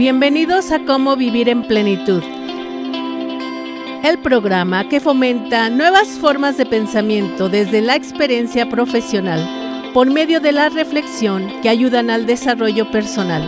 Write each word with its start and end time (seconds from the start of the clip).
Bienvenidos 0.00 0.72
a 0.72 0.86
Cómo 0.86 1.14
Vivir 1.14 1.50
en 1.50 1.62
Plenitud, 1.62 2.22
el 4.02 4.18
programa 4.22 4.88
que 4.88 4.98
fomenta 4.98 5.68
nuevas 5.68 6.08
formas 6.18 6.56
de 6.56 6.64
pensamiento 6.64 7.50
desde 7.50 7.82
la 7.82 7.96
experiencia 7.96 8.66
profesional 8.70 9.92
por 9.92 10.10
medio 10.10 10.40
de 10.40 10.52
la 10.52 10.70
reflexión 10.70 11.52
que 11.60 11.68
ayudan 11.68 12.08
al 12.08 12.24
desarrollo 12.24 12.90
personal. 12.90 13.46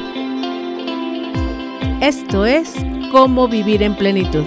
Esto 2.02 2.44
es 2.44 2.74
Cómo 3.12 3.48
Vivir 3.48 3.82
en 3.82 3.96
Plenitud. 3.96 4.44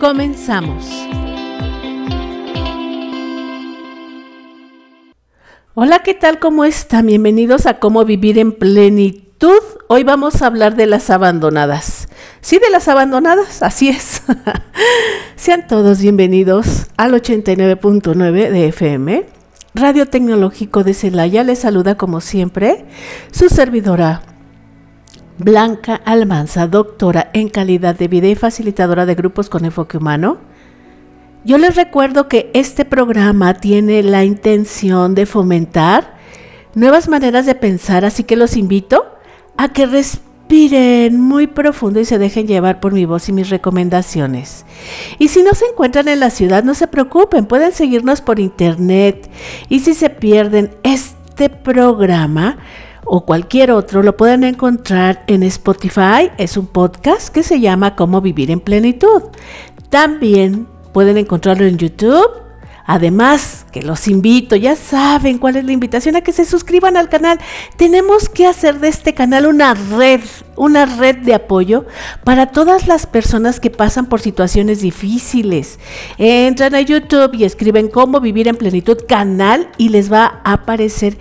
Comenzamos. 0.00 0.90
Hola, 5.74 6.00
¿qué 6.00 6.14
tal? 6.14 6.40
¿Cómo 6.40 6.64
están? 6.64 7.06
Bienvenidos 7.06 7.66
a 7.66 7.78
Cómo 7.78 8.04
Vivir 8.04 8.40
en 8.40 8.50
Plenitud 8.50 9.27
Hoy 9.86 10.02
vamos 10.02 10.42
a 10.42 10.46
hablar 10.46 10.74
de 10.74 10.86
las 10.86 11.10
abandonadas. 11.10 12.08
Sí, 12.40 12.58
de 12.58 12.70
las 12.70 12.88
abandonadas, 12.88 13.62
así 13.62 13.88
es. 13.88 14.22
Sean 15.36 15.68
todos 15.68 16.00
bienvenidos 16.00 16.86
al 16.96 17.12
89.9 17.12 18.50
de 18.50 18.66
FM. 18.66 19.26
Radio 19.74 20.06
Tecnológico 20.06 20.82
de 20.82 20.92
Celaya 20.92 21.44
les 21.44 21.60
saluda 21.60 21.96
como 21.96 22.20
siempre 22.20 22.86
su 23.30 23.48
servidora 23.48 24.22
Blanca 25.38 26.00
Almanza, 26.04 26.66
doctora 26.66 27.30
en 27.32 27.48
calidad 27.48 27.94
de 27.94 28.08
vida 28.08 28.26
y 28.26 28.34
facilitadora 28.34 29.06
de 29.06 29.14
grupos 29.14 29.48
con 29.48 29.64
enfoque 29.64 29.98
humano. 29.98 30.38
Yo 31.44 31.58
les 31.58 31.76
recuerdo 31.76 32.26
que 32.26 32.50
este 32.54 32.84
programa 32.84 33.54
tiene 33.54 34.02
la 34.02 34.24
intención 34.24 35.14
de 35.14 35.26
fomentar 35.26 36.16
nuevas 36.74 37.08
maneras 37.08 37.46
de 37.46 37.54
pensar, 37.54 38.04
así 38.04 38.24
que 38.24 38.34
los 38.34 38.56
invito 38.56 39.17
a 39.58 39.68
que 39.68 39.84
respiren 39.84 41.20
muy 41.20 41.46
profundo 41.48 42.00
y 42.00 42.06
se 42.06 42.18
dejen 42.18 42.46
llevar 42.46 42.80
por 42.80 42.92
mi 42.92 43.04
voz 43.04 43.28
y 43.28 43.32
mis 43.32 43.50
recomendaciones. 43.50 44.64
Y 45.18 45.28
si 45.28 45.42
no 45.42 45.52
se 45.54 45.66
encuentran 45.66 46.08
en 46.08 46.20
la 46.20 46.30
ciudad, 46.30 46.64
no 46.64 46.74
se 46.74 46.86
preocupen, 46.86 47.44
pueden 47.44 47.72
seguirnos 47.72 48.22
por 48.22 48.40
internet. 48.40 49.28
Y 49.68 49.80
si 49.80 49.92
se 49.92 50.08
pierden 50.08 50.70
este 50.84 51.50
programa, 51.50 52.56
o 53.04 53.24
cualquier 53.24 53.72
otro 53.72 54.02
lo 54.02 54.16
pueden 54.16 54.44
encontrar 54.44 55.24
en 55.26 55.42
Spotify. 55.42 56.30
Es 56.36 56.56
un 56.56 56.66
podcast 56.66 57.28
que 57.28 57.42
se 57.42 57.58
llama 57.58 57.96
Cómo 57.96 58.20
vivir 58.20 58.50
en 58.50 58.60
plenitud. 58.60 59.22
También 59.88 60.66
pueden 60.92 61.16
encontrarlo 61.16 61.66
en 61.66 61.78
YouTube 61.78 62.47
Además, 62.90 63.66
que 63.70 63.82
los 63.82 64.08
invito, 64.08 64.56
ya 64.56 64.74
saben 64.74 65.36
cuál 65.36 65.56
es 65.56 65.64
la 65.66 65.72
invitación 65.72 66.16
a 66.16 66.22
que 66.22 66.32
se 66.32 66.46
suscriban 66.46 66.96
al 66.96 67.10
canal. 67.10 67.38
Tenemos 67.76 68.30
que 68.30 68.46
hacer 68.46 68.80
de 68.80 68.88
este 68.88 69.12
canal 69.12 69.44
una 69.44 69.74
red, 69.74 70.22
una 70.56 70.86
red 70.86 71.16
de 71.18 71.34
apoyo 71.34 71.84
para 72.24 72.46
todas 72.46 72.88
las 72.88 73.04
personas 73.04 73.60
que 73.60 73.68
pasan 73.68 74.06
por 74.06 74.20
situaciones 74.20 74.80
difíciles. 74.80 75.78
Entran 76.16 76.74
a 76.74 76.80
YouTube 76.80 77.34
y 77.34 77.44
escriben 77.44 77.88
cómo 77.88 78.20
vivir 78.20 78.48
en 78.48 78.56
plenitud 78.56 78.96
canal 79.06 79.68
y 79.76 79.90
les 79.90 80.10
va 80.10 80.40
a 80.42 80.54
aparecer 80.54 81.18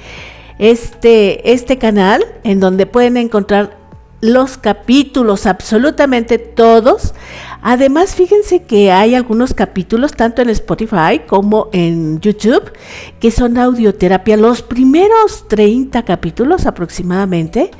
este, 0.59 1.51
este 1.51 1.77
canal 1.77 2.23
en 2.45 2.61
donde 2.61 2.85
pueden 2.85 3.17
encontrar 3.17 3.77
los 4.21 4.57
capítulos, 4.57 5.45
absolutamente 5.45 6.37
todos. 6.37 7.13
Además, 7.61 8.15
fíjense 8.15 8.63
que 8.63 8.91
hay 8.91 9.15
algunos 9.15 9.53
capítulos, 9.53 10.13
tanto 10.13 10.41
en 10.41 10.49
Spotify 10.49 11.21
como 11.27 11.69
en 11.73 12.19
YouTube, 12.19 12.71
que 13.19 13.31
son 13.31 13.57
audioterapia. 13.57 14.37
Los 14.37 14.61
primeros 14.61 15.47
30 15.47 16.03
capítulos 16.03 16.65
aproximadamente 16.65 17.71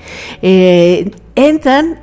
eh, 0.41 1.11
entran 1.35 1.99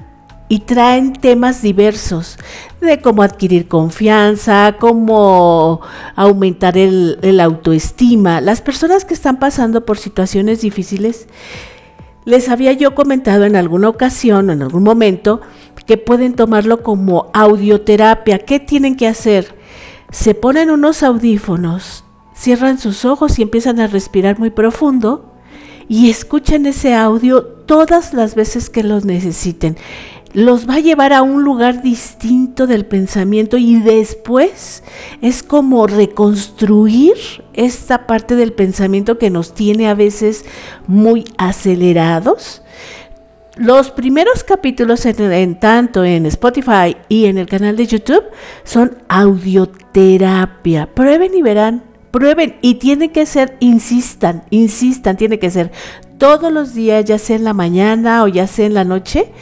y 0.49 0.61
traen 0.61 1.15
temas 1.15 1.63
diversos 1.63 2.39
de 2.81 3.01
cómo 3.01 3.23
adquirir 3.23 3.67
confianza, 3.67 4.77
cómo 4.79 5.81
aumentar 6.15 6.77
el, 6.77 7.19
el 7.23 7.41
autoestima. 7.41 8.41
Las 8.41 8.61
personas 8.61 9.05
que 9.05 9.15
están 9.15 9.39
pasando 9.39 9.85
por 9.85 9.99
situaciones 9.99 10.61
difíciles, 10.61 11.27
les 12.25 12.49
había 12.49 12.73
yo 12.73 12.95
comentado 12.95 13.45
en 13.45 13.57
alguna 13.57 13.89
ocasión, 13.89 14.51
en 14.51 14.63
algún 14.63 14.83
momento, 14.83 15.41
que 15.87 15.97
pueden 15.97 16.35
tomarlo 16.35 16.83
como 16.83 17.31
audioterapia. 17.33 18.39
¿Qué 18.39 18.61
tienen 18.61 18.97
que 18.97 19.09
hacer? 19.09 19.55
Se 20.11 20.35
ponen 20.35 20.71
unos 20.71 21.03
audífonos, 21.03 22.05
cierran 22.35 22.79
sus 22.79 23.05
ojos 23.05 23.39
y 23.39 23.43
empiezan 23.43 23.81
a 23.81 23.87
respirar 23.87 24.39
muy 24.39 24.51
profundo 24.51 25.33
y 25.89 26.11
escuchan 26.11 26.67
ese 26.67 26.95
audio 26.95 27.45
todas 27.45 28.15
las 28.15 28.35
veces 28.35 28.71
que 28.71 28.83
los 28.83 29.05
necesiten 29.05 29.77
los 30.35 30.69
va 30.69 30.75
a 30.75 30.81
llevar 30.81 31.13
a 31.13 31.23
un 31.23 31.45
lugar 31.45 31.81
distinto 31.81 32.67
del 32.67 32.85
pensamiento 32.87 33.57
y 33.57 33.77
después 33.77 34.83
es 35.23 35.45
como 35.45 35.87
reconstruir 35.87 37.15
esta 37.53 38.09
parte 38.09 38.35
del 38.35 38.53
pensamiento 38.53 39.17
que 39.17 39.31
nos 39.31 39.55
tiene 39.55 39.89
a 39.89 39.95
veces 39.95 40.45
muy 40.89 41.25
acelerados. 41.39 42.63
Los 43.57 43.91
primeros 43.91 44.43
capítulos 44.43 45.07
en, 45.07 45.61
tanto 45.61 46.05
en 46.05 46.27
Spotify 46.27 46.97
y 47.09 47.27
en 47.27 47.39
el 47.39 47.47
canal 47.47 47.77
de 47.77 47.87
YouTube 47.87 48.25
son 48.65 48.99
audioterapia. 49.09 50.87
Prueben 50.93 51.35
y 51.35 51.43
verán 51.43 51.95
prueben 52.15 52.55
y 52.63 52.77
tiene 52.77 53.11
que 53.11 53.27
ser, 53.27 53.57
insistan, 53.59 54.45
insistan, 54.51 55.17
tiene 55.17 55.41
que 55.41 55.51
ser 55.51 55.73
todos 56.17 56.53
los 56.53 56.73
días, 56.73 57.05
ya 57.05 57.19
sea 57.19 57.35
en 57.35 57.43
la 57.43 57.55
mañana 57.55 58.23
o 58.23 58.29
ya 58.29 58.47
sea 58.47 58.67
en 58.67 58.75
la 58.75 58.85
noche, 58.85 59.33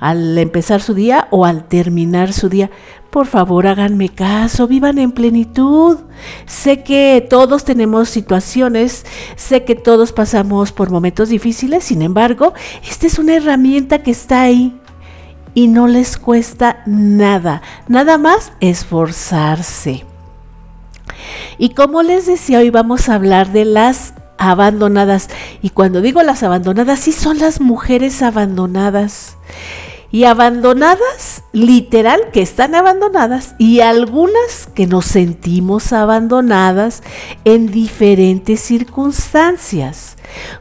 al 0.00 0.38
empezar 0.38 0.80
su 0.80 0.94
día 0.94 1.28
o 1.30 1.44
al 1.44 1.68
terminar 1.68 2.32
su 2.32 2.48
día. 2.48 2.70
Por 3.12 3.26
favor, 3.26 3.66
háganme 3.66 4.08
caso, 4.08 4.66
vivan 4.66 4.96
en 4.96 5.12
plenitud. 5.12 5.98
Sé 6.46 6.82
que 6.82 7.22
todos 7.28 7.62
tenemos 7.62 8.08
situaciones, 8.08 9.04
sé 9.36 9.64
que 9.64 9.74
todos 9.74 10.12
pasamos 10.12 10.72
por 10.72 10.88
momentos 10.88 11.28
difíciles, 11.28 11.84
sin 11.84 12.00
embargo, 12.00 12.54
esta 12.88 13.06
es 13.06 13.18
una 13.18 13.34
herramienta 13.34 14.02
que 14.02 14.12
está 14.12 14.40
ahí 14.40 14.74
y 15.52 15.68
no 15.68 15.88
les 15.88 16.16
cuesta 16.16 16.82
nada, 16.86 17.60
nada 17.86 18.16
más 18.16 18.52
esforzarse. 18.60 20.06
Y 21.58 21.74
como 21.74 22.02
les 22.02 22.24
decía, 22.24 22.60
hoy 22.60 22.70
vamos 22.70 23.10
a 23.10 23.16
hablar 23.16 23.52
de 23.52 23.66
las 23.66 24.14
abandonadas. 24.38 25.28
Y 25.60 25.68
cuando 25.68 26.00
digo 26.00 26.22
las 26.22 26.42
abandonadas, 26.42 27.00
sí 27.00 27.12
son 27.12 27.40
las 27.40 27.60
mujeres 27.60 28.22
abandonadas. 28.22 29.36
Y 30.12 30.24
abandonadas, 30.24 31.42
literal, 31.52 32.30
que 32.32 32.42
están 32.42 32.74
abandonadas, 32.74 33.54
y 33.58 33.80
algunas 33.80 34.68
que 34.74 34.86
nos 34.86 35.06
sentimos 35.06 35.92
abandonadas 35.92 37.02
en 37.44 37.68
diferentes 37.68 38.60
circunstancias. 38.60 40.16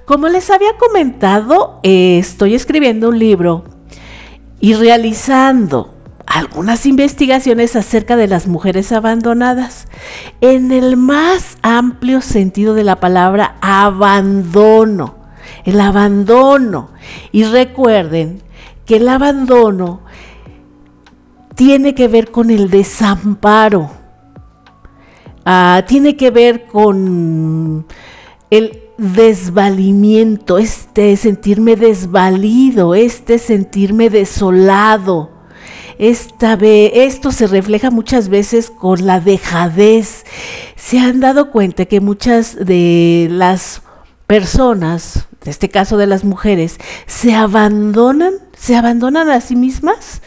Como 0.06 0.30
les 0.30 0.50
había 0.50 0.78
comentado, 0.78 1.80
eh, 1.84 2.18
estoy 2.18 2.56
escribiendo 2.56 3.10
un 3.10 3.20
libro 3.20 3.66
y 4.62 4.74
realizando 4.74 5.94
algunas 6.26 6.86
investigaciones 6.86 7.76
acerca 7.76 8.16
de 8.16 8.28
las 8.28 8.48
mujeres 8.48 8.92
abandonadas 8.92 9.88
en 10.40 10.72
el 10.72 10.96
más 10.96 11.58
amplio 11.62 12.22
sentido 12.22 12.74
de 12.74 12.86
la 12.86 13.00
palabra 13.02 13.58
abandono. 13.62 15.16
El 15.66 15.82
abandono. 15.82 16.90
Y 17.32 17.44
recuerden 17.44 18.42
que 18.92 18.98
el 18.98 19.08
abandono 19.08 20.02
tiene 21.56 21.96
que 21.96 22.10
ver 22.10 22.30
con 22.30 22.50
el 22.50 22.70
desamparo. 22.70 23.90
Ah, 25.46 25.86
tiene 25.88 26.18
que 26.18 26.30
ver 26.30 26.68
con 26.68 27.86
el 28.50 28.82
desvalimiento, 28.98 30.58
este 30.58 31.16
sentirme 31.16 31.78
desvalido, 31.78 32.94
este 32.94 33.40
sentirme 33.40 34.10
desolado 34.10 35.30
esta 35.98 36.58
esto 36.62 37.32
se 37.32 37.48
refleja 37.48 37.92
muchas 37.92 38.28
veces 38.28 38.72
con 38.72 39.06
la 39.06 39.22
dejadez. 39.22 40.26
Se 40.76 41.00
han 41.00 41.22
dado 41.22 41.50
cuenta 41.50 41.86
que 41.86 42.02
muchas 42.02 42.58
de 42.66 43.30
las 43.32 43.84
personas, 44.28 45.28
en 45.44 45.50
este 45.50 45.70
caso 45.70 45.98
de 45.98 46.06
las 46.06 46.24
mujeres, 46.24 46.78
se 47.08 47.34
abandonan, 47.34 48.36
se 48.56 48.76
abandonan 48.76 49.30
a 49.30 49.42
sí 49.42 49.56
mismas 49.56 50.22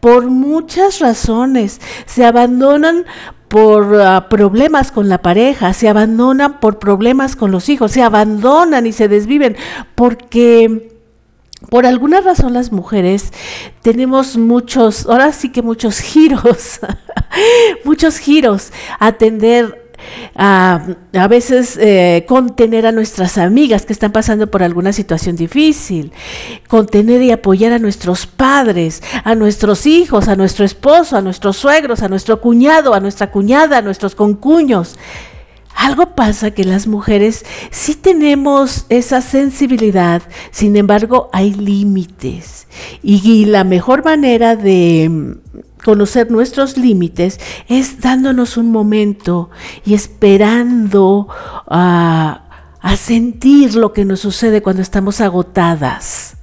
por 0.00 0.26
muchas 0.26 0.98
razones. 0.98 1.80
Se 2.04 2.26
abandonan 2.26 3.06
por 3.48 3.98
ah, 3.98 4.28
problemas 4.28 4.92
con 4.92 5.08
la 5.08 5.22
pareja, 5.22 5.72
se 5.72 5.88
abandonan 5.88 6.60
por 6.60 6.78
problemas 6.78 7.34
con 7.34 7.50
los 7.50 7.70
hijos, 7.70 7.92
se 7.92 8.02
abandonan 8.02 8.86
y 8.86 8.92
se 8.92 9.08
desviven 9.08 9.56
porque 9.94 10.92
por 11.70 11.86
alguna 11.86 12.20
razón 12.20 12.52
las 12.52 12.70
mujeres 12.70 13.32
tenemos 13.82 14.36
muchos, 14.36 15.06
ahora 15.06 15.32
sí 15.32 15.50
que 15.50 15.62
muchos 15.62 15.98
giros, 15.98 16.80
muchos 17.84 18.18
giros, 18.18 18.70
atender 19.00 19.87
a, 20.34 20.86
a 21.14 21.28
veces 21.28 21.76
eh, 21.80 22.24
contener 22.28 22.86
a 22.86 22.92
nuestras 22.92 23.38
amigas 23.38 23.86
que 23.86 23.92
están 23.92 24.12
pasando 24.12 24.50
por 24.50 24.62
alguna 24.62 24.92
situación 24.92 25.36
difícil, 25.36 26.12
contener 26.68 27.22
y 27.22 27.30
apoyar 27.30 27.72
a 27.72 27.78
nuestros 27.78 28.26
padres, 28.26 29.02
a 29.24 29.34
nuestros 29.34 29.86
hijos, 29.86 30.28
a 30.28 30.36
nuestro 30.36 30.64
esposo, 30.64 31.16
a 31.16 31.22
nuestros 31.22 31.56
suegros, 31.56 32.02
a 32.02 32.08
nuestro 32.08 32.40
cuñado, 32.40 32.94
a 32.94 33.00
nuestra 33.00 33.30
cuñada, 33.30 33.78
a 33.78 33.82
nuestros 33.82 34.14
concuños. 34.14 34.96
Algo 35.78 36.16
pasa 36.16 36.50
que 36.50 36.64
las 36.64 36.88
mujeres 36.88 37.44
sí 37.70 37.94
tenemos 37.94 38.86
esa 38.88 39.20
sensibilidad, 39.20 40.22
sin 40.50 40.76
embargo 40.76 41.30
hay 41.32 41.54
límites. 41.54 42.66
Y, 43.00 43.44
la 43.44 43.62
mejor 43.62 44.04
manera 44.04 44.56
de 44.56 45.36
conocer 45.84 46.30
nuestros 46.30 46.76
límites 46.76 47.40
es 47.68 48.00
dándonos 48.00 48.56
un 48.56 48.70
momento 48.70 49.50
y 49.84 49.94
esperando 49.94 51.28
a, 51.66 52.48
a 52.80 52.96
sentir 52.96 53.74
lo 53.74 53.92
que 53.92 54.04
nos 54.04 54.20
sucede 54.20 54.62
cuando 54.62 54.82
estamos 54.82 55.20
agotadas. 55.20 56.36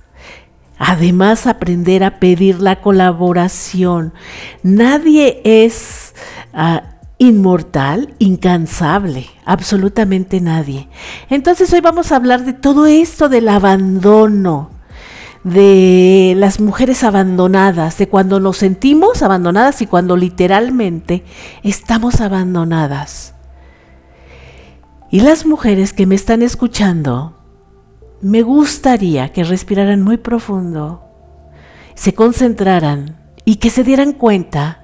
Además, 0.77 1.47
aprender 1.47 2.03
a 2.03 2.19
pedir 2.19 2.59
la 2.59 2.81
colaboración. 2.81 4.13
Nadie 4.61 5.41
es 5.45 6.13
ah, 6.53 6.95
inmortal, 7.17 8.13
incansable, 8.19 9.27
absolutamente 9.45 10.41
nadie. 10.41 10.89
Entonces 11.29 11.71
hoy 11.71 11.79
vamos 11.79 12.11
a 12.11 12.17
hablar 12.17 12.43
de 12.43 12.53
todo 12.53 12.87
esto 12.87 13.29
del 13.29 13.47
abandono, 13.47 14.69
de 15.45 16.33
las 16.35 16.59
mujeres 16.59 17.05
abandonadas, 17.05 17.97
de 17.97 18.09
cuando 18.09 18.41
nos 18.41 18.57
sentimos 18.57 19.23
abandonadas 19.23 19.81
y 19.81 19.87
cuando 19.87 20.17
literalmente 20.17 21.23
estamos 21.63 22.19
abandonadas. 22.19 23.33
Y 25.09 25.21
las 25.21 25.45
mujeres 25.45 25.93
que 25.93 26.05
me 26.05 26.15
están 26.15 26.41
escuchando, 26.41 27.39
me 28.19 28.41
gustaría 28.41 29.31
que 29.31 29.45
respiraran 29.45 30.01
muy 30.01 30.17
profundo, 30.17 31.05
se 31.93 32.13
concentraran 32.13 33.15
y 33.45 33.55
que 33.55 33.69
se 33.69 33.85
dieran 33.85 34.11
cuenta 34.11 34.81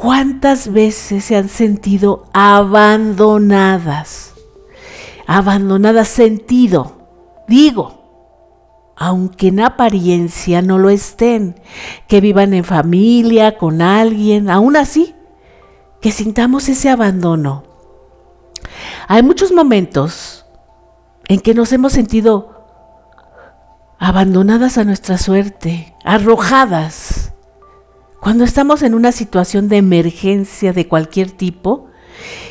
¿Cuántas 0.00 0.72
veces 0.72 1.26
se 1.26 1.36
han 1.36 1.50
sentido 1.50 2.24
abandonadas? 2.32 4.32
Abandonadas 5.26 6.08
sentido, 6.08 7.06
digo, 7.46 7.99
aunque 9.00 9.48
en 9.48 9.60
apariencia 9.60 10.62
no 10.62 10.78
lo 10.78 10.90
estén, 10.90 11.58
que 12.06 12.20
vivan 12.20 12.54
en 12.54 12.64
familia, 12.64 13.58
con 13.58 13.82
alguien, 13.82 14.48
aún 14.48 14.76
así, 14.76 15.16
que 16.00 16.12
sintamos 16.12 16.68
ese 16.68 16.90
abandono. 16.90 17.64
Hay 19.08 19.22
muchos 19.22 19.52
momentos 19.52 20.46
en 21.28 21.40
que 21.40 21.54
nos 21.54 21.72
hemos 21.72 21.94
sentido 21.94 22.68
abandonadas 23.98 24.78
a 24.78 24.84
nuestra 24.84 25.18
suerte, 25.18 25.94
arrojadas 26.04 27.32
cuando 28.20 28.44
estamos 28.44 28.82
en 28.82 28.92
una 28.92 29.12
situación 29.12 29.68
de 29.68 29.78
emergencia 29.78 30.74
de 30.74 30.86
cualquier 30.86 31.30
tipo 31.30 31.89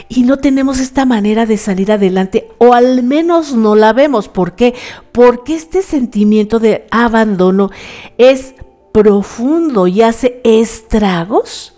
y 0.08 0.24
no 0.24 0.38
tenemos 0.38 0.80
esta 0.80 1.06
manera 1.06 1.46
de 1.46 1.58
salir 1.58 1.92
adelante, 1.92 2.50
o 2.58 2.74
al 2.74 3.04
menos 3.04 3.54
no 3.54 3.76
la 3.76 3.94
vemos. 3.94 4.28
¿Por 4.28 4.56
qué? 4.56 4.76
Porque 5.12 5.56
este 5.56 5.82
sentimiento 5.82 6.60
de 6.60 6.88
abandono 6.92 7.70
es 8.18 8.56
profundo 8.92 9.88
y 9.88 10.02
hace 10.02 10.42
estragos 10.44 11.76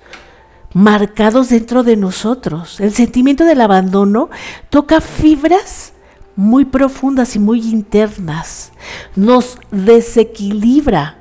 marcados 0.73 1.49
dentro 1.49 1.83
de 1.83 1.97
nosotros. 1.97 2.79
El 2.79 2.93
sentimiento 2.93 3.43
del 3.43 3.61
abandono 3.61 4.29
toca 4.69 5.01
fibras 5.01 5.94
muy 6.35 6.65
profundas 6.65 7.35
y 7.35 7.39
muy 7.39 7.59
internas. 7.59 8.71
Nos 9.15 9.57
desequilibra 9.71 11.17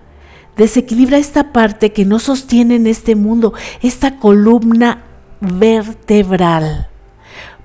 desequilibra 0.61 1.17
esta 1.17 1.53
parte 1.53 1.91
que 1.93 2.05
nos 2.05 2.25
sostiene 2.25 2.77
en 2.77 2.87
este 2.87 3.17
mundo, 3.17 3.55
esta 3.81 4.19
columna 4.19 5.05
vertebral. 5.41 6.89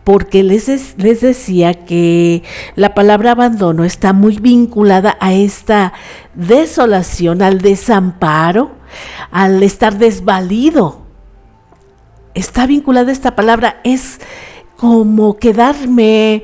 Porque 0.04 0.44
les, 0.44 0.68
les 0.98 1.22
decía 1.22 1.86
que 1.86 2.44
la 2.76 2.94
palabra 2.94 3.32
abandono 3.32 3.84
está 3.84 4.14
muy 4.14 4.38
vinculada 4.38 5.18
a 5.20 5.34
esta 5.34 5.94
desolación, 6.36 7.42
al 7.42 7.60
desamparo, 7.60 8.72
al 9.32 9.64
estar 9.64 9.98
desvalido. 9.98 11.02
Está 12.36 12.68
vinculada 12.68 13.12
esta 13.12 13.36
palabra, 13.36 13.80
es 13.84 14.20
como 14.78 15.38
quedarme 15.38 16.44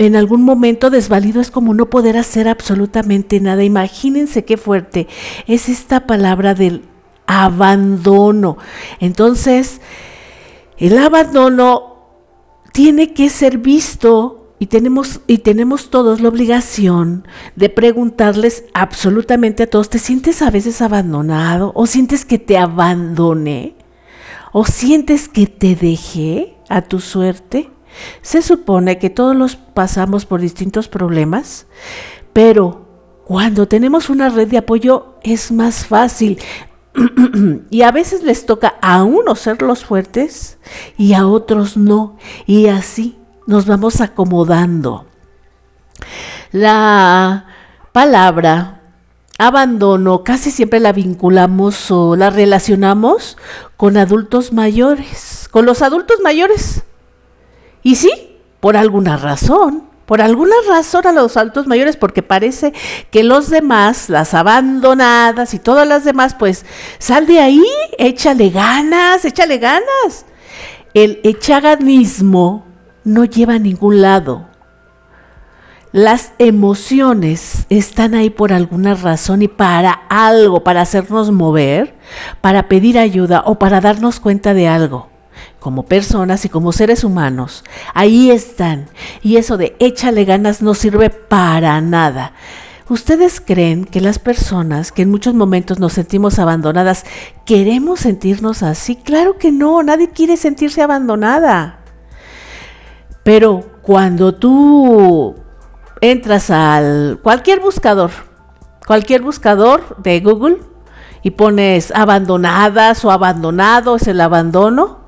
en 0.00 0.16
algún 0.16 0.44
momento 0.44 0.88
desvalido 0.88 1.42
es 1.42 1.50
como 1.50 1.74
no 1.74 1.90
poder 1.90 2.16
hacer 2.16 2.48
absolutamente 2.48 3.38
nada. 3.38 3.62
Imagínense 3.64 4.46
qué 4.46 4.56
fuerte 4.56 5.08
es 5.46 5.68
esta 5.68 6.06
palabra 6.06 6.54
del 6.54 6.84
abandono. 7.26 8.56
Entonces, 8.98 9.82
el 10.80 10.98
abandono 10.98 11.90
tiene 12.72 13.12
que 13.12 13.28
ser 13.28 13.58
visto 13.58 14.54
y 14.58 14.66
tenemos, 14.66 15.20
y 15.26 15.38
tenemos 15.38 15.90
todos 15.90 16.20
la 16.20 16.28
obligación 16.28 17.26
de 17.56 17.68
preguntarles 17.68 18.64
absolutamente 18.74 19.62
a 19.62 19.70
todos, 19.70 19.88
¿te 19.88 19.98
sientes 19.98 20.42
a 20.42 20.50
veces 20.50 20.82
abandonado? 20.82 21.72
¿O 21.74 21.86
sientes 21.86 22.24
que 22.24 22.38
te 22.38 22.58
abandoné? 22.58 23.74
¿O 24.52 24.64
sientes 24.64 25.28
que 25.28 25.46
te 25.46 25.76
dejé 25.76 26.56
a 26.68 26.82
tu 26.82 27.00
suerte? 27.00 27.70
Se 28.22 28.42
supone 28.42 28.98
que 28.98 29.10
todos 29.10 29.36
los 29.36 29.56
pasamos 29.56 30.26
por 30.26 30.40
distintos 30.40 30.88
problemas, 30.88 31.66
pero 32.32 32.86
cuando 33.24 33.68
tenemos 33.68 34.10
una 34.10 34.28
red 34.28 34.48
de 34.48 34.58
apoyo 34.58 35.14
es 35.22 35.52
más 35.52 35.86
fácil. 35.86 36.38
y 37.70 37.82
a 37.82 37.92
veces 37.92 38.22
les 38.22 38.46
toca 38.46 38.74
a 38.80 39.02
unos 39.04 39.40
ser 39.40 39.62
los 39.62 39.84
fuertes 39.84 40.58
y 40.96 41.14
a 41.14 41.26
otros 41.26 41.76
no. 41.76 42.16
Y 42.46 42.66
así 42.66 43.18
nos 43.46 43.66
vamos 43.66 44.00
acomodando. 44.00 45.06
La 46.52 47.46
palabra 47.92 48.80
abandono 49.38 50.22
casi 50.22 50.50
siempre 50.50 50.80
la 50.80 50.92
vinculamos 50.92 51.90
o 51.90 52.16
la 52.16 52.30
relacionamos 52.30 53.36
con 53.76 53.96
adultos 53.96 54.52
mayores, 54.52 55.48
con 55.50 55.66
los 55.66 55.82
adultos 55.82 56.18
mayores. 56.22 56.82
Y 57.82 57.96
sí, 57.96 58.36
por 58.60 58.76
alguna 58.76 59.16
razón, 59.16 59.89
por 60.10 60.22
alguna 60.22 60.56
razón 60.68 61.06
a 61.06 61.12
los 61.12 61.36
altos 61.36 61.68
mayores, 61.68 61.96
porque 61.96 62.24
parece 62.24 62.72
que 63.12 63.22
los 63.22 63.48
demás, 63.48 64.08
las 64.08 64.34
abandonadas 64.34 65.54
y 65.54 65.60
todas 65.60 65.86
las 65.86 66.04
demás, 66.04 66.34
pues 66.36 66.66
sal 66.98 67.28
de 67.28 67.38
ahí, 67.38 67.64
échale 67.96 68.50
ganas, 68.50 69.24
échale 69.24 69.58
ganas. 69.58 70.26
El 70.94 71.20
echaganismo 71.22 72.66
no 73.04 73.24
lleva 73.24 73.54
a 73.54 73.58
ningún 73.60 74.02
lado. 74.02 74.48
Las 75.92 76.32
emociones 76.38 77.66
están 77.68 78.14
ahí 78.16 78.30
por 78.30 78.52
alguna 78.52 78.96
razón 78.96 79.42
y 79.42 79.48
para 79.48 79.92
algo, 80.08 80.64
para 80.64 80.80
hacernos 80.80 81.30
mover, 81.30 81.94
para 82.40 82.66
pedir 82.66 82.98
ayuda 82.98 83.44
o 83.46 83.60
para 83.60 83.80
darnos 83.80 84.18
cuenta 84.18 84.54
de 84.54 84.66
algo 84.66 85.09
como 85.60 85.84
personas 85.84 86.44
y 86.44 86.48
como 86.48 86.72
seres 86.72 87.04
humanos. 87.04 87.64
Ahí 87.94 88.30
están. 88.30 88.88
Y 89.22 89.36
eso 89.36 89.56
de 89.56 89.76
échale 89.78 90.24
ganas 90.24 90.62
no 90.62 90.74
sirve 90.74 91.10
para 91.10 91.80
nada. 91.80 92.32
¿Ustedes 92.88 93.40
creen 93.40 93.84
que 93.84 94.00
las 94.00 94.18
personas 94.18 94.90
que 94.90 95.02
en 95.02 95.10
muchos 95.10 95.32
momentos 95.32 95.78
nos 95.78 95.92
sentimos 95.92 96.40
abandonadas 96.40 97.04
queremos 97.46 98.00
sentirnos 98.00 98.64
así? 98.64 98.96
Claro 98.96 99.38
que 99.38 99.52
no, 99.52 99.80
nadie 99.84 100.10
quiere 100.10 100.36
sentirse 100.36 100.82
abandonada. 100.82 101.78
Pero 103.22 103.64
cuando 103.82 104.34
tú 104.34 105.36
entras 106.00 106.50
al 106.50 107.20
cualquier 107.22 107.60
buscador, 107.60 108.10
cualquier 108.88 109.22
buscador 109.22 109.96
de 109.98 110.18
Google 110.18 110.58
y 111.22 111.30
pones 111.30 111.92
abandonadas 111.94 113.04
o 113.04 113.12
abandonado, 113.12 113.96
es 113.96 114.08
el 114.08 114.20
abandono, 114.20 114.99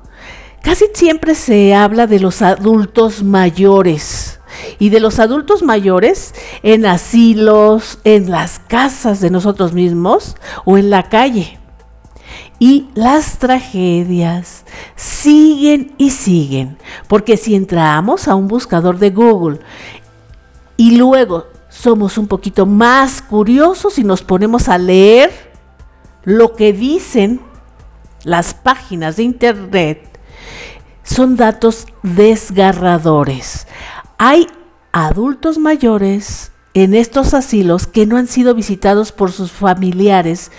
Casi 0.63 0.85
siempre 0.93 1.35
se 1.35 1.75
habla 1.75 2.07
de 2.07 2.21
los 2.21 2.41
adultos 2.41 3.21
mayores 3.21 4.39
y 4.79 4.89
de 4.89 5.01
los 5.01 5.19
adultos 5.19 5.61
mayores 5.61 6.33
en 6.63 6.85
asilos, 6.85 7.99
en 8.05 8.31
las 8.31 8.59
casas 8.59 9.19
de 9.19 9.29
nosotros 9.29 9.73
mismos 9.73 10.37
o 10.63 10.77
en 10.77 10.89
la 10.89 11.09
calle. 11.09 11.59
Y 12.59 12.87
las 12.95 13.39
tragedias 13.39 14.63
siguen 14.95 15.95
y 15.97 16.11
siguen, 16.11 16.77
porque 17.09 17.35
si 17.35 17.55
entramos 17.55 18.29
a 18.29 18.35
un 18.35 18.47
buscador 18.47 18.99
de 18.99 19.09
Google 19.09 19.59
y 20.77 20.95
luego 20.95 21.47
somos 21.67 22.17
un 22.17 22.27
poquito 22.27 22.65
más 22.65 23.21
curiosos 23.21 23.99
y 23.99 24.05
nos 24.05 24.21
ponemos 24.21 24.69
a 24.69 24.77
leer 24.77 25.29
lo 26.23 26.55
que 26.55 26.71
dicen 26.71 27.41
las 28.23 28.53
páginas 28.53 29.17
de 29.17 29.23
internet 29.23 30.12
son 31.03 31.35
datos 31.35 31.85
desgarradores. 32.01 33.67
Hay 34.17 34.47
adultos 34.91 35.57
mayores 35.57 36.51
en 36.73 36.95
estos 36.95 37.33
asilos 37.33 37.85
que 37.85 38.05
no 38.05 38.17
han 38.17 38.27
sido 38.27 38.55
visitados 38.55 39.11
por 39.11 39.31
sus 39.31 39.51
familiares, 39.51 40.51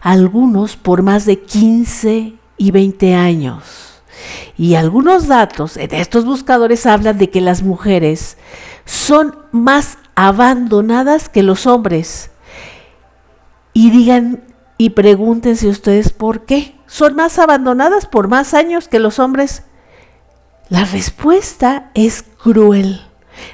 algunos 0.00 0.76
por 0.76 1.02
más 1.02 1.26
de 1.26 1.40
15 1.40 2.34
y 2.56 2.70
20 2.70 3.14
años. 3.14 4.02
Y 4.56 4.74
algunos 4.74 5.28
datos 5.28 5.76
en 5.76 5.94
estos 5.94 6.24
buscadores 6.24 6.86
hablan 6.86 7.18
de 7.18 7.30
que 7.30 7.40
las 7.40 7.62
mujeres 7.62 8.36
son 8.84 9.36
más 9.52 9.98
abandonadas 10.14 11.28
que 11.28 11.42
los 11.42 11.66
hombres. 11.66 12.30
Y 13.72 13.90
digan 13.90 14.44
y 14.76 14.90
pregúntense 14.90 15.68
ustedes 15.68 16.10
por 16.12 16.44
qué. 16.44 16.74
¿Son 16.86 17.14
más 17.14 17.38
abandonadas 17.38 18.06
por 18.06 18.28
más 18.28 18.52
años 18.52 18.88
que 18.88 18.98
los 18.98 19.18
hombres? 19.18 19.62
La 20.70 20.84
respuesta 20.84 21.90
es 21.94 22.22
cruel. 22.22 23.02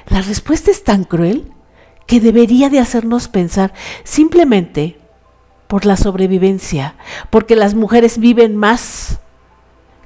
La 0.07 0.21
respuesta 0.21 0.69
es 0.69 0.83
tan 0.83 1.03
cruel 1.03 1.51
que 2.05 2.21
debería 2.21 2.69
de 2.69 2.79
hacernos 2.79 3.27
pensar 3.27 3.73
simplemente 4.03 4.99
por 5.67 5.85
la 5.85 5.97
sobrevivencia, 5.97 6.95
porque 7.31 7.55
las 7.55 7.73
mujeres 7.73 8.19
viven 8.19 8.55
más. 8.55 9.17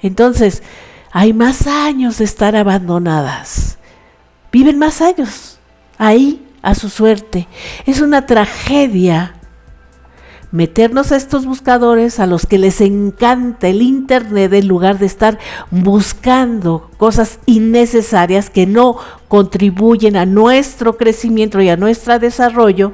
Entonces, 0.02 0.64
hay 1.12 1.34
más 1.34 1.68
años 1.68 2.18
de 2.18 2.24
estar 2.24 2.56
abandonadas. 2.56 3.78
Viven 4.52 4.80
más 4.80 5.02
años 5.02 5.60
ahí 5.98 6.48
a 6.62 6.76
su 6.76 6.90
suerte. 6.90 7.48
Es 7.86 8.00
una 8.00 8.26
tragedia 8.26 9.36
meternos 10.52 11.12
a 11.12 11.16
estos 11.16 11.46
buscadores 11.46 12.20
a 12.20 12.28
los 12.28 12.46
que 12.46 12.58
les 12.58 12.82
encanta 12.82 13.68
el 13.68 13.82
Internet 13.82 14.54
en 14.54 14.68
lugar 14.68 15.00
de 15.00 15.06
estar 15.06 15.40
buscando 15.70 16.90
cosas 16.98 17.40
innecesarias 17.46 18.50
que 18.50 18.68
no 18.68 18.98
contribuyen 19.28 20.18
a 20.18 20.26
nuestro 20.26 20.98
crecimiento 20.98 21.62
y 21.62 21.70
a 21.70 21.78
nuestro 21.78 22.20
desarrollo. 22.20 22.94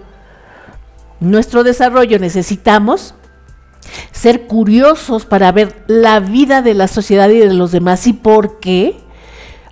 Nuestro 1.19 1.63
desarrollo 1.63 2.19
necesitamos 2.19 3.15
ser 4.11 4.47
curiosos 4.47 5.25
para 5.25 5.51
ver 5.51 5.83
la 5.87 6.19
vida 6.19 6.61
de 6.61 6.73
la 6.73 6.87
sociedad 6.87 7.29
y 7.29 7.39
de 7.39 7.53
los 7.53 7.71
demás 7.71 8.05
y 8.05 8.13
por 8.13 8.59
qué 8.59 8.99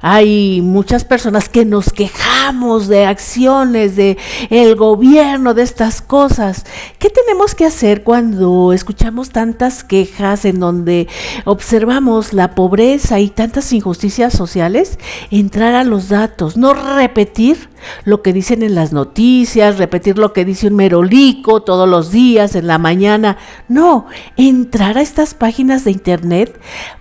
hay 0.01 0.61
muchas 0.61 1.03
personas 1.03 1.49
que 1.49 1.65
nos 1.65 1.91
quejamos 1.91 2.87
de 2.87 3.05
acciones 3.05 3.95
de 3.95 4.17
el 4.49 4.75
gobierno, 4.75 5.53
de 5.53 5.63
estas 5.63 6.01
cosas. 6.01 6.65
¿Qué 6.99 7.09
tenemos 7.09 7.55
que 7.55 7.65
hacer 7.65 8.03
cuando 8.03 8.71
escuchamos 8.73 9.29
tantas 9.29 9.83
quejas 9.83 10.45
en 10.45 10.59
donde 10.59 11.07
observamos 11.45 12.33
la 12.33 12.53
pobreza 12.55 13.19
y 13.19 13.29
tantas 13.29 13.71
injusticias 13.73 14.33
sociales? 14.33 14.99
Entrar 15.31 15.75
a 15.75 15.83
los 15.83 16.09
datos, 16.09 16.57
no 16.57 16.73
repetir 16.73 17.69
lo 18.03 18.21
que 18.21 18.33
dicen 18.33 18.63
en 18.63 18.75
las 18.75 18.93
noticias, 18.93 19.77
repetir 19.77 20.17
lo 20.17 20.33
que 20.33 20.45
dice 20.45 20.67
un 20.67 20.75
merolico 20.75 21.63
todos 21.63 21.87
los 21.87 22.11
días 22.11 22.55
en 22.55 22.67
la 22.67 22.77
mañana. 22.77 23.37
No, 23.67 24.05
entrar 24.37 24.97
a 24.97 25.01
estas 25.01 25.33
páginas 25.33 25.83
de 25.83 25.91
internet 25.91 26.59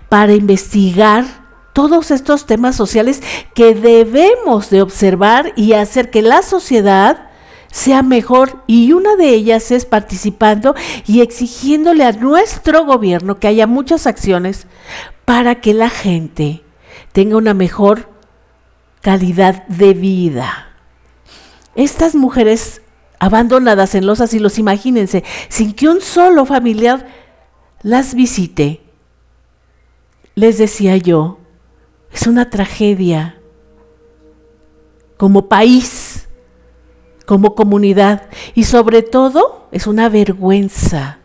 para 0.09 0.33
investigar 0.33 1.44
todos 1.75 2.09
estos 2.09 2.45
temas 2.45 2.77
sociales 2.77 3.21
que 3.53 3.75
debemos 3.75 4.69
de 4.69 4.81
observar 4.81 5.51
y 5.57 5.73
hacer 5.73 6.09
que 6.09 6.21
la 6.21 6.41
sociedad 6.41 7.27
sea 7.69 8.01
mejor 8.01 8.63
y 8.65 8.93
una 8.93 9.17
de 9.17 9.27
ellas 9.31 9.71
es 9.71 9.83
participando 9.83 10.73
y 11.05 11.19
exigiéndole 11.19 12.05
a 12.05 12.13
nuestro 12.13 12.85
gobierno 12.85 13.41
que 13.41 13.49
haya 13.49 13.67
muchas 13.67 14.07
acciones 14.07 14.67
para 15.25 15.55
que 15.55 15.73
la 15.73 15.89
gente 15.89 16.63
tenga 17.11 17.35
una 17.35 17.53
mejor 17.53 18.09
calidad 19.01 19.67
de 19.67 19.93
vida. 19.93 20.69
Estas 21.75 22.15
mujeres 22.15 22.83
abandonadas 23.19 23.95
en 23.95 24.05
los 24.05 24.21
asilos, 24.21 24.59
imagínense, 24.59 25.25
sin 25.49 25.73
que 25.73 25.89
un 25.89 25.99
solo 25.99 26.45
familiar 26.45 27.05
las 27.81 28.15
visite. 28.15 28.81
Les 30.35 30.57
decía 30.57 30.95
yo, 30.95 31.39
es 32.15 32.27
una 32.27 32.49
tragedia. 32.49 33.35
Como 35.17 35.49
país, 35.49 36.27
como 37.25 37.55
comunidad. 37.55 38.29
Y 38.53 38.63
sobre 38.63 39.01
todo 39.01 39.67
es 39.71 39.85
una 39.85 40.07
vergüenza. 40.07 41.19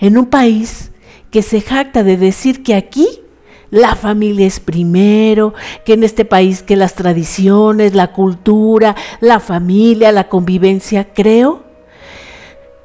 En 0.00 0.18
un 0.18 0.26
país 0.26 0.92
que 1.30 1.40
se 1.40 1.62
jacta 1.62 2.04
de 2.04 2.18
decir 2.18 2.62
que 2.62 2.74
aquí 2.74 3.08
la 3.70 3.96
familia 3.96 4.46
es 4.46 4.60
primero, 4.60 5.54
que 5.86 5.94
en 5.94 6.04
este 6.04 6.26
país 6.26 6.62
que 6.62 6.76
las 6.76 6.94
tradiciones, 6.94 7.94
la 7.94 8.12
cultura, 8.12 8.94
la 9.20 9.40
familia, 9.40 10.12
la 10.12 10.28
convivencia, 10.28 11.14
creo 11.14 11.64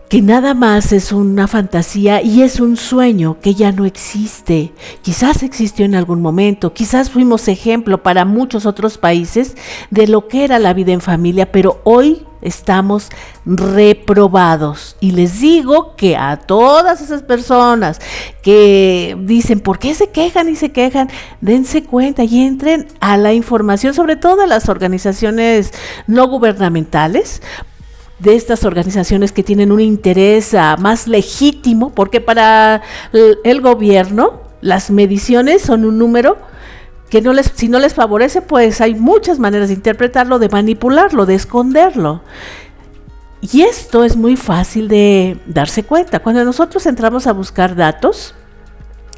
que 0.09 0.21
nada 0.21 0.53
más 0.53 0.93
es 0.93 1.11
una 1.11 1.47
fantasía 1.47 2.21
y 2.21 2.41
es 2.41 2.59
un 2.59 2.77
sueño 2.77 3.37
que 3.41 3.55
ya 3.55 3.71
no 3.71 3.85
existe. 3.85 4.73
Quizás 5.01 5.43
existió 5.43 5.85
en 5.85 5.95
algún 5.95 6.21
momento, 6.21 6.73
quizás 6.73 7.09
fuimos 7.09 7.47
ejemplo 7.47 8.03
para 8.03 8.23
muchos 8.23 8.65
otros 8.65 8.97
países 8.97 9.55
de 9.89 10.07
lo 10.07 10.27
que 10.27 10.45
era 10.45 10.59
la 10.59 10.73
vida 10.73 10.93
en 10.93 11.01
familia, 11.01 11.51
pero 11.51 11.81
hoy 11.83 12.25
estamos 12.41 13.09
reprobados. 13.45 14.95
Y 14.99 15.11
les 15.11 15.41
digo 15.41 15.95
que 15.95 16.15
a 16.15 16.37
todas 16.37 17.01
esas 17.01 17.23
personas 17.23 17.99
que 18.41 19.17
dicen, 19.21 19.59
¿por 19.59 19.79
qué 19.79 19.93
se 19.93 20.09
quejan 20.09 20.47
y 20.49 20.55
se 20.55 20.71
quejan? 20.71 21.09
Dense 21.41 21.83
cuenta 21.83 22.23
y 22.23 22.41
entren 22.41 22.87
a 22.99 23.17
la 23.17 23.33
información, 23.33 23.93
sobre 23.93 24.15
todo 24.15 24.43
a 24.43 24.47
las 24.47 24.69
organizaciones 24.69 25.73
no 26.07 26.27
gubernamentales, 26.27 27.41
de 28.19 28.35
estas 28.35 28.63
organizaciones 28.63 29.31
que 29.31 29.43
tienen 29.43 29.71
un 29.71 29.79
interés 29.79 30.53
ah, 30.53 30.75
más 30.79 31.07
legítimo, 31.07 31.91
porque 31.91 32.21
para 32.21 32.81
el, 33.43 33.61
gobierno 33.61 34.41
las 34.61 34.89
mediciones 34.89 35.61
son 35.61 35.85
un 35.85 35.97
número 35.97 36.37
que 37.09 37.21
no 37.21 37.31
les, 37.31 37.51
si 37.55 37.69
no 37.69 37.79
les 37.79 37.93
favorece, 37.93 38.41
pues 38.41 38.81
hay 38.81 38.95
muchas 38.95 39.39
maneras 39.39 39.69
de 39.69 39.75
interpretarlo, 39.75 40.39
de 40.39 40.49
manipularlo, 40.49 41.25
de 41.25 41.35
esconderlo. 41.35 42.21
Y 43.39 43.61
esto 43.61 44.03
es 44.03 44.17
muy 44.17 44.35
fácil 44.35 44.87
de 44.87 45.37
darse 45.45 45.83
cuenta. 45.83 46.19
Cuando 46.19 46.43
nosotros 46.43 46.85
entramos 46.85 47.27
a 47.27 47.33
buscar 47.33 47.75
datos, 47.75 48.33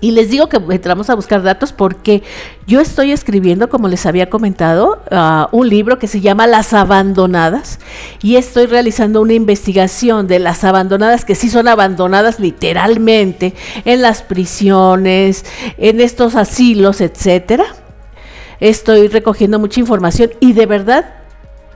y 0.02 0.12
les 0.12 0.30
digo 0.30 0.48
que 0.50 0.58
entramos 0.70 1.10
a 1.10 1.16
buscar 1.16 1.44
datos 1.44 1.74
porque 1.74 2.24
yo 2.68 2.80
estoy 2.80 3.12
escribiendo, 3.12 3.70
como 3.70 3.88
les 3.88 4.06
había 4.06 4.30
comentado, 4.30 5.02
ah, 5.12 5.50
un 5.52 5.68
libro 5.70 6.00
que 6.00 6.08
se 6.08 6.22
llama 6.22 6.48
Las 6.48 6.74
Abandonadas 6.74 7.80
y 8.22 8.36
estoy 8.36 8.66
realizando 8.66 9.22
una 9.22 9.34
investigación 9.34 10.28
de 10.28 10.40
las 10.40 10.64
abandonadas 10.64 11.26
que 11.26 11.36
sí 11.36 11.50
son 11.50 11.68
abandonadas 11.68 12.40
literalmente 12.40 13.54
en 13.86 14.02
las 14.02 14.22
prisiones, 14.22 15.46
en 15.78 16.00
estos 16.02 16.36
asilos, 16.36 17.02
etcétera. 17.02 17.66
Estoy 18.60 19.08
recogiendo 19.08 19.60
mucha 19.60 19.80
información 19.80 20.32
y 20.40 20.54
de 20.54 20.66
verdad 20.66 21.14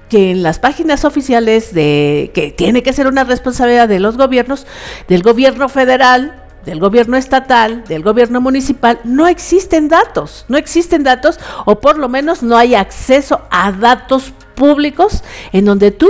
que 0.10 0.32
en 0.32 0.44
las 0.44 0.60
páginas 0.60 1.06
oficiales 1.06 1.74
de 1.74 2.32
que 2.34 2.52
tiene 2.52 2.84
que 2.84 2.94
ser 2.94 3.08
una 3.08 3.24
responsabilidad 3.24 3.88
de 3.88 4.00
los 4.00 4.18
gobiernos, 4.18 4.68
del 5.08 5.24
gobierno 5.24 5.70
federal, 5.70 6.43
del 6.66 6.80
gobierno 6.80 7.18
estatal, 7.18 7.84
del 7.86 8.04
gobierno 8.04 8.42
municipal, 8.42 9.00
no 9.04 9.28
existen 9.28 9.88
datos, 9.90 10.46
no 10.48 10.58
existen 10.58 11.04
datos 11.04 11.40
o 11.66 11.80
por 11.80 11.98
lo 11.98 12.10
menos 12.10 12.44
no 12.44 12.58
hay 12.58 12.76
acceso 12.76 13.42
a 13.50 13.72
datos 13.72 14.34
públicos 14.56 15.24
en 15.52 15.66
donde 15.66 15.92
tú 15.92 16.10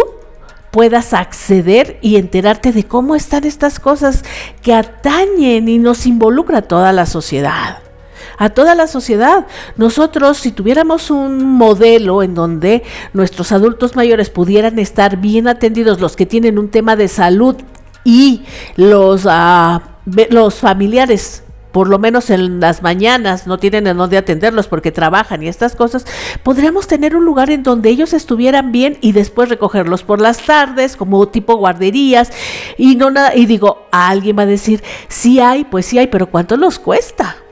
puedas 0.72 1.13
acceder 1.13 2.00
y 2.01 2.15
enterarte 2.15 2.72
de 2.72 2.83
cómo 2.86 3.15
están 3.15 3.43
estas 3.43 3.79
cosas 3.79 4.24
que 4.63 4.74
atañen 4.74 5.69
y 5.69 5.77
nos 5.77 6.07
involucra 6.07 6.60
a 6.60 6.62
toda 6.63 6.91
la 6.91 7.05
sociedad. 7.05 7.77
A 8.39 8.50
toda 8.50 8.74
la 8.74 8.88
sociedad. 8.88 9.45
Nosotros, 9.77 10.38
si 10.38 10.51
tuviéramos 10.51 11.12
un 11.12 11.45
modelo 11.45 12.24
en 12.24 12.33
donde 12.33 12.81
nuestros 13.13 13.51
adultos 13.51 13.95
mayores 13.95 14.31
pudieran 14.31 14.79
estar 14.79 15.17
bien 15.17 15.48
atendidos, 15.48 16.01
los 16.01 16.15
que 16.15 16.25
tienen 16.25 16.57
un 16.57 16.69
tema 16.69 16.95
de 16.95 17.07
salud 17.07 17.55
y 18.03 18.43
los 18.75 19.25
uh, 19.25 19.79
los 20.05 20.55
familiares 20.55 21.43
por 21.74 21.89
lo 21.89 21.98
menos 21.98 22.29
en 22.29 22.60
las 22.60 22.83
mañanas 22.83 23.48
no 23.48 23.57
tienen 23.57 23.88
en 23.88 23.98
dónde 23.98 24.17
atenderlos 24.17 24.67
porque 24.67 24.91
trabajan 24.91 25.41
y 25.41 25.48
estas 25.48 25.75
cosas, 25.75 26.05
podríamos 26.43 26.88
tener 26.88 27.15
un 27.15 27.25
lugar 27.25 27.50
en 27.50 27.63
donde 27.63 27.89
ellos 27.89 28.13
estuvieran 28.13 28.72
bien 28.72 29.00
y 29.01 29.12
después 29.12 29.50
recogerlos 29.50 30.03
por 30.03 30.22
las 30.22 30.45
tardes 30.45 30.95
como 30.95 31.27
tipo 31.27 31.55
guarderías 31.55 32.31
y 32.77 32.95
no 32.95 33.10
nada 33.10 33.36
y 33.36 33.48
digo, 33.48 33.88
alguien 33.91 34.38
va 34.38 34.43
a 34.43 34.45
decir, 34.45 34.83
sí 35.07 35.39
hay, 35.39 35.65
pues 35.65 35.88
sí 35.88 35.98
hay, 35.98 36.07
pero 36.07 36.29
¿cuánto 36.29 36.57
nos 36.57 36.77
cuesta? 36.77 37.42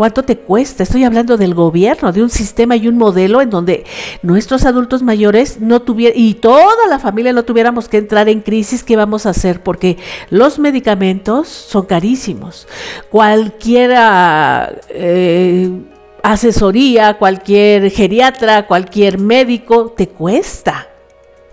¿Cuánto 0.00 0.22
te 0.22 0.38
cuesta? 0.38 0.82
Estoy 0.82 1.04
hablando 1.04 1.36
del 1.36 1.52
gobierno, 1.52 2.10
de 2.10 2.22
un 2.22 2.30
sistema 2.30 2.74
y 2.74 2.88
un 2.88 2.96
modelo 2.96 3.42
en 3.42 3.50
donde 3.50 3.84
nuestros 4.22 4.64
adultos 4.64 5.02
mayores 5.02 5.60
no 5.60 5.82
tuvieran, 5.82 6.18
y 6.18 6.32
toda 6.32 6.86
la 6.88 6.98
familia 6.98 7.34
no 7.34 7.42
tuviéramos 7.42 7.86
que 7.86 7.98
entrar 7.98 8.26
en 8.30 8.40
crisis, 8.40 8.82
¿qué 8.82 8.96
vamos 8.96 9.26
a 9.26 9.28
hacer? 9.28 9.62
Porque 9.62 9.98
los 10.30 10.58
medicamentos 10.58 11.48
son 11.48 11.84
carísimos. 11.84 12.66
Cualquiera... 13.10 14.74
Eh, 14.88 15.68
asesoría, 16.22 17.18
cualquier 17.18 17.90
geriatra, 17.90 18.66
cualquier 18.66 19.18
médico, 19.18 19.92
te 19.94 20.08
cuesta. 20.08 20.88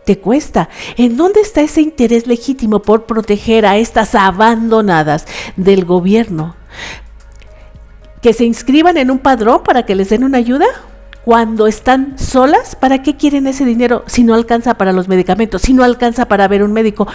Te 0.05 0.19
cuesta. 0.19 0.69
¿En 0.95 1.17
dónde 1.17 1.41
está 1.41 1.59
ese 1.59 1.81
interés 1.81 2.27
legítimo 2.27 2.81
por 2.81 3.07
proteger 3.07 3.65
a 3.65 3.75
estas 3.75 4.15
abandonadas 4.15 5.25
del 5.57 5.83
gobierno? 5.83 6.55
¿Que 8.27 8.33
se 8.33 8.43
inscriban 8.43 8.97
en 8.97 9.09
un 9.09 9.19
padrón 9.19 9.63
para 9.63 9.85
que 9.85 9.95
les 9.95 10.09
den 10.09 10.25
una 10.25 10.39
ayuda? 10.39 10.65
cuando 11.23 11.67
están 11.67 12.17
solas, 12.17 12.77
¿para 12.77 13.03
qué 13.03 13.17
quieren 13.17 13.47
ese 13.47 13.65
dinero 13.65 14.05
si 14.07 14.23
no 14.23 14.33
alcanza 14.33 14.75
para 14.75 14.93
los 14.93 15.09
medicamentos, 15.09 15.61
si 15.61 15.73
no 15.73 15.83
alcanza 15.83 16.25
para 16.29 16.47
ver 16.47 16.63
un 16.63 16.71
médico? 16.71 17.05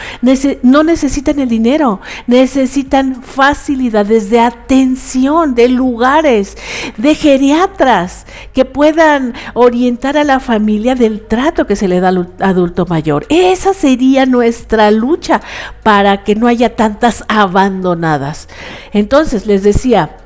no 0.62 0.84
necesitan 0.84 1.38
el 1.38 1.48
dinero, 1.48 2.00
necesitan 2.26 3.22
facilidades 3.22 4.28
de 4.28 4.40
atención, 4.40 5.54
de 5.54 5.68
lugares, 5.68 6.58
de 6.98 7.14
geriatras 7.14 8.26
que 8.52 8.66
puedan 8.66 9.32
orientar 9.54 10.18
a 10.18 10.24
la 10.24 10.40
familia 10.40 10.94
del 10.94 11.26
trato 11.26 11.66
que 11.66 11.76
se 11.76 11.88
le 11.88 12.00
da 12.00 12.08
al 12.08 12.28
adulto 12.40 12.84
mayor. 12.84 13.24
Esa 13.30 13.72
sería 13.72 14.26
nuestra 14.26 14.90
lucha 14.90 15.40
para 15.82 16.22
que 16.22 16.34
no 16.34 16.48
haya 16.48 16.76
tantas 16.76 17.24
abandonadas. 17.28 18.46
Entonces, 18.92 19.46
les 19.46 19.62
decía, 19.62 20.18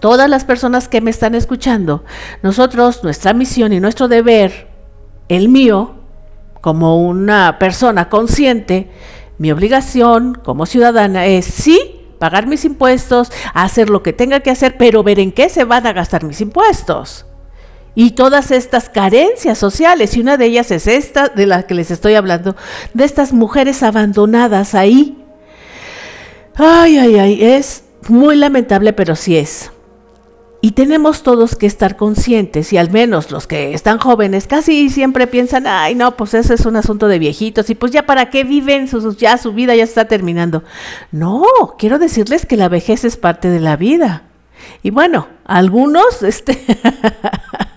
todas 0.00 0.28
las 0.28 0.44
personas 0.44 0.88
que 0.88 1.00
me 1.00 1.10
están 1.10 1.34
escuchando, 1.34 2.04
nosotros, 2.42 3.04
nuestra 3.04 3.32
misión 3.32 3.72
y 3.72 3.80
nuestro 3.80 4.08
deber, 4.08 4.68
el 5.28 5.48
mío, 5.48 5.94
como 6.60 7.00
una 7.00 7.58
persona 7.58 8.08
consciente, 8.08 8.90
mi 9.38 9.52
obligación 9.52 10.34
como 10.34 10.66
ciudadana 10.66 11.26
es 11.26 11.46
sí 11.46 12.00
pagar 12.18 12.46
mis 12.46 12.66
impuestos, 12.66 13.32
hacer 13.54 13.88
lo 13.88 14.02
que 14.02 14.12
tenga 14.12 14.40
que 14.40 14.50
hacer, 14.50 14.76
pero 14.76 15.02
ver 15.02 15.18
en 15.18 15.32
qué 15.32 15.48
se 15.48 15.64
van 15.64 15.86
a 15.86 15.94
gastar 15.94 16.22
mis 16.22 16.42
impuestos. 16.42 17.24
Y 17.94 18.10
todas 18.10 18.50
estas 18.50 18.90
carencias 18.90 19.56
sociales, 19.56 20.14
y 20.16 20.20
una 20.20 20.36
de 20.36 20.44
ellas 20.44 20.70
es 20.70 20.86
esta 20.86 21.28
de 21.28 21.46
la 21.46 21.62
que 21.62 21.74
les 21.74 21.90
estoy 21.90 22.14
hablando, 22.14 22.56
de 22.92 23.04
estas 23.04 23.32
mujeres 23.32 23.82
abandonadas 23.82 24.74
ahí. 24.74 25.24
Ay, 26.54 26.98
ay, 26.98 27.18
ay, 27.18 27.42
es 27.42 27.84
muy 28.08 28.36
lamentable, 28.36 28.92
pero 28.92 29.16
sí 29.16 29.38
es. 29.38 29.70
Y 30.62 30.72
tenemos 30.72 31.22
todos 31.22 31.56
que 31.56 31.66
estar 31.66 31.96
conscientes, 31.96 32.72
y 32.74 32.76
al 32.76 32.90
menos 32.90 33.30
los 33.30 33.46
que 33.46 33.72
están 33.72 33.98
jóvenes 33.98 34.46
casi 34.46 34.90
siempre 34.90 35.26
piensan, 35.26 35.66
ay 35.66 35.94
no, 35.94 36.18
pues 36.18 36.34
ese 36.34 36.52
es 36.52 36.66
un 36.66 36.76
asunto 36.76 37.08
de 37.08 37.18
viejitos, 37.18 37.70
y 37.70 37.74
pues 37.74 37.92
ya 37.92 38.04
para 38.04 38.28
qué 38.28 38.44
viven, 38.44 38.86
ya 39.16 39.38
su 39.38 39.54
vida 39.54 39.74
ya 39.74 39.84
está 39.84 40.06
terminando. 40.06 40.62
No, 41.12 41.44
quiero 41.78 41.98
decirles 41.98 42.44
que 42.44 42.58
la 42.58 42.68
vejez 42.68 43.04
es 43.04 43.16
parte 43.16 43.48
de 43.48 43.60
la 43.60 43.76
vida. 43.76 44.24
Y 44.82 44.90
bueno, 44.90 45.28
algunos, 45.46 46.22
este, 46.22 46.62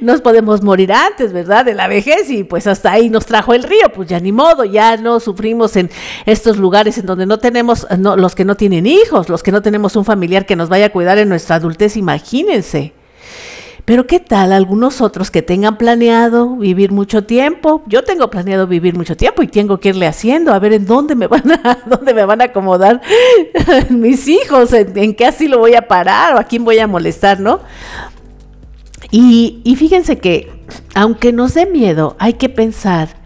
nos 0.00 0.20
podemos 0.20 0.62
morir 0.62 0.92
antes, 0.92 1.32
¿verdad? 1.32 1.64
De 1.64 1.74
la 1.74 1.88
vejez 1.88 2.30
y 2.30 2.44
pues 2.44 2.66
hasta 2.66 2.92
ahí 2.92 3.10
nos 3.10 3.26
trajo 3.26 3.54
el 3.54 3.62
río, 3.62 3.92
pues 3.94 4.08
ya 4.08 4.20
ni 4.20 4.32
modo, 4.32 4.64
ya 4.64 4.96
no 4.96 5.20
sufrimos 5.20 5.76
en 5.76 5.90
estos 6.26 6.56
lugares 6.56 6.98
en 6.98 7.06
donde 7.06 7.26
no 7.26 7.38
tenemos, 7.38 7.86
no, 7.98 8.16
los 8.16 8.34
que 8.34 8.44
no 8.44 8.56
tienen 8.56 8.86
hijos, 8.86 9.28
los 9.28 9.42
que 9.42 9.52
no 9.52 9.62
tenemos 9.62 9.96
un 9.96 10.04
familiar 10.04 10.46
que 10.46 10.56
nos 10.56 10.68
vaya 10.68 10.86
a 10.86 10.90
cuidar 10.90 11.18
en 11.18 11.28
nuestra 11.28 11.56
adultez, 11.56 11.96
imagínense. 11.96 12.92
Pero 13.84 14.06
¿qué 14.06 14.20
tal 14.20 14.52
algunos 14.52 15.00
otros 15.00 15.30
que 15.30 15.42
tengan 15.42 15.76
planeado 15.76 16.56
vivir 16.56 16.92
mucho 16.92 17.24
tiempo? 17.24 17.82
Yo 17.86 18.04
tengo 18.04 18.30
planeado 18.30 18.66
vivir 18.66 18.94
mucho 18.94 19.16
tiempo 19.16 19.42
y 19.42 19.48
tengo 19.48 19.80
que 19.80 19.88
irle 19.88 20.06
haciendo, 20.06 20.52
a 20.52 20.58
ver 20.58 20.74
en 20.74 20.86
dónde 20.86 21.14
me 21.14 21.26
van 21.26 21.50
a, 21.50 21.78
dónde 21.86 22.14
me 22.14 22.24
van 22.24 22.40
a 22.40 22.44
acomodar 22.44 23.00
mis 23.90 24.28
hijos, 24.28 24.72
en, 24.74 24.96
en 24.96 25.14
qué 25.14 25.26
así 25.26 25.48
lo 25.48 25.58
voy 25.58 25.74
a 25.74 25.88
parar 25.88 26.36
o 26.36 26.38
a 26.38 26.44
quién 26.44 26.64
voy 26.64 26.78
a 26.78 26.86
molestar, 26.86 27.40
¿no? 27.40 27.60
Y, 29.10 29.60
y 29.64 29.76
fíjense 29.76 30.18
que, 30.18 30.50
aunque 30.94 31.32
nos 31.32 31.54
dé 31.54 31.66
miedo, 31.66 32.16
hay 32.18 32.34
que 32.34 32.48
pensar, 32.48 33.16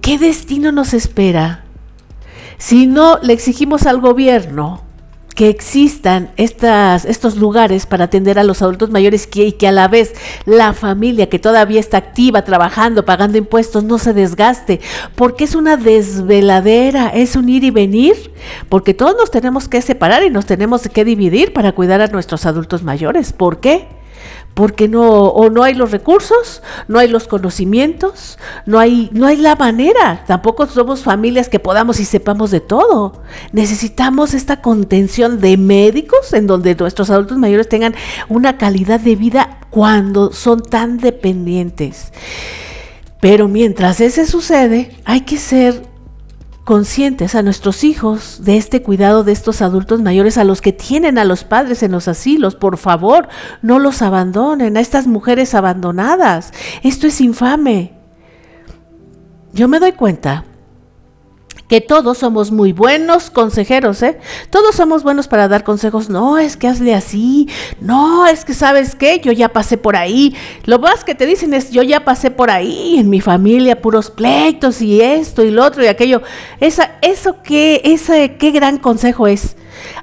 ¿qué 0.00 0.18
destino 0.18 0.72
nos 0.72 0.92
espera? 0.94 1.64
Si 2.58 2.86
no 2.86 3.18
le 3.22 3.32
exigimos 3.32 3.86
al 3.86 4.00
gobierno 4.00 4.84
que 5.34 5.48
existan 5.48 6.30
estas, 6.36 7.04
estos 7.04 7.36
lugares 7.36 7.86
para 7.86 8.04
atender 8.04 8.38
a 8.38 8.44
los 8.44 8.62
adultos 8.62 8.90
mayores 8.90 9.28
y 9.34 9.52
que 9.52 9.66
a 9.66 9.72
la 9.72 9.88
vez 9.88 10.14
la 10.46 10.72
familia 10.72 11.28
que 11.28 11.40
todavía 11.40 11.80
está 11.80 11.98
activa, 11.98 12.42
trabajando, 12.42 13.04
pagando 13.04 13.36
impuestos, 13.36 13.82
no 13.82 13.98
se 13.98 14.12
desgaste, 14.12 14.80
porque 15.16 15.44
es 15.44 15.54
una 15.54 15.76
desveladera, 15.76 17.08
es 17.08 17.34
un 17.34 17.48
ir 17.48 17.64
y 17.64 17.70
venir, 17.70 18.32
porque 18.68 18.94
todos 18.94 19.16
nos 19.18 19.30
tenemos 19.30 19.68
que 19.68 19.82
separar 19.82 20.22
y 20.24 20.30
nos 20.30 20.46
tenemos 20.46 20.88
que 20.88 21.04
dividir 21.04 21.52
para 21.52 21.72
cuidar 21.72 22.00
a 22.00 22.06
nuestros 22.06 22.46
adultos 22.46 22.84
mayores. 22.84 23.32
¿Por 23.32 23.58
qué? 23.58 23.88
Porque 24.54 24.88
no 24.88 25.26
o 25.26 25.50
no 25.50 25.64
hay 25.64 25.74
los 25.74 25.90
recursos, 25.90 26.62
no 26.88 26.98
hay 26.98 27.08
los 27.08 27.26
conocimientos, 27.26 28.38
no 28.66 28.78
hay 28.78 29.10
no 29.12 29.26
hay 29.26 29.36
la 29.36 29.56
manera, 29.56 30.24
tampoco 30.26 30.66
somos 30.66 31.02
familias 31.02 31.48
que 31.48 31.58
podamos 31.58 31.98
y 32.00 32.04
sepamos 32.04 32.50
de 32.50 32.60
todo. 32.60 33.22
Necesitamos 33.52 34.32
esta 34.32 34.62
contención 34.62 35.40
de 35.40 35.56
médicos 35.56 36.32
en 36.32 36.46
donde 36.46 36.74
nuestros 36.76 37.10
adultos 37.10 37.38
mayores 37.38 37.68
tengan 37.68 37.94
una 38.28 38.56
calidad 38.56 39.00
de 39.00 39.16
vida 39.16 39.58
cuando 39.70 40.32
son 40.32 40.62
tan 40.62 40.98
dependientes. 40.98 42.12
Pero 43.20 43.48
mientras 43.48 44.00
ese 44.00 44.26
sucede, 44.26 44.94
hay 45.04 45.22
que 45.22 45.38
ser 45.38 45.93
conscientes 46.64 47.34
a 47.34 47.42
nuestros 47.42 47.84
hijos 47.84 48.40
de 48.42 48.56
este 48.56 48.82
cuidado 48.82 49.22
de 49.22 49.32
estos 49.32 49.62
adultos 49.62 50.00
mayores, 50.00 50.38
a 50.38 50.44
los 50.44 50.60
que 50.60 50.72
tienen 50.72 51.18
a 51.18 51.24
los 51.24 51.44
padres 51.44 51.82
en 51.82 51.92
los 51.92 52.08
asilos. 52.08 52.54
Por 52.54 52.78
favor, 52.78 53.28
no 53.62 53.78
los 53.78 54.02
abandonen, 54.02 54.76
a 54.76 54.80
estas 54.80 55.06
mujeres 55.06 55.54
abandonadas. 55.54 56.52
Esto 56.82 57.06
es 57.06 57.20
infame. 57.20 57.92
Yo 59.52 59.68
me 59.68 59.78
doy 59.78 59.92
cuenta 59.92 60.44
que 61.68 61.80
todos 61.80 62.18
somos 62.18 62.50
muy 62.50 62.72
buenos 62.72 63.30
consejeros, 63.30 64.02
¿eh? 64.02 64.18
Todos 64.50 64.74
somos 64.74 65.02
buenos 65.02 65.28
para 65.28 65.48
dar 65.48 65.64
consejos. 65.64 66.10
No, 66.10 66.38
es 66.38 66.56
que 66.56 66.68
hazle 66.68 66.94
así. 66.94 67.48
No, 67.80 68.26
es 68.26 68.44
que 68.44 68.54
sabes 68.54 68.94
qué, 68.94 69.20
yo 69.22 69.32
ya 69.32 69.48
pasé 69.48 69.78
por 69.78 69.96
ahí. 69.96 70.36
Lo 70.64 70.78
más 70.78 71.04
que 71.04 71.14
te 71.14 71.26
dicen 71.26 71.54
es, 71.54 71.70
yo 71.70 71.82
ya 71.82 72.04
pasé 72.04 72.30
por 72.30 72.50
ahí, 72.50 72.98
en 72.98 73.08
mi 73.08 73.20
familia, 73.20 73.80
puros 73.80 74.10
pleitos 74.10 74.82
y 74.82 75.00
esto 75.00 75.42
y 75.42 75.50
lo 75.50 75.64
otro 75.64 75.82
y 75.82 75.86
aquello. 75.86 76.22
Esa, 76.60 76.98
eso 77.00 77.36
qué, 77.42 77.80
ese, 77.84 78.36
qué 78.36 78.50
gran 78.50 78.78
consejo 78.78 79.26
es. 79.26 79.56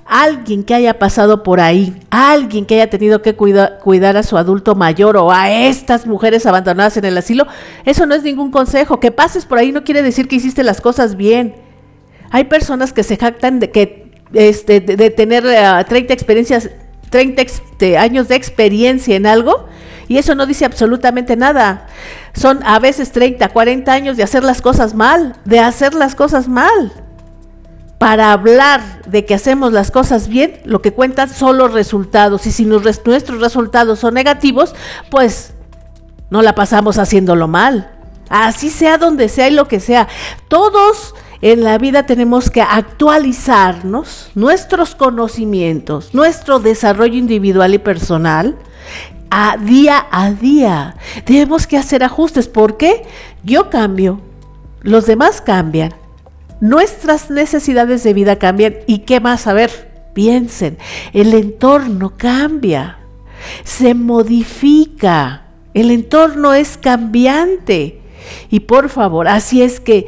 Alguien 0.05 0.63
que 0.63 0.73
haya 0.73 0.99
pasado 0.99 1.43
por 1.43 1.59
ahí, 1.59 1.95
alguien 2.09 2.65
que 2.65 2.75
haya 2.75 2.89
tenido 2.89 3.21
que 3.21 3.35
cuidar 3.35 4.17
a 4.17 4.23
su 4.23 4.37
adulto 4.37 4.75
mayor 4.75 5.17
o 5.17 5.31
a 5.31 5.51
estas 5.51 6.05
mujeres 6.05 6.45
abandonadas 6.45 6.97
en 6.97 7.05
el 7.05 7.17
asilo, 7.17 7.47
eso 7.85 8.05
no 8.05 8.15
es 8.15 8.23
ningún 8.23 8.51
consejo. 8.51 8.99
Que 8.99 9.11
pases 9.11 9.45
por 9.45 9.57
ahí 9.57 9.71
no 9.71 9.83
quiere 9.83 10.01
decir 10.01 10.27
que 10.27 10.35
hiciste 10.35 10.63
las 10.63 10.81
cosas 10.81 11.15
bien. 11.15 11.55
Hay 12.29 12.45
personas 12.45 12.93
que 12.93 13.03
se 13.03 13.17
jactan 13.17 13.59
de 13.59 13.71
que 13.71 14.11
este, 14.33 14.79
de, 14.79 15.09
tener 15.09 15.43
30 15.43 15.95
eh, 15.95 16.13
experiencias, 16.13 16.69
30 17.09 17.41
este, 17.41 17.97
años 17.97 18.27
de 18.27 18.35
experiencia 18.35 19.15
en 19.15 19.25
algo 19.25 19.67
y 20.07 20.17
eso 20.17 20.35
no 20.35 20.45
dice 20.45 20.65
absolutamente 20.65 21.35
nada. 21.35 21.87
Son 22.33 22.59
a 22.65 22.79
veces 22.79 23.11
30, 23.11 23.49
40 23.49 23.91
años 23.91 24.17
de 24.17 24.23
hacer 24.23 24.43
las 24.43 24.61
cosas 24.61 24.93
mal, 24.93 25.35
de 25.45 25.59
hacer 25.59 25.93
las 25.93 26.15
cosas 26.15 26.47
mal 26.47 26.91
para 28.01 28.31
hablar 28.31 29.03
de 29.05 29.25
que 29.25 29.35
hacemos 29.35 29.73
las 29.73 29.91
cosas 29.91 30.27
bien, 30.27 30.59
lo 30.65 30.81
que 30.81 30.91
cuentan 30.91 31.29
son 31.29 31.59
los 31.59 31.71
resultados. 31.71 32.47
Y 32.47 32.51
si 32.51 32.65
nuestros 32.65 33.39
resultados 33.39 33.99
son 33.99 34.15
negativos, 34.15 34.73
pues 35.11 35.53
no 36.31 36.41
la 36.41 36.55
pasamos 36.55 36.97
haciéndolo 36.97 37.47
mal. 37.47 37.91
Así 38.27 38.71
sea 38.71 38.97
donde 38.97 39.29
sea 39.29 39.49
y 39.49 39.53
lo 39.53 39.67
que 39.67 39.79
sea. 39.79 40.07
Todos 40.47 41.13
en 41.43 41.63
la 41.63 41.77
vida 41.77 42.07
tenemos 42.07 42.49
que 42.49 42.63
actualizarnos, 42.63 44.31
nuestros 44.33 44.95
conocimientos, 44.95 46.15
nuestro 46.15 46.57
desarrollo 46.57 47.19
individual 47.19 47.75
y 47.75 47.77
personal, 47.77 48.57
a 49.29 49.57
día 49.57 50.07
a 50.09 50.31
día. 50.31 50.95
Tenemos 51.23 51.67
que 51.67 51.77
hacer 51.77 52.03
ajustes 52.03 52.47
porque 52.47 53.03
yo 53.43 53.69
cambio, 53.69 54.21
los 54.81 55.05
demás 55.05 55.39
cambian 55.39 56.00
nuestras 56.61 57.29
necesidades 57.29 58.03
de 58.03 58.13
vida 58.13 58.37
cambian 58.37 58.75
y 58.87 58.99
qué 58.99 59.19
más, 59.19 59.47
a 59.47 59.53
ver, 59.53 59.91
piensen, 60.13 60.77
el 61.11 61.33
entorno 61.33 62.13
cambia, 62.15 62.99
se 63.63 63.93
modifica, 63.93 65.47
el 65.73 65.91
entorno 65.91 66.53
es 66.53 66.77
cambiante. 66.77 67.99
Y 68.49 68.61
por 68.61 68.89
favor, 68.89 69.27
así 69.27 69.61
es 69.61 69.79
que 69.79 70.07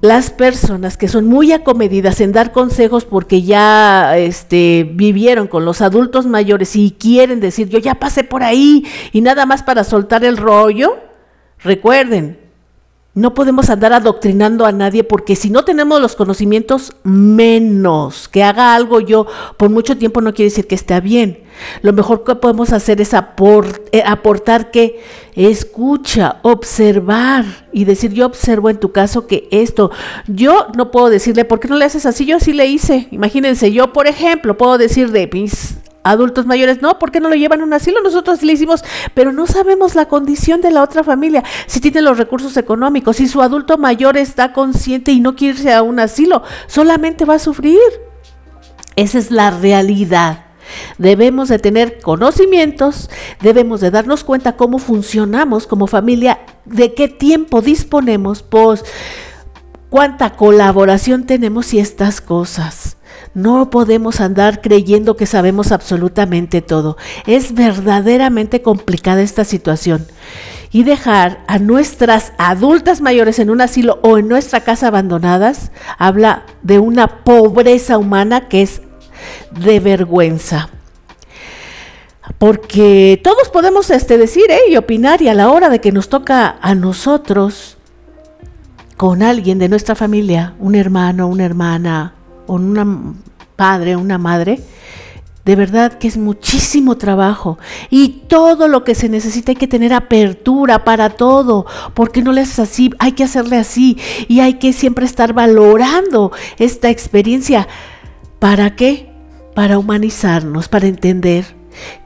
las 0.00 0.30
personas 0.30 0.96
que 0.96 1.08
son 1.08 1.26
muy 1.26 1.52
acomedidas 1.52 2.20
en 2.20 2.32
dar 2.32 2.52
consejos 2.52 3.04
porque 3.04 3.42
ya 3.42 4.18
este, 4.18 4.88
vivieron 4.92 5.46
con 5.46 5.64
los 5.64 5.80
adultos 5.80 6.26
mayores 6.26 6.76
y 6.76 6.90
quieren 6.90 7.40
decir, 7.40 7.68
yo 7.68 7.78
ya 7.78 7.94
pasé 7.94 8.24
por 8.24 8.42
ahí 8.42 8.84
y 9.12 9.20
nada 9.20 9.46
más 9.46 9.62
para 9.62 9.84
soltar 9.84 10.24
el 10.24 10.36
rollo, 10.36 10.96
recuerden, 11.62 12.45
No 13.16 13.32
podemos 13.32 13.70
andar 13.70 13.94
adoctrinando 13.94 14.66
a 14.66 14.72
nadie 14.72 15.02
porque 15.02 15.36
si 15.36 15.48
no 15.48 15.64
tenemos 15.64 16.02
los 16.02 16.14
conocimientos, 16.16 16.92
menos. 17.02 18.28
Que 18.28 18.42
haga 18.42 18.74
algo 18.74 19.00
yo 19.00 19.26
por 19.56 19.70
mucho 19.70 19.96
tiempo 19.96 20.20
no 20.20 20.34
quiere 20.34 20.50
decir 20.50 20.66
que 20.66 20.74
esté 20.74 21.00
bien. 21.00 21.42
Lo 21.80 21.94
mejor 21.94 22.24
que 22.24 22.34
podemos 22.34 22.74
hacer 22.74 23.00
es 23.00 23.14
eh, 23.14 24.02
aportar 24.04 24.70
que 24.70 25.00
escucha, 25.34 26.40
observar 26.42 27.46
y 27.72 27.86
decir, 27.86 28.12
yo 28.12 28.26
observo 28.26 28.68
en 28.68 28.78
tu 28.78 28.92
caso 28.92 29.26
que 29.26 29.48
esto, 29.50 29.90
yo 30.26 30.66
no 30.76 30.90
puedo 30.90 31.08
decirle, 31.08 31.46
¿por 31.46 31.58
qué 31.58 31.68
no 31.68 31.76
le 31.76 31.86
haces 31.86 32.04
así? 32.04 32.26
Yo 32.26 32.36
así 32.36 32.52
le 32.52 32.66
hice. 32.66 33.08
Imagínense, 33.12 33.72
yo 33.72 33.94
por 33.94 34.08
ejemplo 34.08 34.58
puedo 34.58 34.76
decir 34.76 35.10
de 35.10 35.26
mis 35.32 35.76
adultos 36.10 36.46
mayores, 36.46 36.82
no, 36.82 36.98
¿por 36.98 37.10
qué 37.10 37.20
no 37.20 37.28
lo 37.28 37.34
llevan 37.34 37.60
a 37.60 37.64
un 37.64 37.72
asilo? 37.72 38.00
Nosotros 38.02 38.42
le 38.42 38.52
hicimos, 38.52 38.84
pero 39.14 39.32
no 39.32 39.46
sabemos 39.46 39.94
la 39.94 40.06
condición 40.06 40.60
de 40.60 40.70
la 40.70 40.82
otra 40.82 41.04
familia, 41.04 41.42
si 41.66 41.80
tiene 41.80 42.00
los 42.02 42.18
recursos 42.18 42.56
económicos, 42.56 43.16
si 43.16 43.26
su 43.28 43.42
adulto 43.42 43.78
mayor 43.78 44.16
está 44.16 44.52
consciente 44.52 45.12
y 45.12 45.20
no 45.20 45.36
quiere 45.36 45.58
irse 45.58 45.72
a 45.72 45.82
un 45.82 46.00
asilo, 46.00 46.42
solamente 46.66 47.24
va 47.24 47.34
a 47.34 47.38
sufrir. 47.38 47.78
Esa 48.94 49.18
es 49.18 49.30
la 49.30 49.50
realidad. 49.50 50.44
Debemos 50.98 51.48
de 51.48 51.58
tener 51.58 52.00
conocimientos, 52.00 53.10
debemos 53.40 53.80
de 53.80 53.90
darnos 53.90 54.24
cuenta 54.24 54.56
cómo 54.56 54.78
funcionamos 54.78 55.66
como 55.66 55.86
familia, 55.86 56.40
de 56.64 56.94
qué 56.94 57.08
tiempo 57.08 57.62
disponemos, 57.62 58.42
pues 58.42 58.84
cuánta 59.90 60.34
colaboración 60.34 61.26
tenemos 61.26 61.72
y 61.72 61.78
estas 61.78 62.20
cosas. 62.20 62.96
No 63.36 63.68
podemos 63.68 64.22
andar 64.22 64.62
creyendo 64.62 65.14
que 65.14 65.26
sabemos 65.26 65.70
absolutamente 65.70 66.62
todo. 66.62 66.96
Es 67.26 67.52
verdaderamente 67.52 68.62
complicada 68.62 69.20
esta 69.20 69.44
situación. 69.44 70.06
Y 70.72 70.84
dejar 70.84 71.44
a 71.46 71.58
nuestras 71.58 72.32
adultas 72.38 73.02
mayores 73.02 73.38
en 73.38 73.50
un 73.50 73.60
asilo 73.60 73.98
o 74.02 74.16
en 74.16 74.28
nuestra 74.28 74.60
casa 74.60 74.86
abandonadas 74.86 75.70
habla 75.98 76.46
de 76.62 76.78
una 76.78 77.24
pobreza 77.24 77.98
humana 77.98 78.48
que 78.48 78.62
es 78.62 78.80
de 79.50 79.80
vergüenza. 79.80 80.70
Porque 82.38 83.20
todos 83.22 83.50
podemos 83.50 83.90
este, 83.90 84.16
decir 84.16 84.46
¿eh? 84.48 84.60
y 84.70 84.78
opinar 84.78 85.20
y 85.20 85.28
a 85.28 85.34
la 85.34 85.50
hora 85.50 85.68
de 85.68 85.82
que 85.82 85.92
nos 85.92 86.08
toca 86.08 86.56
a 86.62 86.74
nosotros 86.74 87.76
con 88.96 89.22
alguien 89.22 89.58
de 89.58 89.68
nuestra 89.68 89.94
familia, 89.94 90.54
un 90.58 90.74
hermano, 90.74 91.28
una 91.28 91.44
hermana, 91.44 92.15
o 92.46 92.54
una 92.54 93.14
padre, 93.56 93.96
una 93.96 94.18
madre, 94.18 94.60
de 95.46 95.54
verdad 95.54 95.92
que 95.92 96.08
es 96.08 96.16
muchísimo 96.16 96.96
trabajo 96.96 97.56
y 97.88 98.24
todo 98.26 98.66
lo 98.66 98.82
que 98.82 98.96
se 98.96 99.08
necesita 99.08 99.52
hay 99.52 99.56
que 99.56 99.68
tener 99.68 99.92
apertura 99.92 100.82
para 100.84 101.10
todo, 101.10 101.66
porque 101.94 102.20
no 102.20 102.32
le 102.32 102.40
haces 102.40 102.58
así, 102.58 102.90
hay 102.98 103.12
que 103.12 103.22
hacerle 103.22 103.56
así 103.56 103.96
y 104.26 104.40
hay 104.40 104.54
que 104.54 104.72
siempre 104.72 105.06
estar 105.06 105.32
valorando 105.32 106.32
esta 106.58 106.90
experiencia. 106.90 107.68
¿Para 108.40 108.74
qué? 108.74 109.08
Para 109.54 109.78
humanizarnos, 109.78 110.68
para 110.68 110.88
entender 110.88 111.54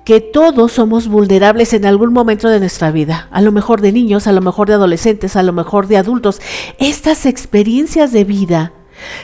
que 0.05 0.21
todos 0.21 0.73
somos 0.73 1.09
vulnerables 1.09 1.73
en 1.73 1.87
algún 1.87 2.13
momento 2.13 2.49
de 2.51 2.61
nuestra 2.61 2.91
vida, 2.91 3.29
a 3.31 3.41
lo 3.41 3.53
mejor 3.53 3.81
de 3.81 3.93
niños, 3.93 4.27
a 4.27 4.33
lo 4.33 4.43
mejor 4.43 4.69
de 4.69 4.75
adolescentes, 4.75 5.35
a 5.37 5.43
lo 5.43 5.55
mejor 5.55 5.87
de 5.87 5.97
adultos. 5.97 6.43
Estas 6.79 7.25
experiencias 7.25 8.13
de 8.13 8.25
vida 8.25 8.73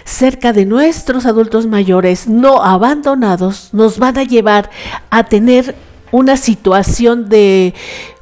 cerca 0.04 0.52
de 0.52 0.66
nuestros 0.66 1.26
adultos 1.26 1.66
mayores 1.66 2.28
no 2.28 2.62
abandonados 2.62 3.70
nos 3.72 3.98
van 3.98 4.18
a 4.18 4.24
llevar 4.24 4.70
a 5.10 5.24
tener 5.24 5.74
una 6.12 6.36
situación 6.36 7.28
de 7.28 7.74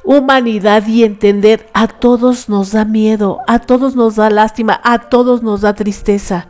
humanidad 0.03 0.85
y 0.87 1.03
entender 1.03 1.67
a 1.73 1.87
todos 1.87 2.49
nos 2.49 2.71
da 2.71 2.85
miedo, 2.85 3.39
a 3.47 3.59
todos 3.59 3.95
nos 3.95 4.15
da 4.15 4.29
lástima, 4.29 4.79
a 4.83 5.09
todos 5.09 5.43
nos 5.43 5.61
da 5.61 5.73
tristeza. 5.73 6.47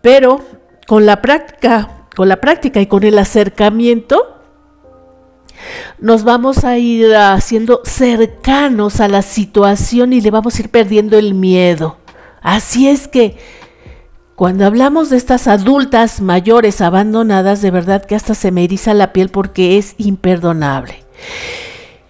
Pero 0.00 0.40
con 0.86 1.04
la 1.04 1.20
práctica, 1.20 2.06
con 2.14 2.28
la 2.28 2.36
práctica 2.36 2.80
y 2.80 2.86
con 2.86 3.04
el 3.04 3.18
acercamiento, 3.18 4.38
nos 5.98 6.24
vamos 6.24 6.64
a 6.64 6.78
ir 6.78 7.14
haciendo 7.14 7.80
cercanos 7.84 9.00
a 9.00 9.08
la 9.08 9.22
situación 9.22 10.12
y 10.12 10.20
le 10.20 10.30
vamos 10.30 10.56
a 10.56 10.62
ir 10.62 10.70
perdiendo 10.70 11.18
el 11.18 11.34
miedo. 11.34 11.96
Así 12.40 12.88
es 12.88 13.08
que 13.08 13.36
cuando 14.38 14.66
hablamos 14.66 15.10
de 15.10 15.16
estas 15.16 15.48
adultas 15.48 16.20
mayores 16.20 16.80
abandonadas, 16.80 17.60
de 17.60 17.72
verdad 17.72 18.04
que 18.04 18.14
hasta 18.14 18.36
se 18.36 18.52
me 18.52 18.62
eriza 18.62 18.94
la 18.94 19.12
piel 19.12 19.30
porque 19.30 19.78
es 19.78 19.96
imperdonable. 19.98 21.02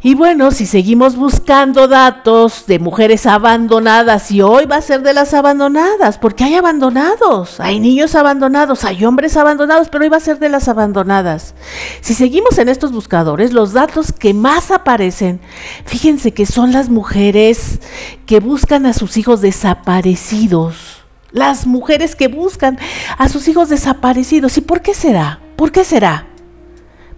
Y 0.03 0.15
bueno, 0.15 0.51
si 0.51 0.67
seguimos 0.67 1.17
buscando 1.17 1.89
datos 1.89 2.67
de 2.67 2.81
mujeres 2.81 3.25
abandonadas, 3.25 4.31
y 4.31 4.43
hoy 4.43 4.67
va 4.67 4.77
a 4.77 4.83
ser 4.83 5.01
de 5.01 5.15
las 5.15 5.33
abandonadas, 5.33 6.19
porque 6.19 6.45
hay 6.45 6.55
abandonados, 6.57 7.61
hay 7.61 7.81
niños 7.81 8.15
abandonados, 8.15 8.85
hay 8.85 9.07
hombres 9.07 9.35
abandonados, 9.39 9.89
pero 9.89 10.05
hoy 10.05 10.11
va 10.11 10.19
a 10.19 10.21
ser 10.21 10.39
de 10.39 10.51
las 10.51 10.69
abandonadas. 10.69 11.55
Si 12.03 12.13
seguimos 12.13 12.59
en 12.59 12.69
estos 12.69 12.93
buscadores, 12.93 13.55
los 13.55 13.73
datos 13.73 14.13
que 14.13 14.35
más 14.35 14.71
aparecen, 14.71 15.41
fíjense 15.87 16.35
que 16.35 16.45
son 16.45 16.73
las 16.73 16.91
mujeres 16.91 17.81
que 18.27 18.41
buscan 18.41 18.85
a 18.85 18.93
sus 18.93 19.17
hijos 19.17 19.41
desaparecidos 19.41 20.98
las 21.31 21.67
mujeres 21.67 22.17
que 22.17 22.29
buscan 22.29 22.79
a 23.17 23.29
sus 23.29 23.49
hijos 23.49 23.69
desaparecidos. 23.69 24.57
¿Y 24.57 24.61
por 24.61 24.83
qué 24.83 24.95
será? 24.95 25.41
¿Por 25.57 25.73
qué 25.73 25.85
será? 25.85 26.27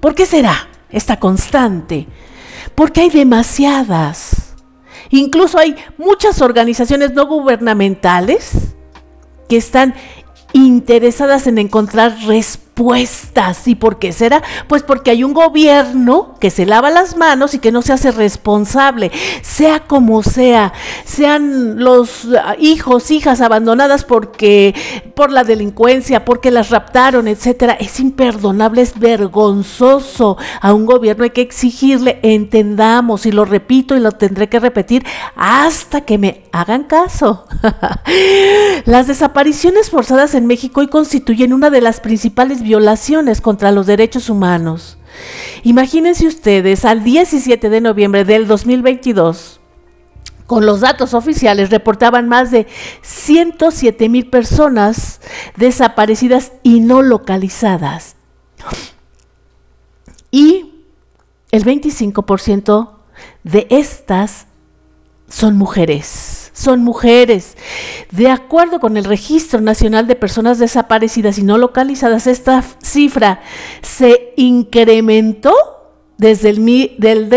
¿Por 0.00 0.14
qué 0.14 0.26
será 0.26 0.68
esta 0.90 1.18
constante? 1.18 2.06
Porque 2.74 3.02
hay 3.02 3.10
demasiadas. 3.10 4.54
Incluso 5.10 5.58
hay 5.58 5.76
muchas 5.98 6.40
organizaciones 6.40 7.12
no 7.12 7.26
gubernamentales 7.26 8.74
que 9.48 9.56
están 9.56 9.94
interesadas 10.52 11.46
en 11.46 11.58
encontrar 11.58 12.16
respuestas 12.26 12.69
¿Y 13.66 13.74
por 13.74 13.98
qué 13.98 14.12
será? 14.12 14.42
Pues 14.66 14.82
porque 14.82 15.10
hay 15.10 15.22
un 15.22 15.34
gobierno 15.34 16.34
que 16.40 16.50
se 16.50 16.66
lava 16.66 16.90
las 16.90 17.16
manos 17.16 17.54
y 17.54 17.58
que 17.58 17.72
no 17.72 17.82
se 17.82 17.92
hace 17.92 18.10
responsable, 18.10 19.10
sea 19.42 19.80
como 19.80 20.22
sea, 20.22 20.72
sean 21.04 21.82
los 21.82 22.28
ah, 22.42 22.56
hijos, 22.58 23.10
hijas 23.10 23.40
abandonadas 23.40 24.04
porque 24.04 24.74
por 25.14 25.30
la 25.30 25.44
delincuencia, 25.44 26.24
porque 26.24 26.50
las 26.50 26.70
raptaron, 26.70 27.28
etcétera. 27.28 27.74
Es 27.74 28.00
imperdonable, 28.00 28.82
es 28.82 28.98
vergonzoso. 28.98 30.38
A 30.60 30.72
un 30.72 30.86
gobierno 30.86 31.24
hay 31.24 31.30
que 31.30 31.42
exigirle, 31.42 32.18
entendamos, 32.22 33.26
y 33.26 33.32
lo 33.32 33.44
repito 33.44 33.96
y 33.96 34.00
lo 34.00 34.12
tendré 34.12 34.48
que 34.48 34.60
repetir 34.60 35.04
hasta 35.36 36.02
que 36.02 36.18
me 36.18 36.44
hagan 36.52 36.84
caso. 36.84 37.46
las 38.86 39.06
desapariciones 39.06 39.90
forzadas 39.90 40.34
en 40.34 40.46
México 40.46 40.80
hoy 40.80 40.88
constituyen 40.88 41.52
una 41.52 41.70
de 41.70 41.80
las 41.80 42.00
principales 42.00 42.62
violaciones 42.70 43.40
contra 43.40 43.72
los 43.72 43.88
derechos 43.88 44.30
humanos. 44.30 44.96
Imagínense 45.64 46.28
ustedes, 46.28 46.84
al 46.84 47.02
17 47.02 47.68
de 47.68 47.80
noviembre 47.80 48.24
del 48.24 48.46
2022, 48.46 49.60
con 50.46 50.66
los 50.66 50.80
datos 50.80 51.12
oficiales, 51.12 51.70
reportaban 51.70 52.28
más 52.28 52.52
de 52.52 52.68
107 53.02 54.08
mil 54.08 54.30
personas 54.30 55.20
desaparecidas 55.56 56.52
y 56.62 56.78
no 56.78 57.02
localizadas. 57.02 58.14
Y 60.30 60.84
el 61.50 61.64
25% 61.64 62.90
de 63.42 63.66
estas 63.68 64.46
son 65.28 65.56
mujeres 65.56 66.49
son 66.60 66.84
mujeres. 66.84 67.56
De 68.10 68.28
acuerdo 68.28 68.80
con 68.80 68.96
el 68.96 69.04
Registro 69.04 69.60
Nacional 69.60 70.06
de 70.06 70.14
Personas 70.14 70.58
Desaparecidas 70.58 71.38
y 71.38 71.42
No 71.42 71.58
Localizadas, 71.58 72.26
esta 72.26 72.62
cifra 72.82 73.40
se 73.82 74.34
incrementó 74.36 75.54
desde 76.20 76.50
el, 76.50 76.96
del, 76.98 77.30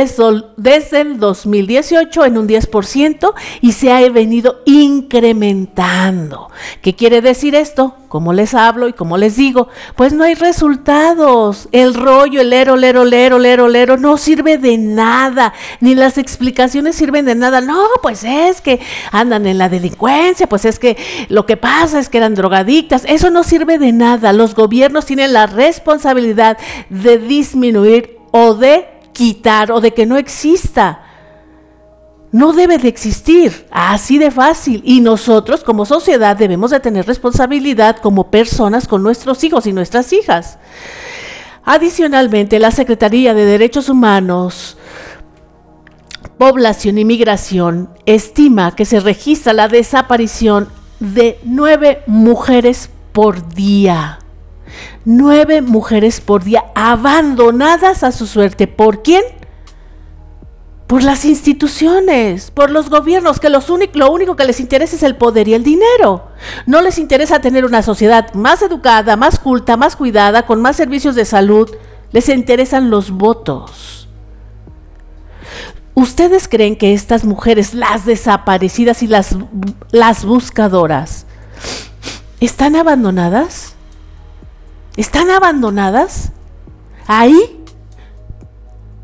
desde 0.58 1.02
el 1.02 1.17
2018 1.17 2.26
en 2.26 2.38
un 2.38 2.50
10% 2.50 3.34
y 3.62 3.72
se 3.72 3.89
ha 3.89 4.10
venido 4.10 4.60
incrementando. 4.65 6.50
¿Qué 6.82 6.93
quiere 6.93 7.22
decir 7.22 7.56
esto? 7.56 7.96
Como 8.10 8.34
les 8.34 8.54
hablo 8.54 8.89
y 8.89 8.93
como 8.93 9.17
les 9.17 9.38
digo, 9.38 9.69
pues 9.96 10.12
no 10.12 10.26
hay 10.26 10.36
resultados. 10.36 11.69
El 11.72 11.93
rollo, 11.93 12.41
el 12.41 12.50
lero, 12.50 12.76
lero, 12.76 13.06
lero, 13.06 13.39
lero, 13.39 13.69
lero, 13.69 13.96
no 13.96 14.17
sirve 14.17 14.58
de 14.58 14.78
nada. 14.78 15.54
Ni 15.80 15.96
las 15.96 16.17
explicaciones 16.17 16.98
sirven 16.98 17.24
de 17.24 17.36
nada. 17.36 17.62
No, 17.62 17.88
pues 18.02 18.26
es 18.26 18.60
que 18.60 18.82
andan 19.13 19.48
en 19.48 19.60
la 19.60 19.69
delincuencia, 19.69 20.48
pues 20.48 20.65
es 20.65 20.78
que 20.78 20.98
lo 21.30 21.46
que 21.46 21.56
pasa 21.56 22.00
es 22.00 22.10
que 22.10 22.17
eran 22.17 22.36
drogadictas. 22.36 23.06
Eso 23.08 23.30
no 23.30 23.46
sirve 23.46 23.80
de 23.80 23.93
nada. 23.93 24.34
Los 24.34 24.56
gobiernos 24.56 25.06
tienen 25.06 25.32
la 25.32 25.46
responsabilidad 25.46 26.58
de 26.89 27.17
disminuir 27.17 28.23
o 28.36 28.56
de 28.56 28.88
quitar 29.13 29.72
o 29.72 29.80
de 29.80 29.93
que 29.93 30.08
no 30.08 30.17
exista. 30.17 31.04
No 32.32 32.52
debe 32.52 32.80
de 32.80 32.88
existir, 32.88 33.67
así 33.69 34.17
de 34.17 34.32
fácil. 34.32 34.82
Y 34.84 35.02
nosotros 35.02 35.63
como 35.63 35.86
sociedad 35.86 36.36
debemos 36.36 36.72
de 36.72 36.80
tener 36.80 37.06
responsabilidad 37.06 37.98
como 37.98 38.32
personas 38.32 38.88
con 38.88 39.04
nuestros 39.04 39.43
hijos 39.43 39.67
y 39.67 39.72
nuestras 39.72 40.12
hijas. 40.13 40.58
Adicionalmente, 41.63 42.58
la 42.58 42.72
Secretaría 42.72 43.36
de 43.36 43.46
Derechos 43.46 43.88
Humanos 43.88 44.78
Población 46.39 46.98
y 46.98 47.06
Migración 47.06 47.89
estima 48.08 48.76
que 48.76 48.86
se 48.86 49.00
registra 49.00 49.54
la 49.54 49.67
desaparición 49.67 50.69
de 51.00 51.39
nueve 51.43 52.02
mujeres 52.08 52.89
por 53.12 53.48
día. 53.54 54.23
Nueve 55.06 55.62
mujeres 55.62 56.22
por 56.22 56.44
día 56.44 56.63
abandonadas 56.76 58.04
a 58.04 58.12
su 58.12 58.26
suerte. 58.26 58.68
¿Por 58.68 59.04
quién? 59.04 59.24
Por 60.88 61.04
las 61.04 61.26
instituciones, 61.26 62.52
por 62.52 62.70
los 62.70 62.89
gobiernos, 62.89 63.39
que 63.39 63.50
los 63.50 63.68
lo 63.68 64.12
único 64.12 64.36
que 64.36 64.46
les 64.46 64.60
interesa 64.60 64.96
es 64.96 65.04
el 65.04 65.16
poder 65.16 65.48
y 65.48 65.56
el 65.56 65.63
dinero. 65.63 66.28
No 66.66 66.82
les 66.82 67.00
interesa 67.00 67.39
tener 67.39 67.66
una 67.66 67.82
sociedad 67.82 68.34
más 68.34 68.62
educada, 68.62 69.18
más 69.18 69.39
culta, 69.39 69.76
más 69.76 69.96
cuidada, 69.96 70.46
con 70.46 70.62
más 70.62 70.76
servicios 70.76 71.16
de 71.16 71.26
salud. 71.26 71.70
Les 72.12 72.30
interesan 72.30 72.89
los 72.89 73.12
votos. 73.12 74.08
¿Ustedes 75.96 76.48
creen 76.48 76.76
que 76.76 76.94
estas 76.94 77.24
mujeres, 77.24 77.74
las 77.74 78.06
desaparecidas 78.06 79.04
y 79.04 79.08
las, 79.08 79.36
las 79.92 80.26
buscadoras, 80.26 81.26
están 82.39 82.76
abandonadas? 82.76 83.76
¿Están 84.97 85.29
abandonadas? 85.29 86.32
¿Ahí? 87.08 87.63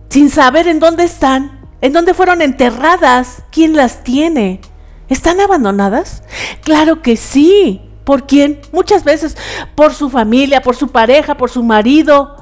Sin 0.10 0.30
saber 0.30 0.67
en 0.67 0.80
dónde 0.80 1.04
están, 1.04 1.67
en 1.82 1.93
dónde 1.93 2.13
fueron 2.13 2.41
enterradas, 2.41 3.43
quién 3.52 3.75
las 3.75 4.04
tiene. 4.04 4.62
¿Están 5.08 5.39
abandonadas? 5.39 6.23
Claro 6.63 7.02
que 7.02 7.17
sí. 7.17 7.82
¿Por 8.04 8.25
quién? 8.25 8.60
Muchas 8.71 9.04
veces 9.04 9.38
por 9.75 9.93
su 9.93 10.10
familia, 10.10 10.62
por 10.62 10.75
su 10.75 10.88
pareja, 10.88 11.38
por 11.38 11.49
su 11.49 11.63
marido, 11.63 12.38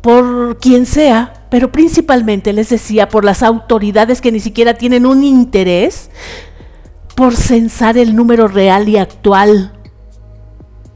por 0.00 0.58
quien 0.58 0.86
sea 0.86 1.36
pero 1.48 1.70
principalmente 1.70 2.52
les 2.52 2.68
decía 2.68 3.08
por 3.08 3.24
las 3.24 3.42
autoridades 3.42 4.20
que 4.20 4.32
ni 4.32 4.40
siquiera 4.40 4.74
tienen 4.74 5.06
un 5.06 5.24
interés 5.24 6.10
por 7.14 7.34
censar 7.34 7.96
el 7.96 8.14
número 8.14 8.48
real 8.48 8.88
y 8.88 8.98
actual. 8.98 9.72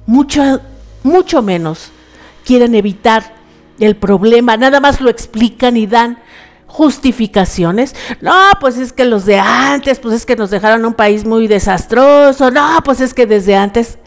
Mucho, 0.07 0.61
mucho 1.03 1.43
menos 1.43 1.91
quieren 2.45 2.75
evitar 2.75 3.35
el 3.79 3.97
problema, 3.97 4.57
nada 4.57 4.81
más 4.81 5.01
lo 5.01 5.11
explican 5.11 5.77
y 5.77 5.87
dan 5.87 6.19
justificaciones. 6.67 7.95
No, 8.21 8.35
pues 8.61 8.77
es 8.79 8.93
que 8.93 9.05
los 9.05 9.25
de 9.25 9.39
antes, 9.39 9.99
pues 9.99 10.15
es 10.15 10.27
que 10.27 10.37
nos 10.37 10.51
dejaron 10.51 10.85
un 10.85 10.95
país 10.95 11.25
muy 11.25 11.49
desastroso. 11.49 12.51
No, 12.51 12.81
pues 12.85 13.01
es 13.01 13.15
que 13.15 13.27
desde 13.27 13.57
antes. 13.57 13.99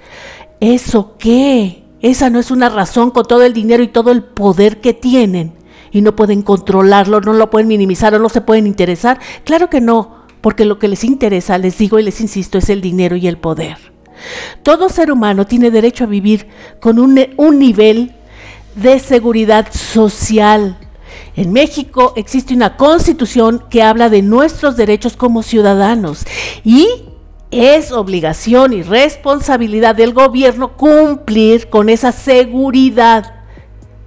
¿Eso 0.60 1.18
qué? 1.18 1.84
Esa 2.02 2.30
no 2.30 2.40
es 2.40 2.52
una 2.52 2.70
razón 2.70 3.12
con 3.12 3.26
todo 3.26 3.44
el 3.44 3.54
dinero 3.54 3.84
y 3.84 3.88
todo 3.88 4.12
el 4.12 4.24
poder 4.24 4.80
que 4.80 4.94
tienen 4.94 5.54
y 5.92 6.02
no 6.02 6.16
pueden 6.16 6.42
controlarlo, 6.42 7.22
no 7.22 7.34
lo 7.34 7.50
pueden 7.50 7.68
minimizar 7.68 8.16
o 8.16 8.20
no 8.20 8.28
se 8.28 8.42
pueden 8.42 8.68
interesar? 8.68 9.20
Claro 9.46 9.70
que 9.70 9.80
no, 9.80 10.24
porque 10.42 10.66
lo 10.66 10.80
que 10.80 10.88
les 10.88 11.04
interesa, 11.04 11.58
les 11.58 11.78
digo 11.78 12.00
y 12.00 12.04
les 12.04 12.20
insisto, 12.20 12.58
es 12.58 12.70
el 12.70 12.82
dinero 12.82 13.16
y 13.16 13.28
el 13.28 13.38
poder. 13.38 13.93
Todo 14.62 14.90
ser 14.90 15.12
humano 15.12 15.46
tiene 15.46 15.72
derecho 15.72 16.04
a 16.04 16.08
vivir 16.08 16.48
con 16.80 17.00
un, 17.00 17.16
nivel 17.60 18.14
de 18.76 19.00
seguridad 19.00 19.72
social. 19.72 20.78
En 21.36 21.52
México 21.52 22.14
existe 22.16 22.54
una 22.54 22.78
constitución 22.78 23.64
que 23.70 23.84
habla 23.84 24.10
de 24.10 24.22
nuestros 24.22 24.76
derechos 24.78 25.16
como 25.16 25.44
ciudadanos 25.44 26.26
y 26.64 26.88
es 27.52 27.92
obligación 27.92 28.74
y 28.74 28.82
responsabilidad 28.82 29.96
del 29.96 30.14
gobierno 30.14 30.76
cumplir 30.76 31.70
con 31.70 31.90
esa 31.90 32.12
seguridad 32.12 33.44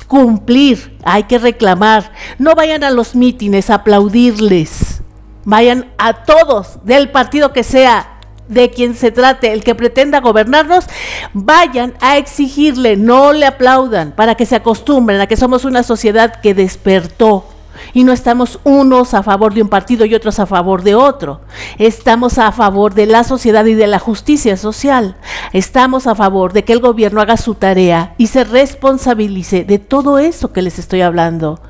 cumplir, 0.06 0.96
hay 1.04 1.24
que 1.24 1.38
reclamar. 1.38 2.12
No 2.38 2.54
vayan 2.54 2.84
a 2.84 2.90
los 2.90 3.14
mítines 3.14 3.70
a 3.70 3.76
aplaudirles. 3.76 5.02
Vayan 5.44 5.92
a 5.98 6.24
todos, 6.24 6.84
del 6.84 7.10
partido 7.10 7.52
que 7.52 7.62
sea, 7.62 8.15
de 8.48 8.70
quien 8.70 8.94
se 8.94 9.10
trate, 9.10 9.52
el 9.52 9.64
que 9.64 9.74
pretenda 9.74 10.20
gobernarnos, 10.20 10.86
vayan 11.32 11.94
a 12.00 12.16
exigirle, 12.16 12.96
no 12.96 13.32
le 13.32 13.46
aplaudan, 13.46 14.12
para 14.12 14.34
que 14.34 14.46
se 14.46 14.56
acostumbren 14.56 15.20
a 15.20 15.26
que 15.26 15.36
somos 15.36 15.64
una 15.64 15.82
sociedad 15.82 16.40
que 16.40 16.54
despertó 16.54 17.44
y 17.92 18.04
no 18.04 18.12
estamos 18.12 18.58
unos 18.64 19.14
a 19.14 19.22
favor 19.22 19.54
de 19.54 19.62
un 19.62 19.68
partido 19.68 20.04
y 20.04 20.14
otros 20.14 20.38
a 20.38 20.46
favor 20.46 20.82
de 20.82 20.94
otro. 20.94 21.40
Estamos 21.78 22.38
a 22.38 22.52
favor 22.52 22.94
de 22.94 23.06
la 23.06 23.24
sociedad 23.24 23.64
y 23.66 23.74
de 23.74 23.86
la 23.86 23.98
justicia 23.98 24.56
social. 24.56 25.16
Estamos 25.52 26.06
a 26.06 26.14
favor 26.14 26.52
de 26.52 26.64
que 26.64 26.72
el 26.72 26.80
gobierno 26.80 27.20
haga 27.20 27.36
su 27.36 27.54
tarea 27.54 28.14
y 28.18 28.28
se 28.28 28.44
responsabilice 28.44 29.64
de 29.64 29.78
todo 29.78 30.18
eso 30.18 30.52
que 30.52 30.62
les 30.62 30.78
estoy 30.78 31.02
hablando. 31.02 31.60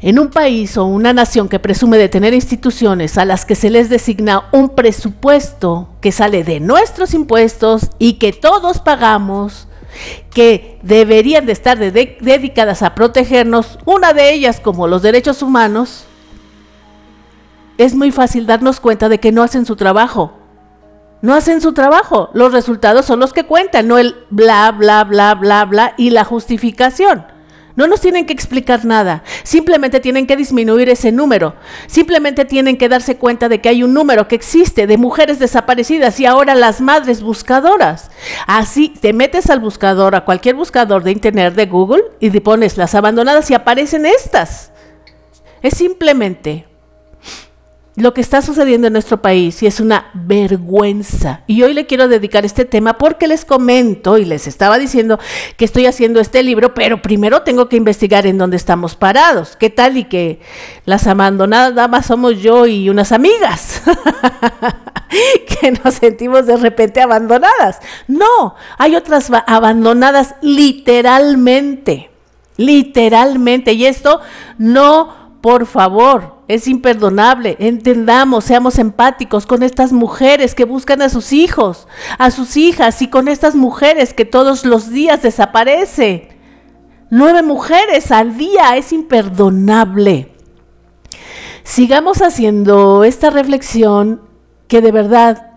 En 0.00 0.18
un 0.18 0.30
país 0.30 0.76
o 0.76 0.84
una 0.84 1.12
nación 1.12 1.48
que 1.48 1.58
presume 1.58 1.98
de 1.98 2.08
tener 2.08 2.34
instituciones 2.34 3.18
a 3.18 3.24
las 3.24 3.44
que 3.44 3.54
se 3.54 3.70
les 3.70 3.88
designa 3.88 4.44
un 4.52 4.70
presupuesto 4.70 5.88
que 6.00 6.12
sale 6.12 6.44
de 6.44 6.60
nuestros 6.60 7.14
impuestos 7.14 7.90
y 7.98 8.14
que 8.14 8.32
todos 8.32 8.80
pagamos, 8.80 9.68
que 10.32 10.78
deberían 10.82 11.46
de 11.46 11.52
estar 11.52 11.78
dedicadas 11.78 12.82
a 12.82 12.94
protegernos, 12.94 13.78
una 13.84 14.12
de 14.12 14.32
ellas 14.32 14.60
como 14.60 14.86
los 14.86 15.02
derechos 15.02 15.42
humanos, 15.42 16.04
es 17.78 17.94
muy 17.94 18.10
fácil 18.10 18.46
darnos 18.46 18.80
cuenta 18.80 19.08
de 19.08 19.18
que 19.18 19.32
no 19.32 19.42
hacen 19.42 19.64
su 19.64 19.76
trabajo. 19.76 20.32
No 21.22 21.34
hacen 21.34 21.60
su 21.60 21.72
trabajo. 21.72 22.30
Los 22.32 22.52
resultados 22.52 23.06
son 23.06 23.20
los 23.20 23.32
que 23.32 23.44
cuentan, 23.44 23.88
no 23.88 23.98
el 23.98 24.16
bla, 24.30 24.70
bla, 24.72 25.04
bla, 25.04 25.34
bla, 25.34 25.64
bla 25.64 25.94
y 25.96 26.10
la 26.10 26.24
justificación. 26.24 27.26
No 27.78 27.86
nos 27.86 28.00
tienen 28.00 28.26
que 28.26 28.32
explicar 28.32 28.84
nada, 28.84 29.22
simplemente 29.44 30.00
tienen 30.00 30.26
que 30.26 30.36
disminuir 30.36 30.88
ese 30.88 31.12
número, 31.12 31.54
simplemente 31.86 32.44
tienen 32.44 32.76
que 32.76 32.88
darse 32.88 33.18
cuenta 33.18 33.48
de 33.48 33.60
que 33.60 33.68
hay 33.68 33.84
un 33.84 33.94
número 33.94 34.26
que 34.26 34.34
existe 34.34 34.88
de 34.88 34.98
mujeres 34.98 35.38
desaparecidas 35.38 36.18
y 36.18 36.26
ahora 36.26 36.56
las 36.56 36.80
madres 36.80 37.22
buscadoras. 37.22 38.10
Así 38.48 38.88
te 38.88 39.12
metes 39.12 39.48
al 39.48 39.60
buscador, 39.60 40.16
a 40.16 40.24
cualquier 40.24 40.56
buscador 40.56 41.04
de 41.04 41.12
internet 41.12 41.54
de 41.54 41.66
Google 41.66 42.02
y 42.18 42.30
te 42.30 42.40
pones 42.40 42.76
las 42.76 42.96
abandonadas 42.96 43.48
y 43.48 43.54
aparecen 43.54 44.06
estas. 44.06 44.72
Es 45.62 45.74
simplemente 45.74 46.66
lo 47.98 48.14
que 48.14 48.20
está 48.20 48.42
sucediendo 48.42 48.86
en 48.86 48.92
nuestro 48.92 49.20
país 49.20 49.62
y 49.62 49.66
es 49.66 49.80
una 49.80 50.10
vergüenza. 50.14 51.42
Y 51.46 51.62
hoy 51.62 51.74
le 51.74 51.86
quiero 51.86 52.06
dedicar 52.06 52.44
este 52.44 52.64
tema 52.64 52.96
porque 52.96 53.26
les 53.26 53.44
comento 53.44 54.18
y 54.18 54.24
les 54.24 54.46
estaba 54.46 54.78
diciendo 54.78 55.18
que 55.56 55.64
estoy 55.64 55.86
haciendo 55.86 56.20
este 56.20 56.42
libro, 56.42 56.74
pero 56.74 57.02
primero 57.02 57.42
tengo 57.42 57.68
que 57.68 57.76
investigar 57.76 58.26
en 58.26 58.38
dónde 58.38 58.56
estamos 58.56 58.94
parados. 58.94 59.56
¿Qué 59.56 59.68
tal? 59.68 59.96
Y 59.96 60.04
que 60.04 60.40
las 60.84 61.06
abandonadas 61.06 61.74
damas 61.74 62.06
somos 62.06 62.40
yo 62.40 62.66
y 62.66 62.88
unas 62.88 63.10
amigas. 63.10 63.82
que 65.60 65.72
nos 65.72 65.94
sentimos 65.94 66.46
de 66.46 66.56
repente 66.56 67.00
abandonadas. 67.00 67.80
No, 68.06 68.54
hay 68.78 68.94
otras 68.94 69.30
abandonadas 69.46 70.36
literalmente. 70.40 72.10
Literalmente. 72.56 73.72
Y 73.72 73.86
esto 73.86 74.20
no, 74.58 75.27
por 75.40 75.66
favor, 75.66 76.42
es 76.48 76.66
imperdonable. 76.66 77.56
Entendamos, 77.60 78.44
seamos 78.44 78.78
empáticos 78.78 79.46
con 79.46 79.62
estas 79.62 79.92
mujeres 79.92 80.54
que 80.54 80.64
buscan 80.64 81.00
a 81.02 81.08
sus 81.08 81.32
hijos, 81.32 81.86
a 82.18 82.30
sus 82.30 82.56
hijas 82.56 83.00
y 83.02 83.08
con 83.08 83.28
estas 83.28 83.54
mujeres 83.54 84.14
que 84.14 84.24
todos 84.24 84.64
los 84.64 84.90
días 84.90 85.22
desaparecen. 85.22 86.28
Nueve 87.10 87.42
mujeres 87.42 88.10
al 88.10 88.36
día 88.36 88.76
es 88.76 88.92
imperdonable. 88.92 90.32
Sigamos 91.62 92.20
haciendo 92.22 93.04
esta 93.04 93.30
reflexión 93.30 94.22
que 94.66 94.80
de 94.80 94.90
verdad 94.90 95.52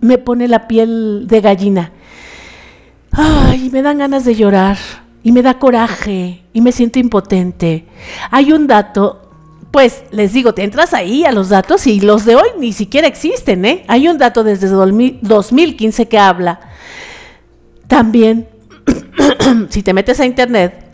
me 0.00 0.18
pone 0.18 0.48
la 0.48 0.66
piel 0.66 1.26
de 1.28 1.40
gallina. 1.40 1.92
Ay, 3.12 3.70
me 3.70 3.82
dan 3.82 3.98
ganas 3.98 4.24
de 4.24 4.34
llorar 4.34 4.76
y 5.26 5.32
me 5.32 5.42
da 5.42 5.58
coraje 5.58 6.44
y 6.52 6.60
me 6.60 6.70
siento 6.70 7.00
impotente. 7.00 7.84
Hay 8.30 8.52
un 8.52 8.68
dato 8.68 9.22
pues 9.72 10.04
les 10.12 10.32
digo, 10.32 10.54
te 10.54 10.62
entras 10.62 10.94
ahí 10.94 11.24
a 11.24 11.32
los 11.32 11.48
datos 11.48 11.88
y 11.88 11.98
los 11.98 12.24
de 12.24 12.36
hoy 12.36 12.46
ni 12.60 12.72
siquiera 12.72 13.08
existen, 13.08 13.64
¿eh? 13.64 13.84
Hay 13.88 14.06
un 14.06 14.18
dato 14.18 14.44
desde 14.44 14.68
2015 14.68 16.06
que 16.06 16.16
habla. 16.16 16.60
También, 17.88 18.48
si 19.68 19.82
te 19.82 19.92
metes 19.92 20.20
a 20.20 20.26
internet, 20.26 20.92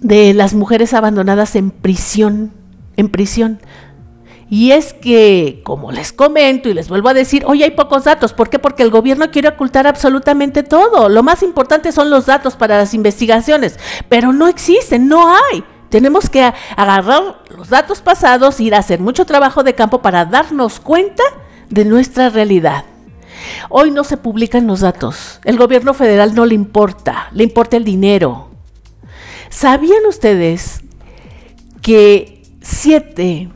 de 0.00 0.34
las 0.34 0.52
mujeres 0.52 0.92
abandonadas 0.92 1.54
en 1.54 1.70
prisión, 1.70 2.50
en 2.96 3.08
prisión. 3.08 3.60
Y 4.52 4.72
es 4.72 4.92
que, 4.92 5.62
como 5.64 5.92
les 5.92 6.12
comento 6.12 6.68
y 6.68 6.74
les 6.74 6.90
vuelvo 6.90 7.08
a 7.08 7.14
decir, 7.14 7.42
hoy 7.46 7.62
hay 7.62 7.70
pocos 7.70 8.04
datos. 8.04 8.34
¿Por 8.34 8.50
qué? 8.50 8.58
Porque 8.58 8.82
el 8.82 8.90
gobierno 8.90 9.30
quiere 9.30 9.48
ocultar 9.48 9.86
absolutamente 9.86 10.62
todo. 10.62 11.08
Lo 11.08 11.22
más 11.22 11.42
importante 11.42 11.90
son 11.90 12.10
los 12.10 12.26
datos 12.26 12.54
para 12.54 12.76
las 12.76 12.92
investigaciones, 12.92 13.78
pero 14.10 14.30
no 14.34 14.48
existen, 14.48 15.08
no 15.08 15.34
hay. 15.34 15.64
Tenemos 15.88 16.28
que 16.28 16.52
agarrar 16.76 17.42
los 17.56 17.70
datos 17.70 18.02
pasados, 18.02 18.60
ir 18.60 18.74
a 18.74 18.80
hacer 18.80 19.00
mucho 19.00 19.24
trabajo 19.24 19.62
de 19.62 19.74
campo 19.74 20.02
para 20.02 20.26
darnos 20.26 20.80
cuenta 20.80 21.22
de 21.70 21.86
nuestra 21.86 22.28
realidad. 22.28 22.84
Hoy 23.70 23.90
no 23.90 24.04
se 24.04 24.18
publican 24.18 24.66
los 24.66 24.80
datos. 24.80 25.40
El 25.46 25.56
gobierno 25.56 25.94
federal 25.94 26.34
no 26.34 26.44
le 26.44 26.54
importa, 26.54 27.28
le 27.32 27.44
importa 27.44 27.78
el 27.78 27.84
dinero. 27.84 28.50
¿Sabían 29.48 30.04
ustedes 30.06 30.82
que 31.80 32.42
siete 32.60 33.48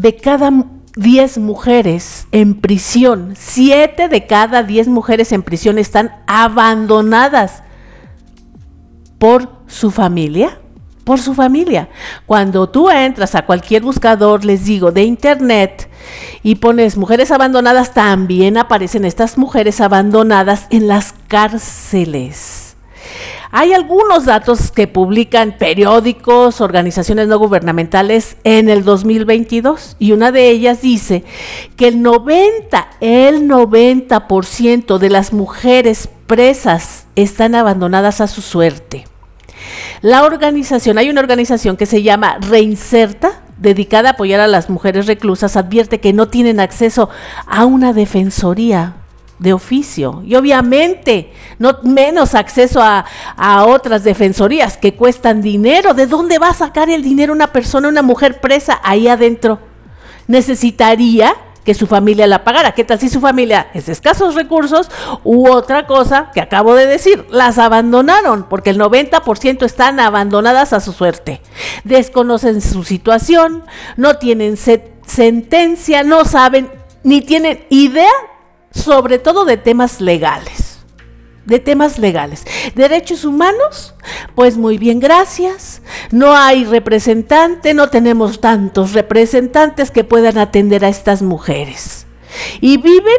de 0.00 0.16
cada 0.16 0.50
diez 0.96 1.36
mujeres 1.36 2.26
en 2.32 2.54
prisión, 2.54 3.34
siete 3.36 4.08
de 4.08 4.26
cada 4.26 4.62
diez 4.62 4.88
mujeres 4.88 5.30
en 5.32 5.42
prisión 5.42 5.78
están 5.78 6.12
abandonadas 6.26 7.62
por 9.18 9.50
su 9.66 9.90
familia 9.90 10.58
por 11.04 11.18
su 11.18 11.34
familia. 11.34 11.88
Cuando 12.24 12.68
tú 12.68 12.88
entras 12.88 13.34
a 13.34 13.44
cualquier 13.44 13.82
buscador, 13.82 14.44
les 14.44 14.64
digo, 14.64 14.92
de 14.92 15.02
internet 15.02 15.88
y 16.44 16.56
pones 16.56 16.96
mujeres 16.96 17.32
abandonadas, 17.32 17.92
también 17.92 18.56
aparecen 18.56 19.04
estas 19.04 19.36
mujeres 19.36 19.80
abandonadas 19.80 20.68
en 20.70 20.86
las 20.86 21.14
cárceles. 21.26 22.69
Hay 23.52 23.72
algunos 23.72 24.26
datos 24.26 24.70
que 24.70 24.86
publican 24.86 25.58
periódicos, 25.58 26.60
organizaciones 26.60 27.26
no 27.26 27.36
gubernamentales 27.38 28.36
en 28.44 28.68
el 28.68 28.84
2022 28.84 29.96
y 29.98 30.12
una 30.12 30.30
de 30.30 30.50
ellas 30.50 30.82
dice 30.82 31.24
que 31.76 31.88
el 31.88 32.00
90, 32.00 32.90
el 33.00 33.48
90% 33.48 34.98
de 34.98 35.10
las 35.10 35.32
mujeres 35.32 36.08
presas 36.28 37.06
están 37.16 37.56
abandonadas 37.56 38.20
a 38.20 38.28
su 38.28 38.40
suerte. 38.40 39.06
La 40.00 40.24
organización, 40.24 40.98
hay 40.98 41.10
una 41.10 41.20
organización 41.20 41.76
que 41.76 41.86
se 41.86 42.04
llama 42.04 42.38
Reinserta, 42.40 43.42
dedicada 43.58 44.10
a 44.10 44.12
apoyar 44.12 44.40
a 44.40 44.46
las 44.46 44.70
mujeres 44.70 45.06
reclusas, 45.06 45.56
advierte 45.56 45.98
que 45.98 46.12
no 46.12 46.28
tienen 46.28 46.60
acceso 46.60 47.10
a 47.46 47.64
una 47.64 47.92
defensoría 47.92 48.99
de 49.40 49.54
oficio 49.54 50.22
y 50.24 50.36
obviamente 50.36 51.32
no 51.58 51.78
menos 51.82 52.34
acceso 52.34 52.80
a, 52.80 53.04
a, 53.36 53.64
otras 53.64 54.04
defensorías 54.04 54.76
que 54.76 54.94
cuestan 54.94 55.42
dinero. 55.42 55.94
¿De 55.94 56.06
dónde 56.06 56.38
va 56.38 56.50
a 56.50 56.54
sacar 56.54 56.90
el 56.90 57.02
dinero 57.02 57.32
una 57.32 57.48
persona, 57.48 57.88
una 57.88 58.02
mujer 58.02 58.40
presa 58.40 58.80
ahí 58.84 59.08
adentro? 59.08 59.58
Necesitaría 60.28 61.34
que 61.64 61.74
su 61.74 61.86
familia 61.86 62.26
la 62.26 62.44
pagara. 62.44 62.72
¿Qué 62.72 62.84
tal 62.84 63.00
si 63.00 63.08
su 63.08 63.20
familia 63.20 63.68
es 63.74 63.88
escasos 63.88 64.34
recursos? 64.34 64.90
U 65.24 65.48
otra 65.48 65.86
cosa 65.86 66.30
que 66.32 66.40
acabo 66.40 66.74
de 66.74 66.86
decir, 66.86 67.26
las 67.30 67.58
abandonaron, 67.58 68.44
porque 68.48 68.70
el 68.70 68.78
90% 68.78 69.64
están 69.64 70.00
abandonadas 70.00 70.72
a 70.72 70.80
su 70.80 70.92
suerte. 70.92 71.40
Desconocen 71.84 72.60
su 72.60 72.84
situación, 72.84 73.64
no 73.96 74.16
tienen 74.16 74.56
sentencia, 74.56 76.02
no 76.02 76.24
saben 76.24 76.70
ni 77.02 77.22
tienen 77.22 77.64
idea 77.70 78.10
sobre 78.70 79.18
todo 79.18 79.44
de 79.44 79.56
temas 79.56 80.00
legales 80.00 80.70
de 81.50 81.58
temas 81.58 81.98
legales. 81.98 82.44
Derechos 82.74 83.24
humanos, 83.24 83.94
pues 84.34 84.56
muy 84.56 84.78
bien, 84.78 85.00
gracias. 85.00 85.82
No 86.10 86.34
hay 86.34 86.64
representante, 86.64 87.74
no 87.74 87.88
tenemos 87.88 88.40
tantos 88.40 88.92
representantes 88.92 89.90
que 89.90 90.04
puedan 90.04 90.38
atender 90.38 90.84
a 90.84 90.88
estas 90.88 91.22
mujeres. 91.22 92.06
Y 92.60 92.76
viven 92.76 93.18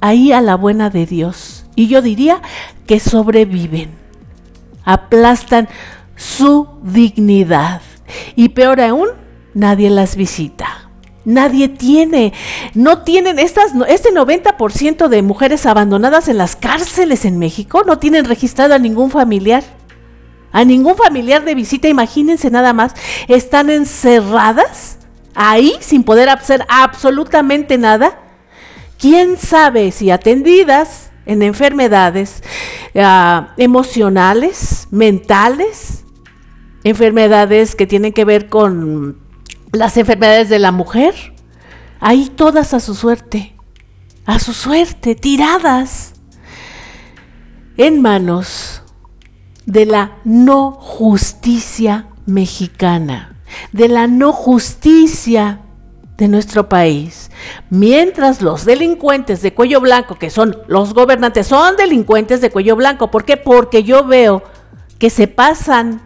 ahí 0.00 0.32
a 0.32 0.40
la 0.40 0.56
buena 0.56 0.90
de 0.90 1.06
Dios. 1.06 1.66
Y 1.74 1.88
yo 1.88 2.02
diría 2.02 2.40
que 2.86 3.00
sobreviven. 3.00 3.90
Aplastan 4.84 5.68
su 6.16 6.68
dignidad. 6.82 7.82
Y 8.34 8.48
peor 8.48 8.80
aún, 8.80 9.08
nadie 9.52 9.90
las 9.90 10.16
visita. 10.16 10.77
Nadie 11.28 11.68
tiene, 11.68 12.32
no 12.72 13.02
tienen 13.02 13.38
estas, 13.38 13.72
este 13.86 14.14
90% 14.14 15.08
de 15.08 15.20
mujeres 15.20 15.66
abandonadas 15.66 16.26
en 16.28 16.38
las 16.38 16.56
cárceles 16.56 17.26
en 17.26 17.38
México 17.38 17.82
no 17.86 17.98
tienen 17.98 18.24
registrado 18.24 18.72
a 18.72 18.78
ningún 18.78 19.10
familiar. 19.10 19.62
A 20.52 20.64
ningún 20.64 20.96
familiar 20.96 21.44
de 21.44 21.54
visita, 21.54 21.86
imagínense 21.86 22.50
nada 22.50 22.72
más, 22.72 22.94
están 23.28 23.68
encerradas 23.68 25.00
ahí 25.34 25.76
sin 25.80 26.02
poder 26.02 26.30
hacer 26.30 26.64
absolutamente 26.66 27.76
nada. 27.76 28.18
¿Quién 28.98 29.36
sabe 29.36 29.92
si 29.92 30.10
atendidas 30.10 31.10
en 31.26 31.42
enfermedades 31.42 32.42
ah, 32.94 33.52
emocionales, 33.58 34.88
mentales, 34.90 36.04
enfermedades 36.84 37.76
que 37.76 37.86
tienen 37.86 38.14
que 38.14 38.24
ver 38.24 38.48
con 38.48 39.27
las 39.72 39.96
enfermedades 39.96 40.48
de 40.48 40.58
la 40.58 40.72
mujer, 40.72 41.14
ahí 42.00 42.30
todas 42.34 42.74
a 42.74 42.80
su 42.80 42.94
suerte, 42.94 43.54
a 44.26 44.38
su 44.38 44.52
suerte, 44.52 45.14
tiradas 45.14 46.14
en 47.76 48.00
manos 48.02 48.82
de 49.66 49.86
la 49.86 50.18
no 50.24 50.72
justicia 50.72 52.08
mexicana, 52.26 53.36
de 53.72 53.88
la 53.88 54.06
no 54.06 54.32
justicia 54.32 55.60
de 56.16 56.28
nuestro 56.28 56.68
país. 56.68 57.30
Mientras 57.70 58.42
los 58.42 58.64
delincuentes 58.64 59.40
de 59.40 59.54
cuello 59.54 59.80
blanco, 59.80 60.16
que 60.16 60.30
son 60.30 60.58
los 60.66 60.92
gobernantes, 60.92 61.46
son 61.46 61.76
delincuentes 61.76 62.40
de 62.40 62.50
cuello 62.50 62.76
blanco. 62.76 63.10
¿Por 63.10 63.24
qué? 63.24 63.36
Porque 63.36 63.84
yo 63.84 64.04
veo 64.04 64.42
que 64.98 65.10
se 65.10 65.28
pasan 65.28 66.02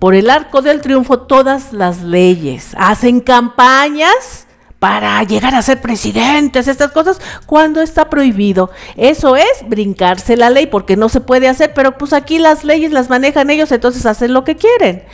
por 0.00 0.14
el 0.14 0.30
arco 0.30 0.62
del 0.62 0.80
triunfo 0.80 1.20
todas 1.20 1.72
las 1.72 2.02
leyes, 2.02 2.74
hacen 2.76 3.20
campañas 3.20 4.46
para 4.80 5.22
llegar 5.24 5.54
a 5.54 5.60
ser 5.60 5.82
presidentes, 5.82 6.66
estas 6.66 6.90
cosas, 6.90 7.20
cuando 7.44 7.82
está 7.82 8.08
prohibido. 8.08 8.70
Eso 8.96 9.36
es 9.36 9.68
brincarse 9.68 10.38
la 10.38 10.48
ley 10.48 10.66
porque 10.66 10.96
no 10.96 11.10
se 11.10 11.20
puede 11.20 11.48
hacer, 11.48 11.74
pero 11.74 11.98
pues 11.98 12.14
aquí 12.14 12.38
las 12.38 12.64
leyes 12.64 12.90
las 12.92 13.10
manejan 13.10 13.50
ellos, 13.50 13.70
entonces 13.72 14.06
hacen 14.06 14.32
lo 14.32 14.42
que 14.42 14.56
quieren. 14.56 15.04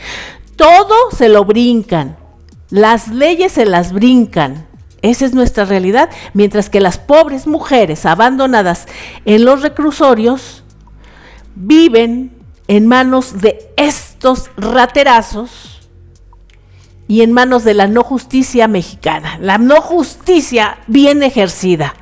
Todo 0.55 0.95
se 1.15 1.27
lo 1.27 1.43
brincan. 1.43 2.15
Las 2.69 3.09
leyes 3.09 3.51
se 3.51 3.65
las 3.65 3.91
brincan. 3.91 4.67
Esa 5.01 5.25
es 5.25 5.33
nuestra 5.33 5.65
realidad, 5.65 6.09
mientras 6.33 6.69
que 6.69 6.79
las 6.79 6.97
pobres 6.97 7.45
mujeres 7.45 8.05
abandonadas 8.05 8.85
en 9.25 9.43
los 9.43 9.61
reclusorios 9.63 10.63
viven 11.55 12.36
en 12.67 12.87
manos 12.87 13.41
de 13.41 13.71
estos 13.77 14.49
raterazos 14.57 15.89
y 17.07 17.21
en 17.21 17.31
manos 17.31 17.63
de 17.63 17.73
la 17.73 17.87
no 17.87 18.03
justicia 18.03 18.67
mexicana, 18.67 19.37
la 19.39 19.57
no 19.57 19.81
justicia 19.81 20.79
bien 20.87 21.23
ejercida. 21.23 21.95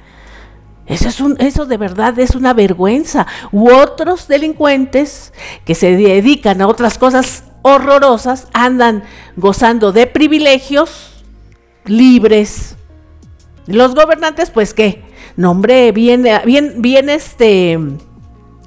Eso, 0.87 1.09
es 1.09 1.19
un, 1.19 1.35
eso 1.39 1.65
de 1.65 1.77
verdad 1.77 2.17
es 2.19 2.35
una 2.35 2.53
vergüenza. 2.53 3.25
U 3.51 3.71
otros 3.71 4.27
delincuentes 4.27 5.33
que 5.65 5.73
se 5.73 5.95
dedican 5.95 6.61
a 6.61 6.67
otras 6.67 6.97
cosas 6.97 7.43
horrorosas 7.63 8.47
andan 8.53 9.03
gozando 9.35 9.91
de 9.91 10.05
privilegios 10.05 11.23
libres. 11.85 12.75
Los 13.65 13.95
gobernantes, 13.95 14.51
pues 14.51 14.75
qué, 14.75 15.03
nombre 15.35 15.91
bien, 15.91 16.23
bien, 16.45 16.75
bien 16.83 17.09
este 17.09 17.79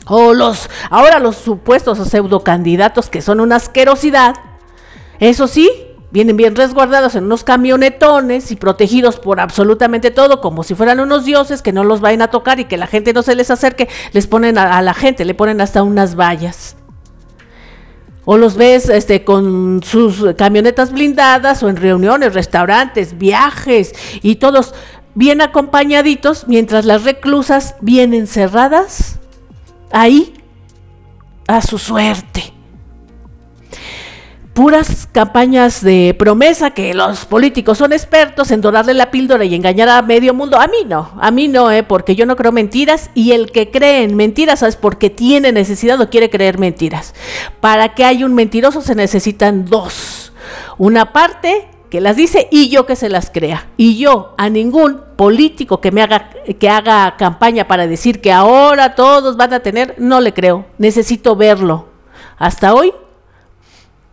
o 0.08 0.34
los, 0.34 0.68
ahora 0.90 1.18
los 1.18 1.36
supuestos 1.36 1.98
pseudo 2.08 2.40
candidatos 2.40 3.08
que 3.10 3.22
son 3.22 3.40
una 3.40 3.56
asquerosidad, 3.56 4.34
eso 5.20 5.46
sí, 5.46 5.70
vienen 6.10 6.36
bien 6.36 6.56
resguardados 6.56 7.14
en 7.14 7.24
unos 7.24 7.44
camionetones 7.44 8.50
y 8.50 8.56
protegidos 8.56 9.18
por 9.18 9.40
absolutamente 9.40 10.10
todo, 10.10 10.40
como 10.40 10.62
si 10.62 10.74
fueran 10.74 11.00
unos 11.00 11.24
dioses 11.24 11.60
que 11.60 11.72
no 11.72 11.84
los 11.84 12.00
vayan 12.00 12.22
a 12.22 12.28
tocar 12.28 12.60
y 12.60 12.64
que 12.64 12.76
la 12.76 12.86
gente 12.86 13.12
no 13.12 13.22
se 13.22 13.34
les 13.34 13.50
acerque, 13.50 13.88
les 14.12 14.26
ponen 14.26 14.56
a, 14.58 14.80
la 14.80 14.94
gente, 14.94 15.24
le 15.24 15.34
ponen 15.34 15.60
hasta 15.60 15.82
unas 15.82 16.14
vallas. 16.14 16.76
O 18.24 18.36
los 18.36 18.56
ves 18.56 18.90
este, 18.90 19.24
con 19.24 19.82
sus 19.82 20.34
camionetas 20.36 20.92
blindadas 20.92 21.62
o 21.62 21.68
en 21.68 21.76
reuniones, 21.76 22.34
restaurantes, 22.34 23.16
viajes 23.16 23.94
y 24.22 24.36
todos 24.36 24.74
bien 25.14 25.40
acompañaditos 25.40 26.46
mientras 26.46 26.84
las 26.84 27.04
reclusas 27.04 27.74
vienen 27.80 28.26
cerradas 28.26 29.17
ahí 29.92 30.34
a 31.46 31.62
su 31.62 31.78
suerte. 31.78 32.52
Puras 34.52 35.08
campañas 35.12 35.84
de 35.84 36.16
promesa 36.18 36.72
que 36.72 36.92
los 36.92 37.26
políticos 37.26 37.78
son 37.78 37.92
expertos 37.92 38.50
en 38.50 38.60
dorarle 38.60 38.92
la 38.92 39.12
píldora 39.12 39.44
y 39.44 39.54
engañar 39.54 39.88
a 39.88 40.02
medio 40.02 40.34
mundo. 40.34 40.58
A 40.58 40.66
mí 40.66 40.78
no, 40.84 41.12
a 41.20 41.30
mí 41.30 41.46
no, 41.46 41.70
eh, 41.70 41.84
porque 41.84 42.16
yo 42.16 42.26
no 42.26 42.34
creo 42.34 42.50
mentiras 42.50 43.10
y 43.14 43.30
el 43.32 43.52
que 43.52 43.70
cree 43.70 44.02
en 44.02 44.16
mentiras 44.16 44.64
es 44.64 44.74
porque 44.74 45.10
tiene 45.10 45.52
necesidad 45.52 46.00
o 46.00 46.10
quiere 46.10 46.28
creer 46.28 46.58
mentiras. 46.58 47.14
Para 47.60 47.94
que 47.94 48.04
haya 48.04 48.26
un 48.26 48.34
mentiroso 48.34 48.80
se 48.80 48.96
necesitan 48.96 49.64
dos. 49.64 50.32
Una 50.76 51.12
parte 51.12 51.68
que 51.90 52.00
las 52.00 52.16
dice 52.16 52.48
y 52.50 52.68
yo 52.68 52.86
que 52.86 52.96
se 52.96 53.08
las 53.08 53.30
crea. 53.30 53.68
Y 53.76 53.98
yo 53.98 54.34
a 54.38 54.48
ningún 54.48 55.00
político 55.16 55.80
que 55.80 55.90
me 55.90 56.02
haga 56.02 56.30
que 56.58 56.68
haga 56.68 57.16
campaña 57.16 57.66
para 57.66 57.86
decir 57.86 58.20
que 58.20 58.32
ahora 58.32 58.94
todos 58.94 59.36
van 59.36 59.52
a 59.54 59.60
tener, 59.60 59.94
no 59.98 60.20
le 60.20 60.32
creo. 60.34 60.66
Necesito 60.78 61.36
verlo. 61.36 61.88
Hasta 62.38 62.74
hoy 62.74 62.92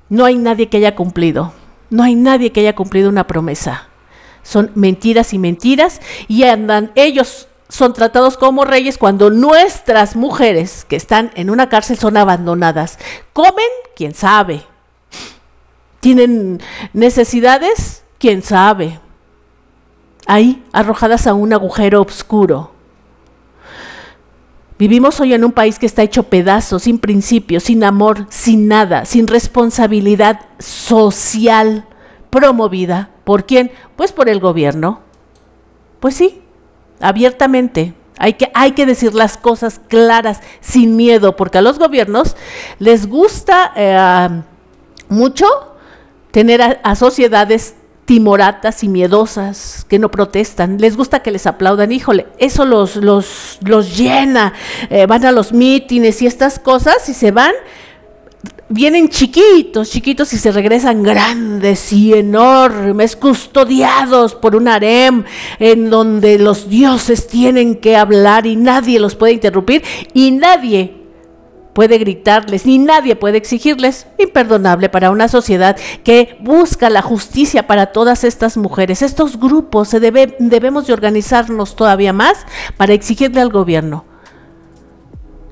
no 0.10 0.26
hay 0.26 0.36
nadie 0.36 0.70
que 0.70 0.78
haya 0.78 0.96
cumplido. 0.96 1.54
No 1.90 2.04
hay 2.04 2.16
nadie 2.16 2.52
que 2.52 2.62
haya 2.62 2.76
cumplido 2.76 3.10
una 3.10 3.28
promesa. 3.28 3.90
Son 4.44 4.72
mentiras 4.76 5.34
y 5.34 5.40
mentiras 5.40 6.02
y 6.28 6.44
andan 6.44 6.92
ellos 6.96 7.48
son 7.68 7.94
tratados 7.94 8.38
como 8.38 8.64
reyes 8.64 8.98
cuando 8.98 9.30
nuestras 9.32 10.16
mujeres 10.16 10.86
que 10.86 10.96
están 10.96 11.32
en 11.36 11.50
una 11.50 11.68
cárcel 11.68 11.98
son 11.98 12.16
abandonadas. 12.16 13.00
Comen, 13.34 13.66
quién 13.96 14.14
sabe, 14.14 14.64
tienen 16.06 16.62
necesidades, 16.94 18.04
quién 18.20 18.44
sabe. 18.44 19.00
Ahí, 20.28 20.64
arrojadas 20.72 21.26
a 21.26 21.34
un 21.34 21.52
agujero 21.52 22.00
oscuro. 22.04 22.74
Vivimos 24.78 25.20
hoy 25.20 25.34
en 25.34 25.44
un 25.44 25.52
país 25.52 25.80
que 25.80 25.88
está 25.88 26.04
hecho 26.04 26.22
pedazos, 26.22 26.84
sin 26.84 27.00
principios, 27.00 27.64
sin 27.64 27.84
amor, 27.84 28.28
sin 28.30 28.68
nada, 28.68 29.06
sin 29.06 29.26
responsabilidad 29.26 30.42
social 30.60 31.88
promovida. 32.30 33.10
¿Por 33.24 33.48
quién? 33.48 33.72
Pues 33.96 34.12
por 34.12 34.30
el 34.30 34.40
gobierno. 34.40 35.00
Pues 36.00 36.14
sí, 36.14 36.40
abiertamente. 37.00 37.96
Hay 38.20 38.34
que, 38.34 38.52
hay 38.54 38.74
que 38.74 38.86
decir 38.86 39.16
las 39.16 39.38
cosas 39.38 39.82
claras, 39.88 40.42
sin 40.62 40.98
miedo, 40.98 41.36
porque 41.36 41.58
a 41.58 41.64
los 41.64 41.80
gobiernos 41.80 42.36
les 42.78 43.08
gusta 43.08 43.72
eh, 43.76 44.44
mucho 45.10 45.48
tener 46.36 46.82
a 46.84 46.96
sociedades 46.98 47.76
timoratas 48.04 48.84
y 48.84 48.90
miedosas 48.90 49.86
que 49.88 50.00
no 50.00 50.12
protestan, 50.12 50.80
les 50.80 50.98
gusta 50.98 51.24
que 51.24 51.32
les 51.32 51.48
aplaudan, 51.48 51.94
híjole, 51.94 52.28
eso 52.40 52.66
los, 52.66 52.98
los, 52.98 53.58
los 53.62 53.98
llena, 53.98 54.52
eh, 54.90 55.06
van 55.06 55.24
a 55.24 55.32
los 55.32 55.54
mítines 55.54 56.22
y 56.22 56.28
estas 56.28 56.60
cosas 56.60 57.08
y 57.08 57.14
se 57.14 57.32
van, 57.32 57.54
vienen 58.68 59.08
chiquitos, 59.08 59.90
chiquitos 59.90 60.34
y 60.34 60.38
se 60.38 60.52
regresan 60.52 61.04
grandes 61.04 61.94
y 61.94 62.14
enormes, 62.14 63.16
custodiados 63.16 64.36
por 64.36 64.58
un 64.58 64.68
harem 64.68 65.24
en 65.58 65.90
donde 65.90 66.38
los 66.38 66.68
dioses 66.68 67.30
tienen 67.30 67.76
que 67.76 67.96
hablar 67.96 68.46
y 68.46 68.58
nadie 68.58 69.00
los 69.00 69.16
puede 69.16 69.32
interrumpir 69.32 69.84
y 70.14 70.32
nadie 70.32 71.05
puede 71.76 71.98
gritarles, 71.98 72.66
ni 72.66 72.78
nadie 72.78 73.18
puede 73.18 73.38
exigirles. 73.38 74.08
Imperdonable 74.18 74.88
para 74.88 75.12
una 75.12 75.28
sociedad 75.28 75.76
que 76.06 76.38
busca 76.40 76.90
la 76.90 77.02
justicia 77.02 77.68
para 77.68 77.88
todas 77.88 78.24
estas 78.24 78.56
mujeres. 78.56 79.02
Estos 79.02 79.38
grupos 79.38 79.90
se 79.90 80.00
debe, 80.00 80.38
debemos 80.40 80.88
de 80.88 80.94
organizarnos 80.94 81.76
todavía 81.76 82.14
más 82.14 82.46
para 82.78 82.94
exigirle 82.94 83.42
al 83.42 83.52
gobierno. 83.52 84.06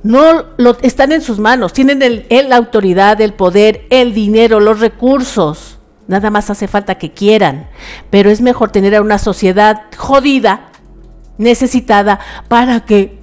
No 0.02 0.46
lo, 0.56 0.78
están 0.82 1.12
en 1.12 1.22
sus 1.22 1.40
manos, 1.40 1.74
tienen 1.74 2.02
el, 2.02 2.26
la 2.48 2.56
autoridad, 2.56 3.20
el 3.20 3.34
poder, 3.34 3.86
el 3.90 4.14
dinero, 4.14 4.62
los 4.62 4.80
recursos. 4.80 5.78
Nada 6.08 6.30
más 6.30 6.50
hace 6.50 6.70
falta 6.70 6.96
que 6.96 7.12
quieran. 7.12 7.68
Pero 8.10 8.30
es 8.30 8.40
mejor 8.40 8.72
tener 8.72 8.96
a 8.96 9.02
una 9.02 9.18
sociedad 9.18 9.84
jodida, 9.98 10.70
necesitada, 11.38 12.20
para 12.48 12.86
que 12.86 13.23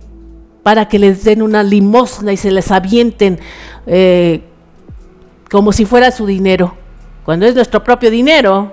para 0.63 0.89
que 0.89 0.99
les 0.99 1.25
den 1.25 1.43
una 1.43 1.63
limosna 1.63 2.33
y 2.33 2.37
se 2.37 2.51
les 2.51 2.71
avienten 2.71 3.39
eh, 3.87 4.43
como 5.51 5.73
si 5.73 5.85
fuera 5.85 6.11
su 6.11 6.27
dinero, 6.27 6.75
cuando 7.25 7.47
es 7.47 7.55
nuestro 7.55 7.83
propio 7.83 8.11
dinero. 8.11 8.73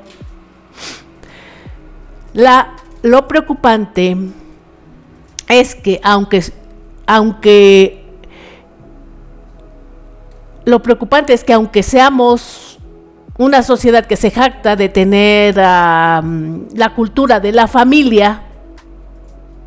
La, 2.34 2.76
lo 3.02 3.28
preocupante 3.28 4.16
es 5.48 5.76
que 5.76 6.00
aunque, 6.04 6.44
aunque 7.08 8.06
lo 10.66 10.84
preocupante 10.84 11.34
es 11.34 11.44
que 11.44 11.54
aunque 11.54 11.82
seamos 11.82 12.78
una 13.38 13.64
sociedad 13.64 14.06
que 14.06 14.18
se 14.18 14.30
jacta 14.30 14.76
de 14.76 14.90
tener 14.90 15.56
la 15.56 16.94
cultura 16.96 17.40
de 17.40 17.54
la 17.54 17.68
familia, 17.68 18.44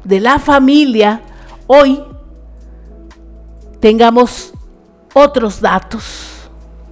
de 0.05 0.21
la 0.21 0.39
familia, 0.39 1.23
hoy 1.67 2.01
tengamos 3.81 4.53
otros 5.15 5.61
datos. 5.61 6.37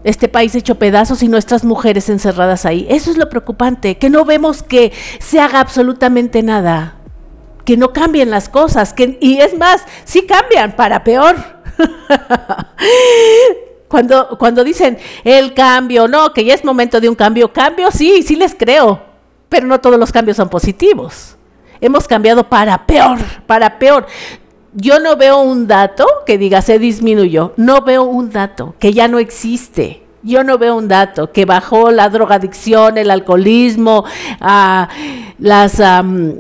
Este 0.04 0.28
país 0.28 0.54
hecho 0.54 0.76
pedazos 0.76 1.22
y 1.22 1.28
nuestras 1.28 1.64
mujeres 1.64 2.08
encerradas 2.08 2.64
ahí. 2.64 2.86
Eso 2.88 3.10
es 3.10 3.16
lo 3.16 3.28
preocupante, 3.28 3.98
que 3.98 4.10
no 4.10 4.24
vemos 4.24 4.62
que 4.62 4.92
se 5.18 5.40
haga 5.40 5.60
absolutamente 5.60 6.42
nada, 6.42 6.96
que 7.64 7.76
no 7.76 7.92
cambien 7.92 8.30
las 8.30 8.48
cosas, 8.48 8.92
que, 8.92 9.18
y 9.20 9.38
es 9.38 9.58
más, 9.58 9.84
sí 10.04 10.22
cambian 10.22 10.76
para 10.76 11.04
peor. 11.04 11.36
cuando, 13.88 14.38
cuando 14.38 14.64
dicen 14.64 14.98
el 15.24 15.52
cambio, 15.52 16.08
no, 16.08 16.32
que 16.32 16.44
ya 16.44 16.54
es 16.54 16.64
momento 16.64 17.00
de 17.00 17.08
un 17.08 17.14
cambio, 17.14 17.52
cambio 17.52 17.90
sí, 17.90 18.22
sí 18.22 18.36
les 18.36 18.54
creo, 18.54 19.02
pero 19.48 19.66
no 19.66 19.80
todos 19.80 19.98
los 19.98 20.12
cambios 20.12 20.36
son 20.36 20.48
positivos. 20.48 21.36
Hemos 21.80 22.08
cambiado 22.08 22.48
para 22.48 22.86
peor, 22.86 23.18
para 23.46 23.78
peor 23.78 24.06
yo 24.74 24.98
no 24.98 25.16
veo 25.16 25.40
un 25.40 25.66
dato 25.66 26.06
que 26.26 26.38
diga 26.38 26.62
se 26.62 26.78
disminuyó, 26.78 27.52
no 27.56 27.82
veo 27.82 28.04
un 28.04 28.30
dato 28.30 28.74
que 28.78 28.92
ya 28.92 29.08
no 29.08 29.18
existe. 29.18 30.02
Yo 30.24 30.42
no 30.42 30.58
veo 30.58 30.76
un 30.76 30.88
dato 30.88 31.30
que 31.30 31.44
bajó 31.44 31.92
la 31.92 32.08
drogadicción, 32.08 32.98
el 32.98 33.10
alcoholismo, 33.10 34.04
ah, 34.40 34.88
las 35.38 35.80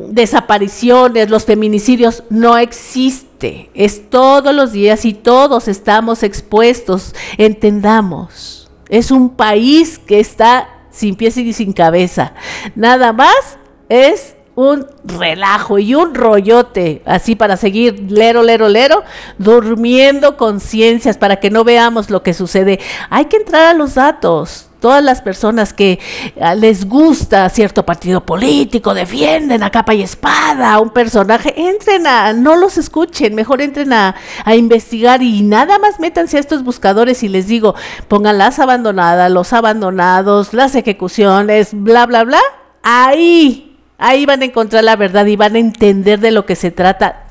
desapariciones, 0.08 1.30
los 1.30 1.44
feminicidios. 1.44 2.24
No 2.28 2.58
existe. 2.58 3.70
Es 3.74 4.10
todos 4.10 4.52
los 4.52 4.72
días 4.72 5.04
y 5.04 5.14
todos 5.14 5.68
estamos 5.68 6.24
expuestos. 6.24 7.14
Entendamos. 7.38 8.68
Es 8.88 9.12
un 9.12 9.30
país 9.30 10.00
que 10.00 10.18
está 10.18 10.68
sin 10.90 11.14
pies 11.14 11.36
y 11.36 11.52
sin 11.52 11.72
cabeza. 11.72 12.32
Nada 12.74 13.12
más 13.12 13.58
es 13.88 14.34
un 14.58 14.88
relajo 15.04 15.78
y 15.78 15.94
un 15.94 16.16
rollote, 16.16 17.00
así 17.06 17.36
para 17.36 17.56
seguir 17.56 18.10
lero, 18.10 18.42
lero, 18.42 18.68
lero, 18.68 19.04
durmiendo 19.38 20.36
conciencias 20.36 21.16
para 21.16 21.36
que 21.36 21.48
no 21.48 21.62
veamos 21.62 22.10
lo 22.10 22.24
que 22.24 22.34
sucede. 22.34 22.80
Hay 23.08 23.26
que 23.26 23.36
entrar 23.36 23.66
a 23.66 23.74
los 23.74 23.94
datos. 23.94 24.64
Todas 24.80 25.02
las 25.02 25.22
personas 25.22 25.72
que 25.72 26.00
ah, 26.40 26.56
les 26.56 26.88
gusta 26.88 27.48
cierto 27.50 27.86
partido 27.86 28.26
político, 28.26 28.94
defienden 28.94 29.62
a 29.62 29.70
capa 29.70 29.94
y 29.94 30.02
espada 30.02 30.72
a 30.72 30.80
un 30.80 30.90
personaje, 30.90 31.54
entren 31.56 32.08
a, 32.08 32.32
no 32.32 32.56
los 32.56 32.78
escuchen, 32.78 33.36
mejor 33.36 33.62
entren 33.62 33.92
a, 33.92 34.16
a 34.44 34.56
investigar 34.56 35.22
y 35.22 35.42
nada 35.42 35.78
más 35.78 36.00
métanse 36.00 36.36
a 36.36 36.40
estos 36.40 36.64
buscadores 36.64 37.22
y 37.22 37.28
les 37.28 37.46
digo, 37.46 37.76
pongan 38.08 38.38
las 38.38 38.58
abandonadas, 38.58 39.30
los 39.30 39.52
abandonados, 39.52 40.52
las 40.52 40.74
ejecuciones, 40.74 41.70
bla, 41.72 42.06
bla, 42.06 42.24
bla, 42.24 42.40
ahí 42.82 43.67
Ahí 43.98 44.26
van 44.26 44.42
a 44.42 44.44
encontrar 44.44 44.84
la 44.84 44.94
verdad 44.94 45.26
y 45.26 45.34
van 45.34 45.56
a 45.56 45.58
entender 45.58 46.20
de 46.20 46.30
lo 46.30 46.46
que 46.46 46.54
se 46.54 46.70
trata 46.70 47.24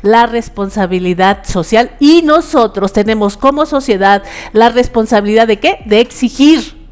la 0.00 0.24
responsabilidad 0.24 1.44
social 1.44 1.90
y 2.00 2.22
nosotros 2.22 2.94
tenemos 2.94 3.36
como 3.36 3.66
sociedad 3.66 4.22
la 4.52 4.70
responsabilidad 4.70 5.46
de 5.46 5.58
qué? 5.58 5.80
De 5.84 6.00
exigir. 6.00 6.82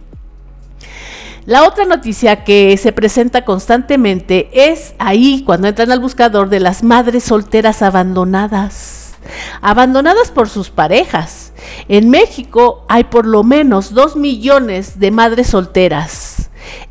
La 1.47 1.67
otra 1.67 1.87
noticia 1.87 2.45
que 2.45 2.77
se 2.77 2.93
presenta 2.93 3.45
constantemente 3.45 4.51
es 4.53 4.95
ahí 4.99 5.43
cuando 5.45 5.67
entran 5.67 5.91
al 5.91 5.99
buscador 5.99 6.51
de 6.51 6.61
las 6.61 6.83
madres 6.83 7.25
solteras 7.25 7.81
abandonadas, 7.81 9.15
abandonadas 9.63 10.31
por 10.31 10.51
sus 10.51 10.69
parejas. 10.69 11.53
En 11.89 12.11
México 12.11 12.85
hay 12.89 13.05
por 13.05 13.27
lo 13.27 13.43
menos 13.43 13.95
dos 13.95 14.15
millones 14.15 15.01
de 15.01 15.11
madres 15.11 15.49
solteras 15.49 16.32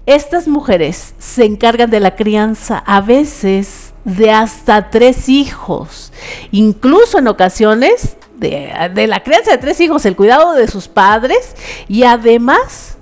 estas 0.06 0.47
mujeres 0.47 1.14
se 1.20 1.45
encargan 1.45 1.89
de 1.89 1.99
la 1.99 2.16
crianza 2.16 2.78
a 2.86 3.02
veces 3.02 3.93
de 4.04 4.32
hasta 4.32 4.89
tres 4.89 5.30
hijos, 5.30 6.12
incluso 6.52 7.20
en 7.20 7.28
ocasiones 7.28 8.18
de, 8.38 9.08
la 9.08 9.22
crianza 9.22 9.52
de 9.52 9.58
tres 9.60 9.80
hijos, 9.80 10.06
el 10.06 10.16
cuidado 10.16 10.54
de 10.54 10.68
sus 10.68 10.88
padres 10.88 11.56
y 11.88 12.04
además 12.04 12.97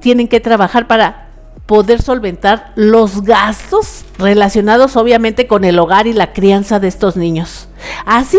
tienen 0.00 0.28
que 0.28 0.40
trabajar 0.40 0.86
para 0.86 1.28
poder 1.64 2.02
solventar 2.02 2.72
los 2.76 3.22
gastos 3.22 4.04
relacionados 4.18 4.96
obviamente 4.96 5.46
con 5.46 5.64
el 5.64 5.78
hogar 5.78 6.06
y 6.06 6.12
la 6.12 6.32
crianza 6.32 6.78
de 6.78 6.88
estos 6.88 7.16
niños. 7.16 7.68
Así. 8.04 8.38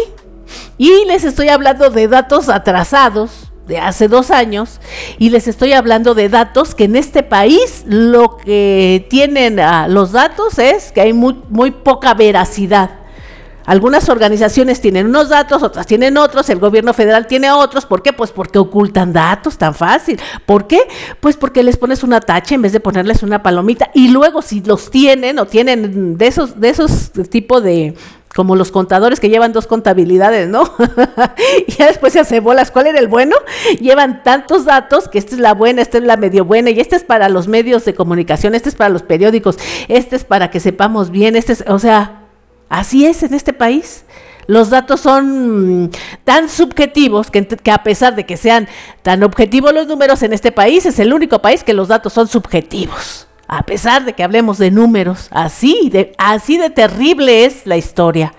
y 0.78 1.06
les 1.06 1.24
estoy 1.24 1.50
hablando 1.50 1.90
de 1.90 2.08
datos 2.08 2.48
atrasados 2.48 3.47
de 3.68 3.78
hace 3.78 4.08
dos 4.08 4.32
años 4.32 4.80
y 5.18 5.30
les 5.30 5.48
estoy 5.48 5.74
hablando 5.74 6.16
de 6.16 6.30
datos 6.30 6.74
que 6.74 6.86
en 6.86 6.96
este 6.96 7.24
país 7.24 7.84
lo 7.86 8.38
que 8.38 9.06
tienen 9.10 9.60
ah, 9.60 9.88
los 9.88 10.12
datos 10.12 10.58
es 10.60 10.92
que 10.92 11.02
hay 11.02 11.14
muy, 11.14 11.36
muy 11.50 11.72
poca 11.72 12.14
veracidad. 12.14 12.92
Algunas 13.68 14.08
organizaciones 14.08 14.80
tienen 14.80 15.08
unos 15.08 15.28
datos, 15.28 15.62
otras 15.62 15.86
tienen 15.86 16.16
otros, 16.16 16.50
el 16.50 16.58
gobierno 16.58 16.94
federal 16.94 17.28
tiene 17.28 17.52
otros. 17.52 17.86
¿Por 17.86 18.02
qué? 18.02 18.14
Pues 18.14 18.32
porque 18.32 18.60
ocultan 18.60 19.12
datos 19.12 19.58
tan 19.58 19.76
fácil. 19.76 20.18
¿Por 20.46 20.68
qué? 20.68 20.80
Pues 21.20 21.36
porque 21.36 21.64
les 21.64 21.76
pones 21.76 22.02
una 22.02 22.22
tacha 22.22 22.56
en 22.56 22.62
vez 22.62 22.72
de 22.72 22.80
ponerles 22.80 23.24
una 23.24 23.44
palomita. 23.44 23.90
Y 23.94 24.08
luego 24.08 24.42
si 24.42 24.62
los 24.62 24.90
tienen 24.90 25.38
o 25.38 25.48
tienen 25.48 26.18
de 26.18 26.28
esos, 26.28 26.58
de 26.62 26.70
esos 26.70 27.12
tipo 27.30 27.60
de, 27.60 27.94
como 28.36 28.56
los 28.56 28.72
contadores 28.72 29.20
que 29.20 29.30
llevan 29.30 29.54
dos 29.54 29.68
contabilidades, 29.68 30.48
¿no? 30.48 30.72
y 31.68 31.72
ya 31.78 31.88
después 31.88 32.14
se 32.14 32.20
hace 32.20 32.40
bolas, 32.40 32.72
¿cuál 32.72 32.88
era 32.88 33.00
el 33.00 33.08
bueno? 33.08 33.36
Llevan 33.80 34.24
tantos 34.24 34.66
datos 34.66 35.08
que 35.08 35.18
esta 35.18 35.36
es 35.36 35.42
la 35.42 35.54
buena, 35.54 35.82
esta 35.82 35.98
es 35.98 36.04
la 36.04 36.18
medio 36.18 36.46
buena, 36.46 36.70
y 36.70 36.80
este 36.80 36.96
es 36.96 37.04
para 37.04 37.30
los 37.30 37.48
medios 37.48 37.86
de 37.86 37.96
comunicación, 37.96 38.54
este 38.54 38.70
es 38.70 38.76
para 38.76 38.90
los 38.90 39.04
periódicos, 39.04 39.58
este 39.88 40.16
es 40.16 40.24
para 40.24 40.52
que 40.52 40.60
sepamos 40.60 41.10
bien, 41.10 41.36
este 41.36 41.54
es, 41.54 41.64
o 41.68 41.80
sea, 41.80 42.28
Así 42.70 43.06
es 43.06 43.24
en 43.24 43.34
este 43.34 43.54
país. 43.54 44.04
Los 44.46 44.70
datos 44.70 45.02
son 45.02 45.92
tan 46.24 46.48
subjetivos 46.48 47.30
que, 47.32 47.46
a 47.70 47.84
pesar 47.84 48.16
de 48.16 48.26
que 48.26 48.38
sean 48.38 48.68
tan 49.02 49.24
objetivos 49.24 49.74
los 49.74 49.88
números 49.88 50.24
en 50.24 50.32
este 50.32 50.52
país, 50.52 50.86
es 50.86 51.00
el 51.00 51.14
único 51.14 51.40
país 51.40 51.64
que 51.64 51.74
los 51.74 51.90
datos 51.90 52.14
son 52.14 52.28
subjetivos. 52.28 53.27
A 53.48 53.64
pesar 53.64 54.04
de 54.04 54.14
que 54.14 54.24
hablemos 54.24 54.58
de 54.58 54.72
números, 54.72 55.28
así 55.32 55.90
de, 55.90 56.14
así 56.18 56.58
de 56.58 56.70
terrible 56.70 57.46
es 57.46 57.66
la 57.66 57.78
historia. 57.78 58.34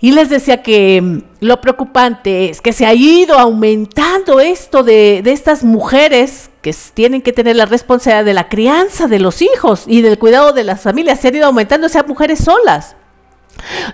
Y 0.00 0.12
les 0.12 0.28
decía 0.28 0.62
que 0.62 1.00
mm, 1.00 1.22
lo 1.40 1.60
preocupante 1.60 2.50
es 2.50 2.60
que 2.60 2.72
se 2.72 2.84
ha 2.84 2.92
ido 2.92 3.38
aumentando 3.38 4.40
esto 4.40 4.82
de, 4.82 5.22
de, 5.22 5.32
estas 5.32 5.62
mujeres 5.64 6.50
que 6.60 6.74
tienen 6.92 7.22
que 7.22 7.32
tener 7.32 7.56
la 7.56 7.66
responsabilidad 7.66 8.24
de 8.24 8.34
la 8.34 8.48
crianza 8.48 9.06
de 9.06 9.20
los 9.20 9.40
hijos 9.40 9.84
y 9.86 10.02
del 10.02 10.18
cuidado 10.18 10.52
de 10.52 10.64
las 10.64 10.82
familias. 10.82 11.20
Se 11.20 11.28
han 11.28 11.36
ido 11.36 11.46
aumentando 11.46 11.86
esas 11.86 12.06
mujeres 12.06 12.40
solas. 12.40 12.96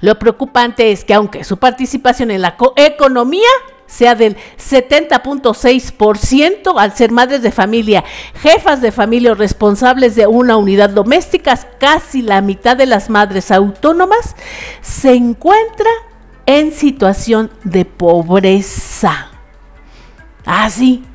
Lo 0.01 0.19
preocupante 0.19 0.93
es 0.93 1.05
que 1.05 1.15
aunque 1.15 1.45
su 1.45 1.59
participación 1.59 2.31
en 2.31 2.43
la 2.43 2.57
economía 2.77 3.49
sea 3.89 4.15
del 4.15 4.37
70.6% 4.59 6.75
al 6.79 6.95
ser 6.95 7.11
madres 7.11 7.43
de 7.43 7.51
familia, 7.51 8.05
jefas 8.35 8.81
de 8.81 8.93
familia 8.93 9.33
o 9.33 9.35
responsables 9.35 10.15
de 10.15 10.29
una 10.29 10.57
unidad 10.57 10.91
doméstica, 10.91 11.59
casi 11.81 12.23
la 12.23 12.41
mitad 12.43 12.77
de 12.77 12.87
las 12.87 13.11
madres 13.11 13.51
autónomas 13.51 14.37
se 14.83 15.15
encuentra 15.15 15.91
en 16.47 16.71
situación 16.73 17.51
de 17.65 17.85
pobreza. 17.85 19.33
Así, 20.45 21.03
ah, 21.05 21.09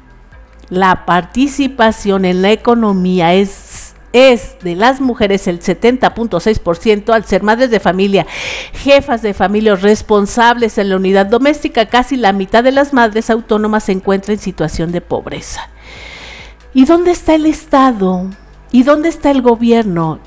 la 0.70 1.06
participación 1.06 2.26
en 2.26 2.42
la 2.42 2.52
economía 2.52 3.34
es 3.34 3.93
es 4.14 4.58
de 4.62 4.76
las 4.76 5.02
mujeres 5.02 5.48
el 5.48 5.60
70.6% 5.60 7.14
al 7.14 7.26
ser 7.26 7.44
madres 7.44 7.72
de 7.72 7.80
familia, 7.80 8.26
jefas 8.72 9.22
de 9.22 9.34
familia 9.34 9.76
responsables 9.76 10.78
en 10.78 10.90
la 10.90 10.98
unidad 10.98 11.26
doméstica, 11.26 11.88
casi 11.88 12.16
la 12.16 12.32
mitad 12.32 12.64
de 12.64 12.72
las 12.72 12.94
madres 12.94 13.30
autónomas 13.30 13.86
se 13.86 13.92
encuentra 13.92 14.34
en 14.34 14.40
situación 14.40 14.92
de 14.92 15.02
pobreza. 15.02 15.70
¿Y 16.74 16.86
dónde 16.86 17.12
está 17.12 17.36
el 17.36 17.46
Estado? 17.46 18.30
¿Y 18.72 18.84
dónde 18.84 19.10
está 19.10 19.32
el 19.32 19.42
gobierno? 19.42 20.20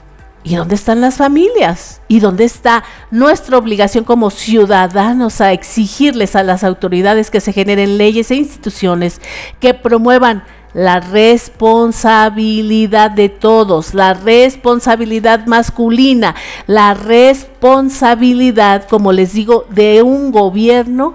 ¿Y 0.45 0.55
dónde 0.55 0.77
están 0.77 1.01
las 1.01 1.17
familias? 1.17 2.01
¿Y 2.07 2.21
dónde 2.21 2.45
está 2.45 2.85
nuestra 3.11 3.59
obligación 3.59 4.05
como 4.05 4.31
ciudadanos 4.31 5.41
a 5.41 5.53
exigirles 5.53 6.37
a 6.37 6.45
las 6.45 6.63
autoridades 6.63 7.33
que 7.33 7.41
se 7.41 7.53
generen 7.53 7.99
leyes 7.99 8.31
e 8.31 8.37
instituciones 8.37 9.21
que 9.59 9.75
promuevan 9.75 10.45
la 10.77 11.01
responsabilidad 11.01 13.11
de 13.11 13.29
todos, 13.31 13.95
la 13.95 14.13
responsabilidad 14.13 15.47
masculina, 15.47 16.35
la 16.67 16.93
responsabilidad, 16.93 18.87
como 18.87 19.13
les 19.13 19.33
digo, 19.33 19.65
de 19.71 20.03
un 20.03 20.33
gobierno 20.33 21.15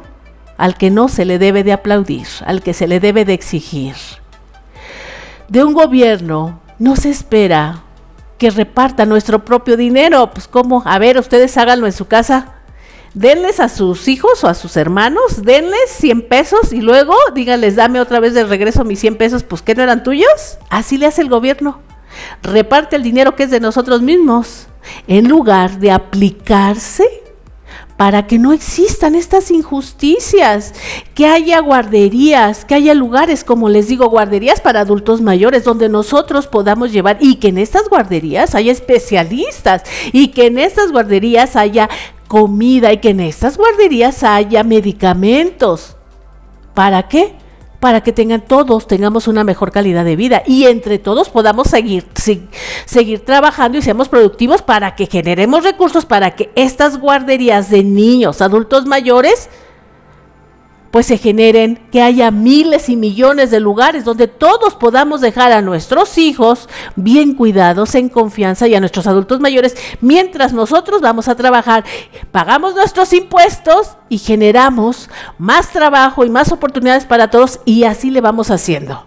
al 0.57 0.75
que 0.77 0.89
no 0.89 1.09
se 1.09 1.25
le 1.25 1.37
debe 1.37 1.63
de 1.63 1.73
aplaudir, 1.73 2.25
al 2.47 2.63
que 2.63 2.73
se 2.73 2.87
le 2.87 2.99
debe 2.99 3.23
de 3.23 3.33
exigir. 3.33 3.93
De 5.47 5.63
un 5.63 5.73
gobierno 5.73 6.59
no 6.79 6.95
se 6.95 7.11
espera 7.11 7.83
que 8.39 8.49
reparta 8.49 9.05
nuestro 9.05 9.45
propio 9.45 9.77
dinero, 9.77 10.31
pues 10.33 10.47
como, 10.47 10.81
a 10.87 10.97
ver, 10.97 11.19
ustedes 11.19 11.55
háganlo 11.57 11.85
en 11.85 11.93
su 11.93 12.07
casa, 12.07 12.55
denles 13.13 13.59
a 13.59 13.69
sus 13.69 14.07
hijos 14.07 14.43
o 14.43 14.47
a 14.47 14.53
sus 14.53 14.77
hermanos, 14.77 15.43
denles 15.43 15.89
100 15.89 16.27
pesos 16.27 16.73
y 16.73 16.81
luego 16.81 17.15
díganles, 17.35 17.75
dame 17.75 17.99
otra 17.99 18.19
vez 18.19 18.33
de 18.33 18.43
regreso 18.43 18.83
mis 18.83 18.99
100 18.99 19.17
pesos, 19.17 19.43
pues 19.43 19.61
que 19.61 19.75
no 19.75 19.83
eran 19.83 20.03
tuyos. 20.03 20.57
Así 20.69 20.97
le 20.97 21.07
hace 21.07 21.21
el 21.21 21.29
gobierno. 21.29 21.79
Reparte 22.41 22.95
el 22.95 23.03
dinero 23.03 23.35
que 23.35 23.43
es 23.43 23.51
de 23.51 23.59
nosotros 23.59 24.01
mismos, 24.01 24.67
en 25.07 25.27
lugar 25.27 25.79
de 25.79 25.91
aplicarse 25.91 27.21
para 28.01 28.25
que 28.25 28.39
no 28.39 28.51
existan 28.51 29.13
estas 29.13 29.51
injusticias, 29.51 30.73
que 31.13 31.27
haya 31.27 31.59
guarderías, 31.59 32.65
que 32.65 32.73
haya 32.73 32.95
lugares, 32.95 33.43
como 33.43 33.69
les 33.69 33.89
digo, 33.89 34.09
guarderías 34.09 34.59
para 34.59 34.79
adultos 34.79 35.21
mayores, 35.21 35.63
donde 35.63 35.87
nosotros 35.87 36.47
podamos 36.47 36.91
llevar 36.91 37.17
y 37.19 37.35
que 37.35 37.49
en 37.49 37.59
estas 37.59 37.87
guarderías 37.89 38.55
haya 38.55 38.71
especialistas 38.71 39.83
y 40.11 40.29
que 40.29 40.47
en 40.47 40.57
estas 40.57 40.91
guarderías 40.91 41.55
haya 41.55 41.89
comida 42.31 42.93
y 42.93 42.99
que 42.99 43.09
en 43.09 43.19
estas 43.19 43.57
guarderías 43.57 44.23
haya 44.23 44.63
medicamentos. 44.63 45.97
¿Para 46.73 47.09
qué? 47.09 47.35
Para 47.81 48.03
que 48.03 48.13
tengan 48.13 48.39
todos, 48.39 48.87
tengamos 48.87 49.27
una 49.27 49.43
mejor 49.43 49.73
calidad 49.73 50.05
de 50.05 50.15
vida 50.15 50.41
y 50.47 50.63
entre 50.67 50.97
todos 50.97 51.27
podamos 51.27 51.67
seguir, 51.67 52.07
seguir 52.85 53.25
trabajando 53.25 53.77
y 53.77 53.81
seamos 53.81 54.07
productivos 54.07 54.61
para 54.61 54.95
que 54.95 55.07
generemos 55.07 55.65
recursos 55.65 56.05
para 56.05 56.31
que 56.31 56.51
estas 56.55 57.01
guarderías 57.01 57.69
de 57.69 57.83
niños, 57.83 58.41
adultos 58.41 58.85
mayores, 58.85 59.49
pues 60.91 61.05
se 61.07 61.17
generen, 61.17 61.79
que 61.91 62.01
haya 62.01 62.29
miles 62.31 62.89
y 62.89 62.95
millones 62.95 63.49
de 63.49 63.59
lugares 63.59 64.05
donde 64.05 64.27
todos 64.27 64.75
podamos 64.75 65.21
dejar 65.21 65.51
a 65.53 65.61
nuestros 65.61 66.17
hijos 66.17 66.69
bien 66.95 67.33
cuidados, 67.33 67.95
en 67.95 68.09
confianza 68.09 68.67
y 68.67 68.75
a 68.75 68.79
nuestros 68.79 69.07
adultos 69.07 69.39
mayores, 69.39 69.75
mientras 70.01 70.53
nosotros 70.53 71.01
vamos 71.01 71.27
a 71.27 71.35
trabajar, 71.35 71.85
pagamos 72.31 72.75
nuestros 72.75 73.13
impuestos 73.13 73.95
y 74.09 74.17
generamos 74.17 75.09
más 75.37 75.69
trabajo 75.69 76.25
y 76.25 76.29
más 76.29 76.51
oportunidades 76.51 77.05
para 77.05 77.29
todos 77.29 77.61
y 77.65 77.85
así 77.85 78.11
le 78.11 78.21
vamos 78.21 78.51
haciendo. 78.51 79.05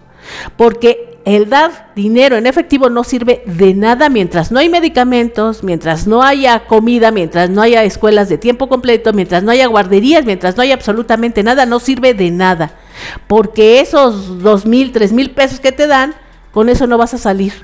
Porque 0.57 1.13
el 1.24 1.48
dar 1.48 1.90
dinero 1.94 2.36
en 2.36 2.46
efectivo 2.46 2.90
no 2.90 3.02
sirve 3.02 3.42
de 3.46 3.72
nada 3.72 4.10
mientras 4.10 4.52
no 4.52 4.58
hay 4.58 4.68
medicamentos, 4.68 5.62
mientras 5.62 6.06
no 6.06 6.22
haya 6.22 6.66
comida, 6.66 7.10
mientras 7.10 7.48
no 7.48 7.62
haya 7.62 7.82
escuelas 7.82 8.28
de 8.28 8.36
tiempo 8.36 8.68
completo, 8.68 9.12
mientras 9.14 9.42
no 9.42 9.50
haya 9.50 9.66
guarderías, 9.66 10.26
mientras 10.26 10.56
no 10.56 10.62
haya 10.62 10.74
absolutamente 10.74 11.42
nada, 11.42 11.64
no 11.64 11.80
sirve 11.80 12.12
de 12.12 12.30
nada. 12.30 12.72
Porque 13.26 13.80
esos 13.80 14.42
dos 14.42 14.66
mil, 14.66 14.92
tres 14.92 15.12
mil 15.12 15.30
pesos 15.30 15.60
que 15.60 15.72
te 15.72 15.86
dan, 15.86 16.14
con 16.52 16.68
eso 16.68 16.86
no 16.86 16.98
vas 16.98 17.14
a 17.14 17.18
salir. 17.18 17.54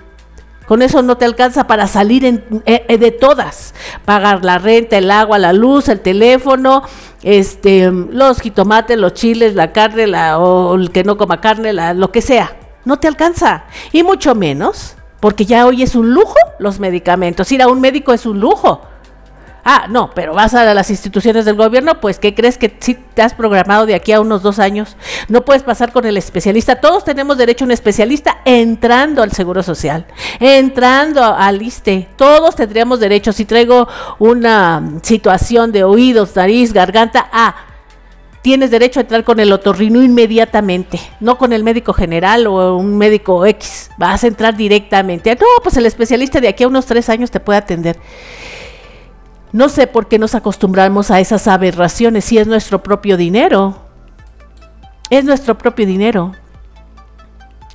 Con 0.67 0.83
eso 0.83 1.03
no 1.03 1.19
te 1.19 1.25
alcanza 1.25 1.67
para 1.67 1.87
salir 1.87 2.25
en, 2.25 2.45
eh, 2.65 2.85
eh, 2.89 2.97
de 2.97 3.11
todas. 3.11 3.75
Pagar 4.05 4.45
la 4.45 4.59
renta, 4.59 4.97
el 4.97 5.11
agua, 5.11 5.37
la 5.39 5.53
luz, 5.53 5.89
el 5.89 6.01
teléfono, 6.01 6.85
este, 7.23 7.91
los 7.91 8.41
jitomates, 8.41 8.97
los 8.97 9.13
chiles, 9.15 9.55
la 9.55 9.73
carne, 9.73 10.07
la, 10.07 10.39
o 10.39 10.77
el 10.77 10.93
que 10.93 11.03
no 11.03 11.17
coma 11.19 11.41
carne, 11.41 11.73
la, 11.73 11.93
lo 11.93 12.13
que 12.13 12.23
sea 12.23 12.60
no 12.85 12.99
te 12.99 13.09
alcanza. 13.09 13.65
Y 13.93 14.03
mucho 14.03 14.35
menos, 14.35 14.97
porque 15.21 15.47
ya 15.47 15.67
hoy 15.67 15.83
es 15.83 15.95
un 15.95 16.13
lujo 16.13 16.37
los 16.59 16.81
medicamentos. 16.81 17.51
Ir 17.53 17.63
a 17.63 17.69
un 17.69 17.81
médico 17.81 18.13
es 18.13 18.27
un 18.27 18.41
lujo. 18.41 18.83
Ah, 19.65 19.87
no, 19.91 20.11
pero 20.15 20.33
vas 20.33 20.55
a 20.55 20.73
las 20.73 20.91
instituciones 20.91 21.45
del 21.45 21.57
gobierno, 21.57 22.01
pues 22.01 22.19
¿qué 22.19 22.35
crees 22.35 22.57
que 22.57 22.75
si 22.81 22.95
te 22.95 23.21
has 23.21 23.35
programado 23.35 23.85
de 23.85 23.95
aquí 23.95 24.13
a 24.13 24.21
unos 24.21 24.43
dos 24.43 24.59
años? 24.59 24.97
No 25.29 25.45
puedes 25.45 25.63
pasar 25.63 25.93
con 25.93 26.07
el 26.07 26.17
especialista. 26.17 26.81
Todos 26.81 27.05
tenemos 27.05 27.37
derecho 27.37 27.65
a 27.65 27.67
un 27.67 27.71
especialista 27.71 28.39
entrando 28.47 29.23
al 29.23 29.33
Seguro 29.33 29.63
Social, 29.63 30.07
entrando 30.39 31.23
al 31.23 31.61
ISTE. 31.61 32.09
Todos 32.17 32.57
tendríamos 32.57 33.01
derecho. 33.01 33.33
Si 33.33 33.45
traigo 33.45 33.87
una 34.19 34.83
situación 35.03 35.73
de 35.73 35.85
oídos, 35.85 36.35
nariz, 36.37 36.73
garganta, 36.73 37.29
ah, 37.31 37.55
tienes 38.43 38.71
derecho 38.71 39.01
a 39.01 39.03
entrar 39.03 39.25
con 39.25 39.41
el 39.41 39.53
otorrino 39.53 40.03
inmediatamente, 40.03 41.01
no 41.21 41.37
con 41.39 41.53
el 41.53 41.65
médico 41.65 41.93
general 41.93 42.47
o 42.47 42.77
un 42.77 42.97
médico 42.97 43.45
X. 43.47 43.91
Vas 43.99 44.25
a 44.25 44.29
entrar 44.29 44.57
directamente. 44.57 45.35
No, 45.35 45.47
pues 45.63 45.77
el 45.77 45.87
especialista 45.87 46.41
de 46.41 46.49
aquí 46.49 46.65
a 46.65 46.69
unos 46.69 46.87
tres 46.87 47.09
años 47.09 47.31
te 47.31 47.41
puede 47.41 47.59
atender. 47.59 47.99
No 49.53 49.69
sé 49.69 49.87
por 49.87 50.07
qué 50.07 50.19
nos 50.19 50.35
acostumbramos 50.35 51.11
a 51.11 51.21
esas 51.21 51.49
aberraciones 51.49 52.25
si 52.25 52.39
es 52.39 52.47
nuestro 52.47 52.83
propio 52.83 53.17
dinero. 53.17 53.83
Es 55.11 55.25
nuestro 55.25 55.59
propio 55.59 55.87
dinero. 55.87 56.33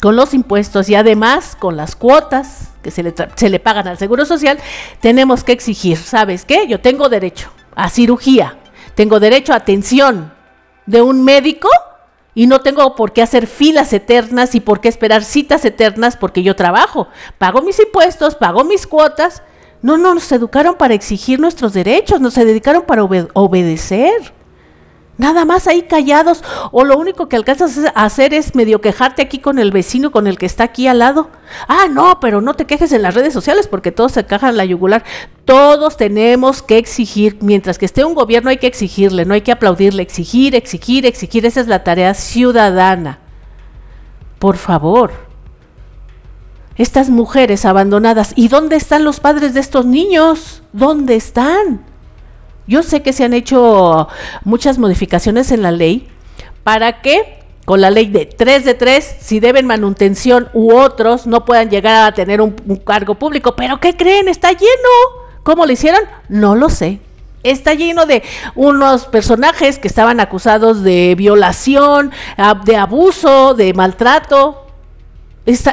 Con 0.01 0.15
los 0.15 0.33
impuestos 0.33 0.89
y 0.89 0.95
además 0.95 1.55
con 1.57 1.77
las 1.77 1.95
cuotas 1.95 2.69
que 2.81 2.91
se 2.91 3.03
le, 3.03 3.13
se 3.35 3.49
le 3.49 3.59
pagan 3.59 3.87
al 3.87 3.97
Seguro 3.97 4.25
Social, 4.25 4.59
tenemos 4.99 5.43
que 5.43 5.51
exigir, 5.51 5.97
¿sabes 5.97 6.45
qué? 6.45 6.67
Yo 6.67 6.79
tengo 6.79 7.09
derecho 7.09 7.49
a 7.75 7.89
cirugía, 7.89 8.57
tengo 8.93 9.19
derecho 9.19 9.53
a 9.53 9.55
atención, 9.55 10.34
de 10.85 11.01
un 11.01 11.23
médico 11.23 11.69
y 12.33 12.47
no 12.47 12.61
tengo 12.61 12.95
por 12.95 13.13
qué 13.13 13.21
hacer 13.21 13.47
filas 13.47 13.93
eternas 13.93 14.55
y 14.55 14.59
por 14.59 14.81
qué 14.81 14.89
esperar 14.89 15.23
citas 15.23 15.63
eternas 15.65 16.17
porque 16.17 16.43
yo 16.43 16.55
trabajo, 16.55 17.07
pago 17.37 17.61
mis 17.61 17.79
impuestos, 17.79 18.35
pago 18.35 18.63
mis 18.63 18.85
cuotas. 18.85 19.41
No, 19.81 19.97
no, 19.97 20.13
nos 20.13 20.31
educaron 20.31 20.75
para 20.75 20.95
exigir 20.95 21.39
nuestros 21.39 21.73
derechos, 21.73 22.19
nos 22.19 22.35
dedicaron 22.35 22.83
para 22.83 23.03
obedecer. 23.03 24.34
Nada 25.17 25.45
más 25.45 25.67
ahí 25.67 25.83
callados. 25.83 26.43
O 26.71 26.83
lo 26.83 26.97
único 26.97 27.29
que 27.29 27.35
alcanzas 27.35 27.79
a 27.93 28.05
hacer 28.05 28.33
es 28.33 28.53
medio 28.53 28.81
quejarte 28.81 29.21
aquí 29.21 29.39
con 29.39 29.59
el 29.59 29.71
vecino, 29.71 30.11
con 30.11 30.27
el 30.27 30.37
que 30.37 30.45
está 30.45 30.65
aquí 30.65 30.87
al 30.87 30.99
lado. 30.99 31.29
Ah, 31.67 31.87
no, 31.89 32.19
pero 32.19 32.41
no 32.41 32.53
te 32.53 32.65
quejes 32.65 32.91
en 32.91 33.01
las 33.01 33.13
redes 33.13 33.33
sociales 33.33 33.67
porque 33.67 33.91
todos 33.91 34.11
se 34.11 34.25
cajan 34.25 34.57
la 34.57 34.65
yugular. 34.65 35.03
Todos 35.45 35.95
tenemos 35.95 36.61
que 36.61 36.77
exigir, 36.77 37.37
mientras 37.41 37.77
que 37.77 37.85
esté 37.85 38.03
un 38.03 38.13
gobierno 38.13 38.49
hay 38.49 38.57
que 38.57 38.67
exigirle, 38.67 39.25
no 39.25 39.33
hay 39.33 39.41
que 39.41 39.53
aplaudirle, 39.53 40.01
exigir, 40.01 40.53
exigir, 40.55 41.05
exigir. 41.05 41.45
Esa 41.45 41.61
es 41.61 41.67
la 41.67 41.83
tarea 41.83 42.13
ciudadana. 42.13 43.19
Por 44.39 44.57
favor. 44.57 45.11
Estas 46.77 47.09
mujeres 47.09 47.63
abandonadas, 47.63 48.33
¿y 48.35 48.49
dónde 48.49 48.75
están 48.75 49.05
los 49.05 49.21
padres 49.21 49.53
de 49.53 49.61
estos 49.61 49.85
niños? 49.85 50.61
¿Dónde 50.73 51.15
están? 51.15 51.85
Yo 52.67 52.83
sé 52.83 53.01
que 53.01 53.13
se 53.13 53.23
han 53.23 53.33
hecho 53.33 54.07
muchas 54.43 54.77
modificaciones 54.77 55.51
en 55.51 55.61
la 55.61 55.71
ley 55.71 56.07
para 56.63 57.01
que 57.01 57.45
con 57.65 57.81
la 57.81 57.89
ley 57.89 58.07
de 58.07 58.27
3 58.27 58.63
de 58.63 58.75
3, 58.75 59.15
si 59.19 59.39
deben 59.39 59.65
manutención 59.65 60.49
u 60.53 60.73
otros 60.73 61.25
no 61.25 61.45
puedan 61.45 61.69
llegar 61.71 62.05
a 62.05 62.13
tener 62.13 62.39
un, 62.39 62.51
cargo 62.85 63.15
público. 63.15 63.55
Pero 63.55 63.79
¿qué 63.79 63.97
creen? 63.97 64.27
Está 64.27 64.51
lleno. 64.51 65.33
¿Cómo 65.43 65.65
lo 65.65 65.71
hicieron? 65.71 66.01
No 66.29 66.55
lo 66.55 66.69
sé 66.69 66.99
está 67.43 67.75
lleno 67.75 68.07
de 68.07 68.23
unos 68.55 69.05
personajes 69.05 69.77
que 69.77 69.87
estaban 69.87 70.19
acusados 70.19 70.81
de 70.81 71.13
violación, 71.15 72.11
de 72.65 72.75
abuso, 72.75 73.53
de 73.53 73.71
maltrato. 73.75 74.65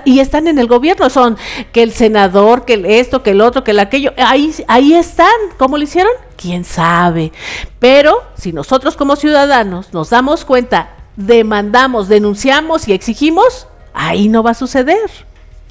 y 0.05 0.21
están 0.21 0.49
en 0.49 0.59
el 0.59 0.67
gobierno, 0.67 1.09
son 1.09 1.39
que 1.73 1.83
el 1.83 1.93
senador, 1.93 2.67
que 2.67 2.75
el 2.75 2.85
esto, 2.85 3.23
que 3.23 3.31
el 3.31 3.41
otro, 3.41 3.65
que 3.65 3.71
el 3.71 3.81
aquello, 3.81 4.13
ahí, 4.19 4.53
ahí 4.69 4.93
están, 4.93 5.33
¿cómo 5.57 5.79
lo 5.79 5.85
hicieron? 5.85 6.13
¿Quién 6.43 6.65
sabe? 6.65 7.31
Pero 7.79 8.25
si 8.35 8.53
nosotros 8.53 8.97
como 8.97 9.15
ciudadanos 9.15 9.95
nos 9.95 10.11
damos 10.11 10.45
cuenta, 10.45 10.89
demandamos, 11.15 12.09
denunciamos 12.09 12.89
y 12.89 12.93
exigimos, 12.93 13.69
ahí 13.95 14.27
no 14.27 14.43
va 14.43 14.51
a 14.51 14.55
suceder. 14.55 15.09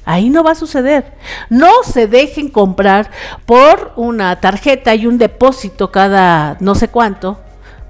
Ahí 0.06 0.30
no 0.30 0.42
va 0.42 0.52
a 0.52 0.54
suceder. 0.54 1.12
No 1.50 1.70
se 1.84 2.06
dejen 2.06 2.48
comprar 2.48 3.10
por 3.44 3.92
una 3.96 4.40
tarjeta 4.40 4.94
y 4.94 5.06
un 5.06 5.18
depósito 5.18 5.92
cada 5.92 6.56
no 6.60 6.74
sé 6.74 6.88
cuánto, 6.88 7.38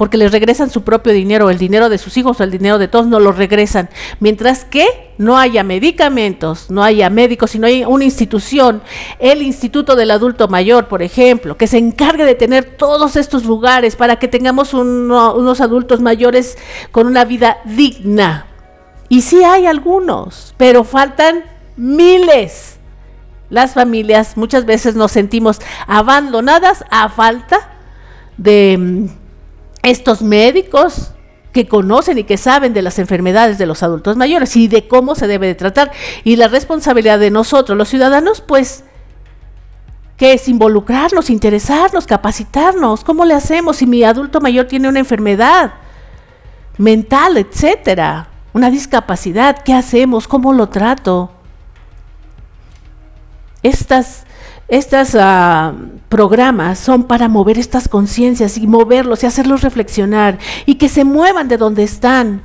porque 0.03 0.19
les 0.19 0.33
regresan 0.33 0.69
su 0.69 0.83
propio 0.83 1.13
dinero, 1.13 1.49
el 1.49 1.59
dinero 1.59 1.89
de 1.89 1.97
sus 1.97 2.17
hijos 2.17 2.41
o 2.41 2.43
el 2.43 2.51
dinero 2.51 2.81
de 2.81 2.89
todos, 2.89 3.07
no 3.07 3.21
lo 3.21 3.31
regresan. 3.31 3.89
Mientras 4.19 4.65
que 4.65 5.13
no 5.17 5.39
haya 5.39 5.63
medicamentos, 5.63 6.73
no 6.73 6.83
haya 6.83 7.09
médicos, 7.09 7.53
sino 7.53 7.69
hay 7.69 7.85
una 7.85 8.03
institución, 8.03 8.83
el 9.21 9.43
Instituto 9.43 9.95
del 9.95 10.11
Adulto 10.11 10.49
Mayor, 10.49 10.89
por 10.89 11.03
ejemplo, 11.03 11.57
que 11.57 11.69
se 11.69 11.79
encargue 11.79 12.25
de 12.25 12.35
tener 12.35 12.77
todos 12.77 13.15
estos 13.15 13.45
lugares 13.45 13.95
para 13.95 14.17
que 14.17 14.27
tengamos 14.27 14.75
unos 14.75 15.61
adultos 15.61 16.01
mayores 16.01 16.59
con 16.91 17.07
una 17.07 17.25
vida 17.25 17.59
digna. 17.65 18.47
Y 19.09 19.23
sí 19.23 19.45
hay 19.45 19.67
algunos, 19.67 20.53
pero 20.57 20.83
faltan 20.83 21.45
miles. 21.77 22.81
Las 23.51 23.75
familias 23.75 24.37
muchas 24.37 24.65
veces 24.65 24.97
nos 24.97 25.13
sentimos 25.13 25.61
abandonadas 25.87 26.85
a 26.91 27.09
falta 27.09 27.71
de 28.37 29.09
estos 29.83 30.23
médicos 30.23 31.13
que 31.53 31.69
conocen 31.69 32.19
y 32.19 32.25
que 32.25 32.39
saben 32.39 32.73
de 32.73 32.83
las 32.83 32.99
enfermedades 32.99 33.59
de 33.59 33.67
los 33.67 33.83
adultos 33.83 34.17
mayores 34.17 34.57
y 34.57 34.69
de 34.69 34.89
cómo 34.89 35.15
se 35.15 35.27
debe 35.27 35.47
de 35.47 35.55
tratar. 35.55 35.93
Y 36.25 36.37
la 36.37 36.49
responsabilidad 36.49 37.19
de 37.19 37.31
nosotros, 37.31 37.77
los 37.77 37.89
ciudadanos, 37.89 38.41
pues, 38.41 38.85
que 40.17 40.33
es 40.33 40.49
involucrarnos, 40.49 41.29
interesarnos, 41.31 42.07
capacitarnos. 42.07 43.05
¿Cómo 43.05 43.25
le 43.25 43.35
hacemos 43.35 43.77
si 43.77 43.87
mi 43.87 44.03
adulto 44.05 44.41
mayor 44.41 44.67
tiene 44.67 44.89
una 44.89 45.01
enfermedad 45.01 45.75
mental, 46.79 47.37
etcétera? 47.37 48.29
Una 48.55 48.71
discapacidad, 48.71 49.63
¿qué 49.63 49.75
hacemos? 49.75 50.29
¿Cómo 50.29 50.53
lo 50.53 50.69
trato? 50.69 51.31
estas, 53.63 54.25
estas 54.69 55.15
ah, 55.19 55.75
programas 56.09 56.79
son 56.79 57.05
para 57.05 57.29
mover 57.29 57.59
estas 57.59 57.89
conciencias 57.89 58.57
y 58.57 58.67
moverlos 58.67 59.23
y 59.23 59.27
hacerlos 59.27 59.63
reflexionar 59.63 60.39
y 60.67 60.77
que 60.77 60.89
se 60.89 61.05
muevan 61.05 61.49
de 61.49 61.59
donde 61.59 61.83
están. 61.83 62.43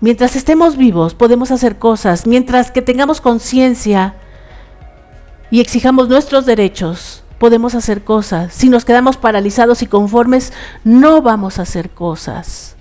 Mientras 0.00 0.34
estemos 0.34 0.76
vivos 0.76 1.14
podemos 1.14 1.50
hacer 1.50 1.78
cosas, 1.78 2.26
mientras 2.26 2.70
que 2.70 2.82
tengamos 2.82 3.20
conciencia 3.20 4.14
y 5.50 5.60
exijamos 5.60 6.08
nuestros 6.08 6.46
derechos, 6.46 7.22
podemos 7.38 7.74
hacer 7.74 8.02
cosas. 8.02 8.52
Si 8.52 8.68
nos 8.68 8.84
quedamos 8.84 9.16
paralizados 9.16 9.82
y 9.82 9.86
conformes, 9.86 10.52
no 10.84 11.22
vamos 11.22 11.58
a 11.58 11.62
hacer 11.62 11.90
cosas. 11.90 12.76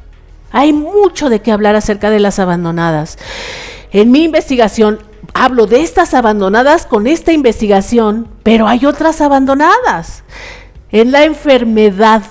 Hay 0.52 0.74
mucho 0.74 1.30
de 1.30 1.41
qué 1.41 1.52
hablar 1.52 1.76
acerca 1.76 2.10
de 2.10 2.20
las 2.20 2.39
abandonadas. 2.39 3.18
En 3.91 4.12
mi 4.12 4.24
investigación 4.24 5.00
hablo 5.34 5.67
de 5.67 5.82
estas 5.82 6.13
abandonadas 6.13 6.86
con 6.86 7.07
esta 7.07 7.32
investigación, 7.32 8.27
pero 8.43 8.67
hay 8.67 8.86
otras 8.86 9.21
abandonadas. 9.21 10.23
En 10.91 11.11
la 11.11 11.23
enfermedad, 11.23 12.23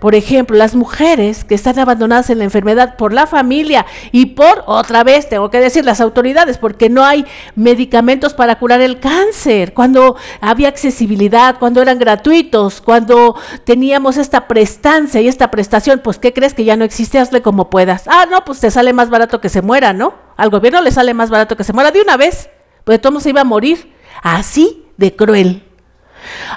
por 0.00 0.14
ejemplo, 0.14 0.56
las 0.56 0.74
mujeres 0.74 1.44
que 1.44 1.54
están 1.54 1.78
abandonadas 1.78 2.30
en 2.30 2.38
la 2.38 2.44
enfermedad 2.44 2.96
por 2.96 3.12
la 3.12 3.26
familia 3.26 3.86
y 4.12 4.26
por, 4.26 4.64
otra 4.66 5.04
vez, 5.04 5.28
tengo 5.28 5.50
que 5.50 5.60
decir, 5.60 5.84
las 5.84 6.00
autoridades, 6.00 6.58
porque 6.58 6.88
no 6.88 7.04
hay 7.04 7.24
medicamentos 7.54 8.34
para 8.34 8.58
curar 8.58 8.80
el 8.80 9.00
cáncer, 9.00 9.74
cuando 9.74 10.16
había 10.40 10.68
accesibilidad, 10.68 11.58
cuando 11.58 11.82
eran 11.82 11.98
gratuitos, 11.98 12.80
cuando 12.80 13.36
teníamos 13.64 14.16
esta 14.16 14.48
prestancia 14.48 15.20
y 15.20 15.28
esta 15.28 15.50
prestación, 15.50 16.00
pues 16.02 16.18
¿qué 16.18 16.32
crees 16.32 16.54
que 16.54 16.64
ya 16.64 16.76
no 16.76 16.84
existe? 16.84 17.18
Hazle 17.18 17.42
como 17.42 17.70
puedas. 17.70 18.04
Ah, 18.06 18.26
no, 18.30 18.44
pues 18.44 18.60
te 18.60 18.70
sale 18.70 18.92
más 18.92 19.10
barato 19.10 19.40
que 19.40 19.48
se 19.48 19.62
muera, 19.62 19.92
¿no? 19.92 20.14
Al 20.36 20.50
gobierno 20.50 20.80
le 20.80 20.90
sale 20.90 21.14
más 21.14 21.30
barato 21.30 21.56
que 21.56 21.64
se 21.64 21.72
muera 21.72 21.90
de 21.90 22.00
una 22.00 22.16
vez 22.16 22.50
pues 22.86 23.00
todo 23.00 23.18
se 23.18 23.30
iba 23.30 23.40
a 23.40 23.44
morir. 23.44 23.92
Así 24.22 24.84
de 24.96 25.14
cruel. 25.16 25.65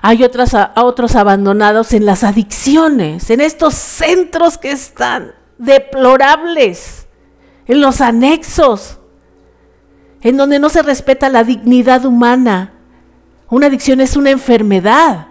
Hay 0.01 0.23
otras, 0.23 0.55
otros 0.75 1.15
abandonados 1.15 1.93
en 1.93 2.05
las 2.05 2.23
adicciones, 2.23 3.29
en 3.29 3.41
estos 3.41 3.75
centros 3.75 4.57
que 4.57 4.71
están 4.71 5.33
deplorables, 5.57 7.07
en 7.67 7.81
los 7.81 8.01
anexos, 8.01 8.99
en 10.21 10.37
donde 10.37 10.59
no 10.59 10.69
se 10.69 10.81
respeta 10.81 11.29
la 11.29 11.43
dignidad 11.43 12.05
humana. 12.05 12.73
Una 13.49 13.67
adicción 13.67 14.01
es 14.01 14.15
una 14.15 14.31
enfermedad, 14.31 15.27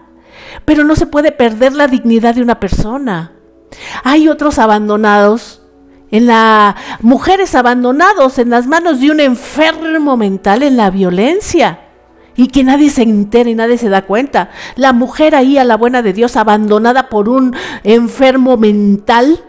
pero 0.65 0.85
no 0.85 0.97
se 0.97 1.07
puede 1.07 1.33
perder 1.33 1.75
la 1.75 1.89
dignidad 1.89 2.35
de 2.35 2.43
una 2.43 2.61
persona. 2.61 3.33
Hay 4.05 4.29
otros 4.29 4.59
abandonados 4.59 5.63
en 6.11 6.27
la 6.27 6.75
mujeres 7.01 7.55
abandonados 7.55 8.39
en 8.39 8.49
las 8.49 8.67
manos 8.67 9.01
de 9.01 9.11
un 9.11 9.21
enfermo 9.21 10.17
mental 10.17 10.63
en 10.63 10.79
la 10.79 10.91
violencia 10.91 11.88
y 12.39 12.47
que 12.47 12.63
nadie 12.63 12.89
se 12.89 13.03
entera 13.03 13.51
y 13.51 13.57
nadie 13.57 13.77
se 13.79 13.89
da 13.89 14.03
cuenta. 14.03 14.51
La 14.77 14.93
mujer 14.93 15.35
ahí 15.35 15.59
a 15.59 15.65
la 15.65 15.77
buena 15.77 16.03
de 16.03 16.13
Dios 16.13 16.37
abandonada 16.37 17.09
por 17.09 17.29
un 17.29 17.55
enfermo 17.83 18.57
mental 18.57 19.45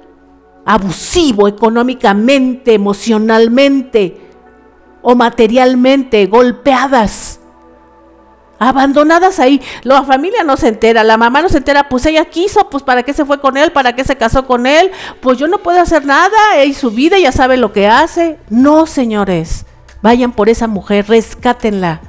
abusivo 0.66 1.48
económicamente, 1.48 2.74
emocionalmente 2.74 4.20
o 5.04 5.14
materialmente, 5.14 6.26
golpeadas 6.26 7.40
abandonadas 8.58 9.40
ahí. 9.40 9.62
La 9.84 10.04
familia 10.04 10.44
no 10.44 10.58
se 10.58 10.70
entera, 10.70 11.04
la 11.04 11.16
mamá 11.16 11.44
no 11.44 11.50
se 11.50 11.60
entera, 11.60 11.90
pues 11.90 12.08
ella 12.08 12.26
quiso, 12.26 12.72
pues 12.72 12.82
para 12.82 13.04
qué 13.04 13.14
se 13.14 13.24
fue 13.24 13.40
con 13.40 13.56
él, 13.56 13.72
para 13.72 13.94
qué 13.94 14.04
se 14.04 14.18
casó 14.18 14.48
con 14.48 14.66
él, 14.66 14.90
pues 15.22 15.38
yo 15.38 15.48
no 15.48 15.60
puedo 15.60 15.80
hacer 15.80 16.06
nada, 16.06 16.66
y 16.66 16.74
su 16.74 16.90
vida 16.90 17.20
ya 17.20 17.32
sabe 17.32 17.56
lo 17.56 17.72
que 17.72 17.88
hace. 17.88 18.40
No, 18.50 18.88
señores, 18.88 19.68
vayan 20.02 20.32
por 20.32 20.50
esa 20.50 20.68
mujer, 20.68 21.08
rescátenla. 21.08 22.02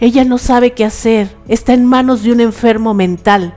Ella 0.00 0.24
no 0.24 0.38
sabe 0.38 0.72
qué 0.72 0.84
hacer, 0.84 1.36
está 1.48 1.74
en 1.74 1.84
manos 1.84 2.22
de 2.22 2.32
un 2.32 2.40
enfermo 2.40 2.94
mental. 2.94 3.54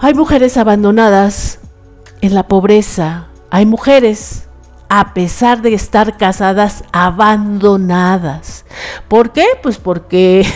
Hay 0.00 0.14
mujeres 0.14 0.56
abandonadas 0.56 1.58
en 2.20 2.34
la 2.34 2.48
pobreza, 2.48 3.28
hay 3.50 3.66
mujeres 3.66 4.48
a 4.88 5.12
pesar 5.12 5.60
de 5.60 5.74
estar 5.74 6.16
casadas, 6.16 6.82
abandonadas. 6.92 8.64
¿Por 9.06 9.32
qué? 9.32 9.46
Pues 9.62 9.78
porque 9.78 10.46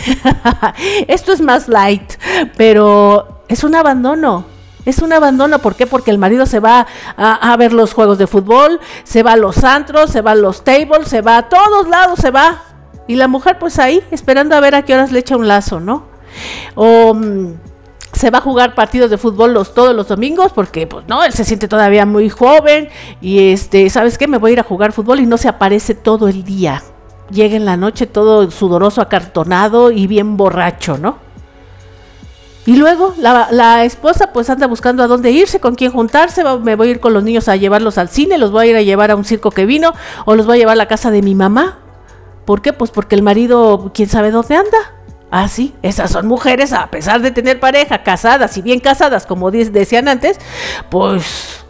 esto 1.07 1.33
es 1.33 1.41
más 1.41 1.67
light, 1.67 2.13
pero 2.57 3.43
es 3.47 3.63
un 3.63 3.75
abandono. 3.75 4.45
Es 4.85 4.99
un 4.99 5.13
abandono, 5.13 5.59
¿por 5.59 5.75
qué? 5.75 5.87
Porque 5.87 6.11
el 6.11 6.17
marido 6.17 6.45
se 6.45 6.59
va 6.59 6.87
a, 7.15 7.55
ver 7.55 7.71
los 7.71 7.93
juegos 7.93 8.17
de 8.17 8.27
fútbol, 8.27 8.81
se 9.05 9.23
va 9.23 9.33
a 9.33 9.37
los 9.37 9.63
antros, 9.63 10.11
se 10.11 10.21
va 10.21 10.31
a 10.31 10.35
los 10.35 10.65
tables, 10.65 11.07
se 11.07 11.21
va 11.21 11.37
a 11.37 11.49
todos 11.49 11.87
lados, 11.87 12.19
se 12.19 12.31
va. 12.31 12.61
Y 13.07 13.15
la 13.15 13.27
mujer 13.27 13.57
pues 13.59 13.79
ahí, 13.79 14.01
esperando 14.11 14.55
a 14.55 14.59
ver 14.59 14.75
a 14.75 14.83
qué 14.83 14.93
horas 14.93 15.11
le 15.11 15.19
echa 15.19 15.35
un 15.35 15.47
lazo, 15.47 15.79
¿no? 15.79 16.05
O 16.75 17.13
mm, 17.13 17.53
se 18.13 18.29
va 18.29 18.37
a 18.37 18.41
jugar 18.41 18.75
partidos 18.75 19.09
de 19.09 19.17
fútbol 19.17 19.53
los, 19.53 19.73
todos 19.73 19.95
los 19.95 20.07
domingos 20.07 20.51
porque 20.53 20.87
pues 20.87 21.05
no, 21.07 21.23
él 21.23 21.33
se 21.33 21.43
siente 21.43 21.67
todavía 21.67 22.05
muy 22.05 22.29
joven 22.29 22.89
y 23.21 23.51
este, 23.51 23.89
¿sabes 23.89 24.17
qué? 24.17 24.27
Me 24.27 24.37
voy 24.37 24.51
a 24.51 24.53
ir 24.53 24.59
a 24.59 24.63
jugar 24.63 24.91
fútbol 24.91 25.19
y 25.19 25.25
no 25.25 25.37
se 25.37 25.49
aparece 25.49 25.95
todo 25.95 26.27
el 26.27 26.43
día. 26.43 26.83
Llega 27.29 27.55
en 27.55 27.65
la 27.65 27.77
noche 27.77 28.05
todo 28.05 28.49
sudoroso, 28.51 29.01
acartonado 29.01 29.91
y 29.91 30.07
bien 30.07 30.37
borracho, 30.37 30.97
¿no? 30.97 31.17
Y 32.65 32.77
luego 32.77 33.13
la, 33.17 33.49
la, 33.51 33.83
esposa 33.83 34.31
pues 34.31 34.49
anda 34.49 34.67
buscando 34.67 35.03
a 35.03 35.07
dónde 35.07 35.31
irse, 35.31 35.59
con 35.59 35.75
quién 35.75 35.91
juntarse, 35.91 36.43
me 36.61 36.75
voy 36.75 36.87
a 36.87 36.91
ir 36.91 36.99
con 37.01 37.13
los 37.13 37.23
niños 37.23 37.49
a 37.49 37.57
llevarlos 37.57 37.97
al 37.97 38.07
cine, 38.07 38.37
los 38.37 38.51
voy 38.51 38.67
a 38.67 38.69
ir 38.69 38.75
a 38.77 38.81
llevar 38.81 39.11
a 39.11 39.17
un 39.17 39.25
circo 39.25 39.51
que 39.51 39.65
vino 39.65 39.93
o 40.25 40.35
los 40.35 40.45
voy 40.45 40.57
a 40.57 40.59
llevar 40.59 40.73
a 40.73 40.77
la 40.77 40.87
casa 40.87 41.11
de 41.11 41.21
mi 41.21 41.35
mamá. 41.35 41.82
¿Por 42.45 42.61
qué? 42.61 42.73
Pues 42.73 42.91
porque 42.91 43.15
el 43.15 43.23
marido, 43.23 43.91
quién 43.93 44.09
sabe 44.09 44.31
dónde 44.31 44.55
anda. 44.55 44.77
Ah, 45.31 45.47
sí, 45.47 45.73
esas 45.81 46.11
son 46.11 46.27
mujeres, 46.27 46.73
a 46.73 46.91
pesar 46.91 47.21
de 47.21 47.31
tener 47.31 47.59
pareja, 47.59 48.03
casadas 48.03 48.55
y 48.57 48.61
bien 48.61 48.79
casadas, 48.79 49.25
como 49.25 49.49
decían 49.49 50.07
antes, 50.07 50.37
pues 50.91 51.63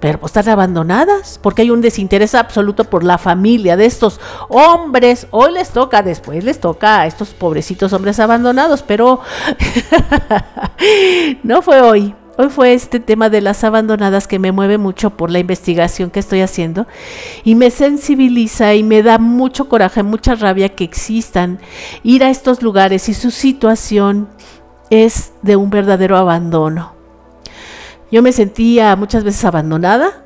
pero 0.00 0.18
pues 0.18 0.30
están 0.30 0.48
abandonadas, 0.48 1.38
porque 1.42 1.62
hay 1.62 1.70
un 1.70 1.82
desinterés 1.82 2.34
absoluto 2.34 2.84
por 2.84 3.04
la 3.04 3.18
familia 3.18 3.76
de 3.76 3.84
estos 3.84 4.18
hombres. 4.48 5.26
Hoy 5.30 5.52
les 5.52 5.70
toca, 5.70 6.02
después 6.02 6.42
les 6.42 6.58
toca 6.58 7.00
a 7.00 7.06
estos 7.06 7.28
pobrecitos 7.30 7.92
hombres 7.92 8.18
abandonados, 8.18 8.82
pero 8.82 9.20
no 11.42 11.60
fue 11.60 11.82
hoy. 11.82 12.14
Hoy 12.42 12.48
fue 12.48 12.72
este 12.72 13.00
tema 13.00 13.28
de 13.28 13.42
las 13.42 13.64
abandonadas 13.64 14.26
que 14.26 14.38
me 14.38 14.50
mueve 14.50 14.78
mucho 14.78 15.10
por 15.10 15.30
la 15.30 15.40
investigación 15.40 16.08
que 16.08 16.20
estoy 16.20 16.40
haciendo 16.40 16.86
y 17.44 17.54
me 17.54 17.70
sensibiliza 17.70 18.72
y 18.72 18.82
me 18.82 19.02
da 19.02 19.18
mucho 19.18 19.68
coraje, 19.68 20.02
mucha 20.02 20.34
rabia 20.36 20.70
que 20.70 20.84
existan 20.84 21.58
ir 22.02 22.24
a 22.24 22.30
estos 22.30 22.62
lugares 22.62 23.10
y 23.10 23.12
su 23.12 23.30
situación 23.30 24.30
es 24.88 25.34
de 25.42 25.56
un 25.56 25.68
verdadero 25.68 26.16
abandono. 26.16 26.94
Yo 28.10 28.22
me 28.22 28.32
sentía 28.32 28.96
muchas 28.96 29.22
veces 29.22 29.44
abandonada. 29.44 30.24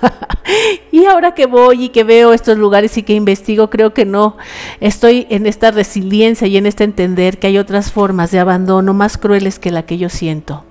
y 0.90 1.04
ahora 1.04 1.34
que 1.34 1.46
voy 1.46 1.84
y 1.84 1.88
que 1.90 2.02
veo 2.02 2.32
estos 2.32 2.58
lugares 2.58 2.98
y 2.98 3.04
que 3.04 3.14
investigo, 3.14 3.70
creo 3.70 3.94
que 3.94 4.04
no. 4.04 4.36
Estoy 4.80 5.28
en 5.30 5.46
esta 5.46 5.70
resiliencia 5.70 6.48
y 6.48 6.56
en 6.56 6.66
este 6.66 6.82
entender 6.82 7.38
que 7.38 7.46
hay 7.46 7.58
otras 7.58 7.92
formas 7.92 8.32
de 8.32 8.40
abandono 8.40 8.94
más 8.94 9.16
crueles 9.16 9.60
que 9.60 9.70
la 9.70 9.84
que 9.84 9.96
yo 9.96 10.08
siento. 10.08 10.64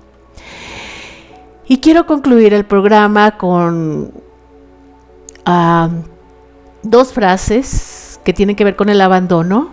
Y 1.71 1.77
quiero 1.77 2.07
concluir 2.07 2.55
el 2.55 2.65
programa 2.65 3.37
con 3.37 4.11
ah, 5.45 5.89
dos 6.81 7.13
frases 7.13 8.19
que 8.23 8.33
tienen 8.33 8.55
que 8.55 8.63
ver 8.63 8.75
con 8.75 8.89
el 8.89 8.99
abandono. 8.99 9.69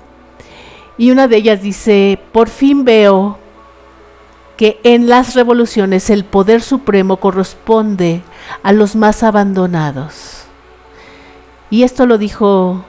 Y 0.98 1.10
una 1.10 1.26
de 1.26 1.38
ellas 1.38 1.62
dice, 1.62 2.18
por 2.32 2.50
fin 2.50 2.84
veo 2.84 3.38
que 4.58 4.78
en 4.84 5.08
las 5.08 5.34
revoluciones 5.34 6.10
el 6.10 6.26
poder 6.26 6.60
supremo 6.60 7.16
corresponde 7.16 8.22
a 8.62 8.72
los 8.72 8.94
más 8.94 9.22
abandonados. 9.22 10.44
Y 11.70 11.82
esto 11.82 12.04
lo 12.04 12.18
dijo 12.18 12.84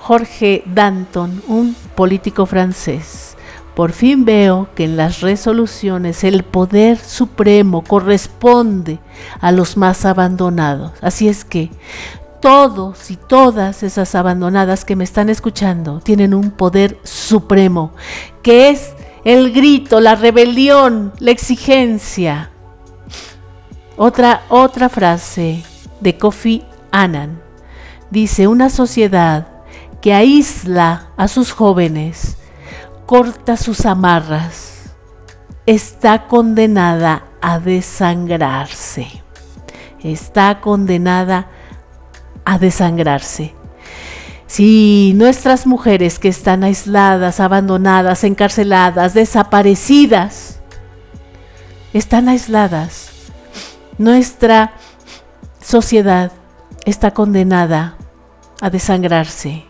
Jorge 0.00 0.64
Danton, 0.66 1.44
un 1.46 1.76
político 1.94 2.44
francés. 2.44 3.35
Por 3.76 3.92
fin 3.92 4.24
veo 4.24 4.70
que 4.74 4.84
en 4.84 4.96
las 4.96 5.20
resoluciones 5.20 6.24
el 6.24 6.44
poder 6.44 6.96
supremo 6.96 7.84
corresponde 7.84 9.00
a 9.38 9.52
los 9.52 9.76
más 9.76 10.06
abandonados. 10.06 10.92
Así 11.02 11.28
es 11.28 11.44
que 11.44 11.70
todos 12.40 13.10
y 13.10 13.16
todas 13.16 13.82
esas 13.82 14.14
abandonadas 14.14 14.86
que 14.86 14.96
me 14.96 15.04
están 15.04 15.28
escuchando 15.28 16.00
tienen 16.00 16.32
un 16.32 16.52
poder 16.52 16.98
supremo, 17.02 17.92
que 18.42 18.70
es 18.70 18.94
el 19.26 19.52
grito, 19.52 20.00
la 20.00 20.14
rebelión, 20.14 21.12
la 21.18 21.32
exigencia. 21.32 22.48
Otra, 23.98 24.44
otra 24.48 24.88
frase 24.88 25.62
de 26.00 26.16
Kofi 26.16 26.64
Annan 26.92 27.42
dice, 28.10 28.48
una 28.48 28.70
sociedad 28.70 29.48
que 30.00 30.14
aísla 30.14 31.08
a 31.18 31.28
sus 31.28 31.52
jóvenes, 31.52 32.38
corta 33.06 33.56
sus 33.56 33.86
amarras, 33.86 34.90
está 35.64 36.26
condenada 36.26 37.24
a 37.40 37.58
desangrarse. 37.58 39.22
Está 40.02 40.60
condenada 40.60 41.48
a 42.44 42.58
desangrarse. 42.58 43.54
Si 44.46 45.12
nuestras 45.16 45.66
mujeres 45.66 46.18
que 46.18 46.28
están 46.28 46.62
aisladas, 46.62 47.40
abandonadas, 47.40 48.22
encarceladas, 48.22 49.14
desaparecidas, 49.14 50.60
están 51.92 52.28
aisladas, 52.28 53.10
nuestra 53.98 54.74
sociedad 55.60 56.30
está 56.84 57.12
condenada 57.12 57.96
a 58.60 58.70
desangrarse. 58.70 59.64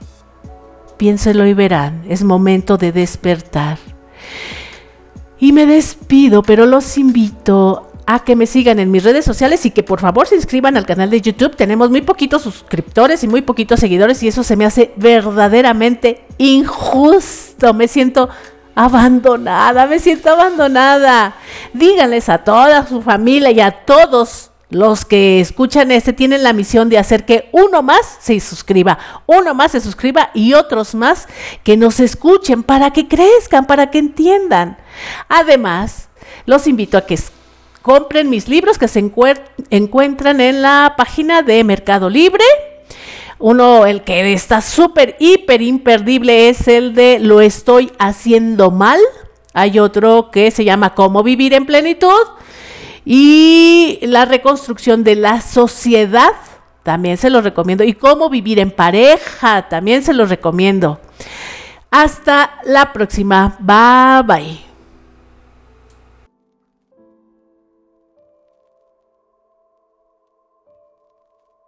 Piénselo 0.96 1.46
y 1.46 1.54
verán, 1.54 2.04
es 2.08 2.24
momento 2.24 2.76
de 2.76 2.92
despertar. 2.92 3.78
Y 5.38 5.52
me 5.52 5.66
despido, 5.66 6.42
pero 6.42 6.64
los 6.66 6.96
invito 6.96 7.90
a 8.06 8.20
que 8.20 8.36
me 8.36 8.46
sigan 8.46 8.78
en 8.78 8.90
mis 8.90 9.02
redes 9.02 9.24
sociales 9.24 9.66
y 9.66 9.72
que 9.72 9.82
por 9.82 10.00
favor 10.00 10.26
se 10.26 10.36
inscriban 10.36 10.76
al 10.76 10.86
canal 10.86 11.10
de 11.10 11.20
YouTube. 11.20 11.56
Tenemos 11.56 11.90
muy 11.90 12.02
poquitos 12.02 12.42
suscriptores 12.42 13.24
y 13.24 13.28
muy 13.28 13.42
poquitos 13.42 13.80
seguidores 13.80 14.22
y 14.22 14.28
eso 14.28 14.44
se 14.44 14.56
me 14.56 14.64
hace 14.64 14.92
verdaderamente 14.96 16.24
injusto. 16.38 17.74
Me 17.74 17.88
siento 17.88 18.30
abandonada, 18.76 19.86
me 19.86 19.98
siento 19.98 20.30
abandonada. 20.30 21.34
Díganles 21.74 22.28
a 22.28 22.38
toda 22.38 22.86
su 22.86 23.02
familia 23.02 23.50
y 23.50 23.60
a 23.60 23.72
todos 23.72 24.52
los 24.68 25.04
que 25.04 25.40
escuchan 25.40 25.92
este 25.92 26.12
tienen 26.12 26.42
la 26.42 26.52
misión 26.52 26.88
de 26.88 26.98
hacer 26.98 27.24
que 27.24 27.48
uno 27.52 27.82
más 27.82 28.18
se 28.20 28.40
suscriba, 28.40 28.98
uno 29.26 29.54
más 29.54 29.72
se 29.72 29.80
suscriba 29.80 30.30
y 30.34 30.54
otros 30.54 30.94
más 30.94 31.28
que 31.62 31.76
nos 31.76 32.00
escuchen 32.00 32.64
para 32.64 32.90
que 32.90 33.06
crezcan, 33.06 33.66
para 33.66 33.90
que 33.90 33.98
entiendan. 33.98 34.76
Además, 35.28 36.08
los 36.46 36.66
invito 36.66 36.98
a 36.98 37.06
que 37.06 37.18
compren 37.82 38.28
mis 38.28 38.48
libros 38.48 38.78
que 38.78 38.88
se 38.88 38.98
encuentran 39.70 40.40
en 40.40 40.62
la 40.62 40.94
página 40.96 41.42
de 41.42 41.62
Mercado 41.62 42.10
Libre. 42.10 42.44
Uno, 43.38 43.86
el 43.86 44.02
que 44.02 44.32
está 44.32 44.62
súper, 44.62 45.14
hiper 45.20 45.62
imperdible 45.62 46.48
es 46.48 46.66
el 46.66 46.94
de 46.94 47.20
Lo 47.20 47.40
estoy 47.40 47.92
haciendo 47.98 48.72
mal. 48.72 48.98
Hay 49.52 49.78
otro 49.78 50.30
que 50.32 50.50
se 50.50 50.64
llama 50.64 50.94
Cómo 50.94 51.22
vivir 51.22 51.54
en 51.54 51.66
plenitud. 51.66 52.10
Y 53.08 54.00
la 54.02 54.24
reconstrucción 54.24 55.04
de 55.04 55.14
la 55.14 55.40
sociedad, 55.40 56.32
también 56.82 57.16
se 57.16 57.30
los 57.30 57.44
recomiendo. 57.44 57.84
Y 57.84 57.92
cómo 57.92 58.28
vivir 58.28 58.58
en 58.58 58.72
pareja, 58.72 59.68
también 59.68 60.02
se 60.02 60.12
los 60.12 60.28
recomiendo. 60.28 61.00
Hasta 61.88 62.58
la 62.64 62.92
próxima. 62.92 63.56
Bye 63.60 64.22
bye. 64.26 64.75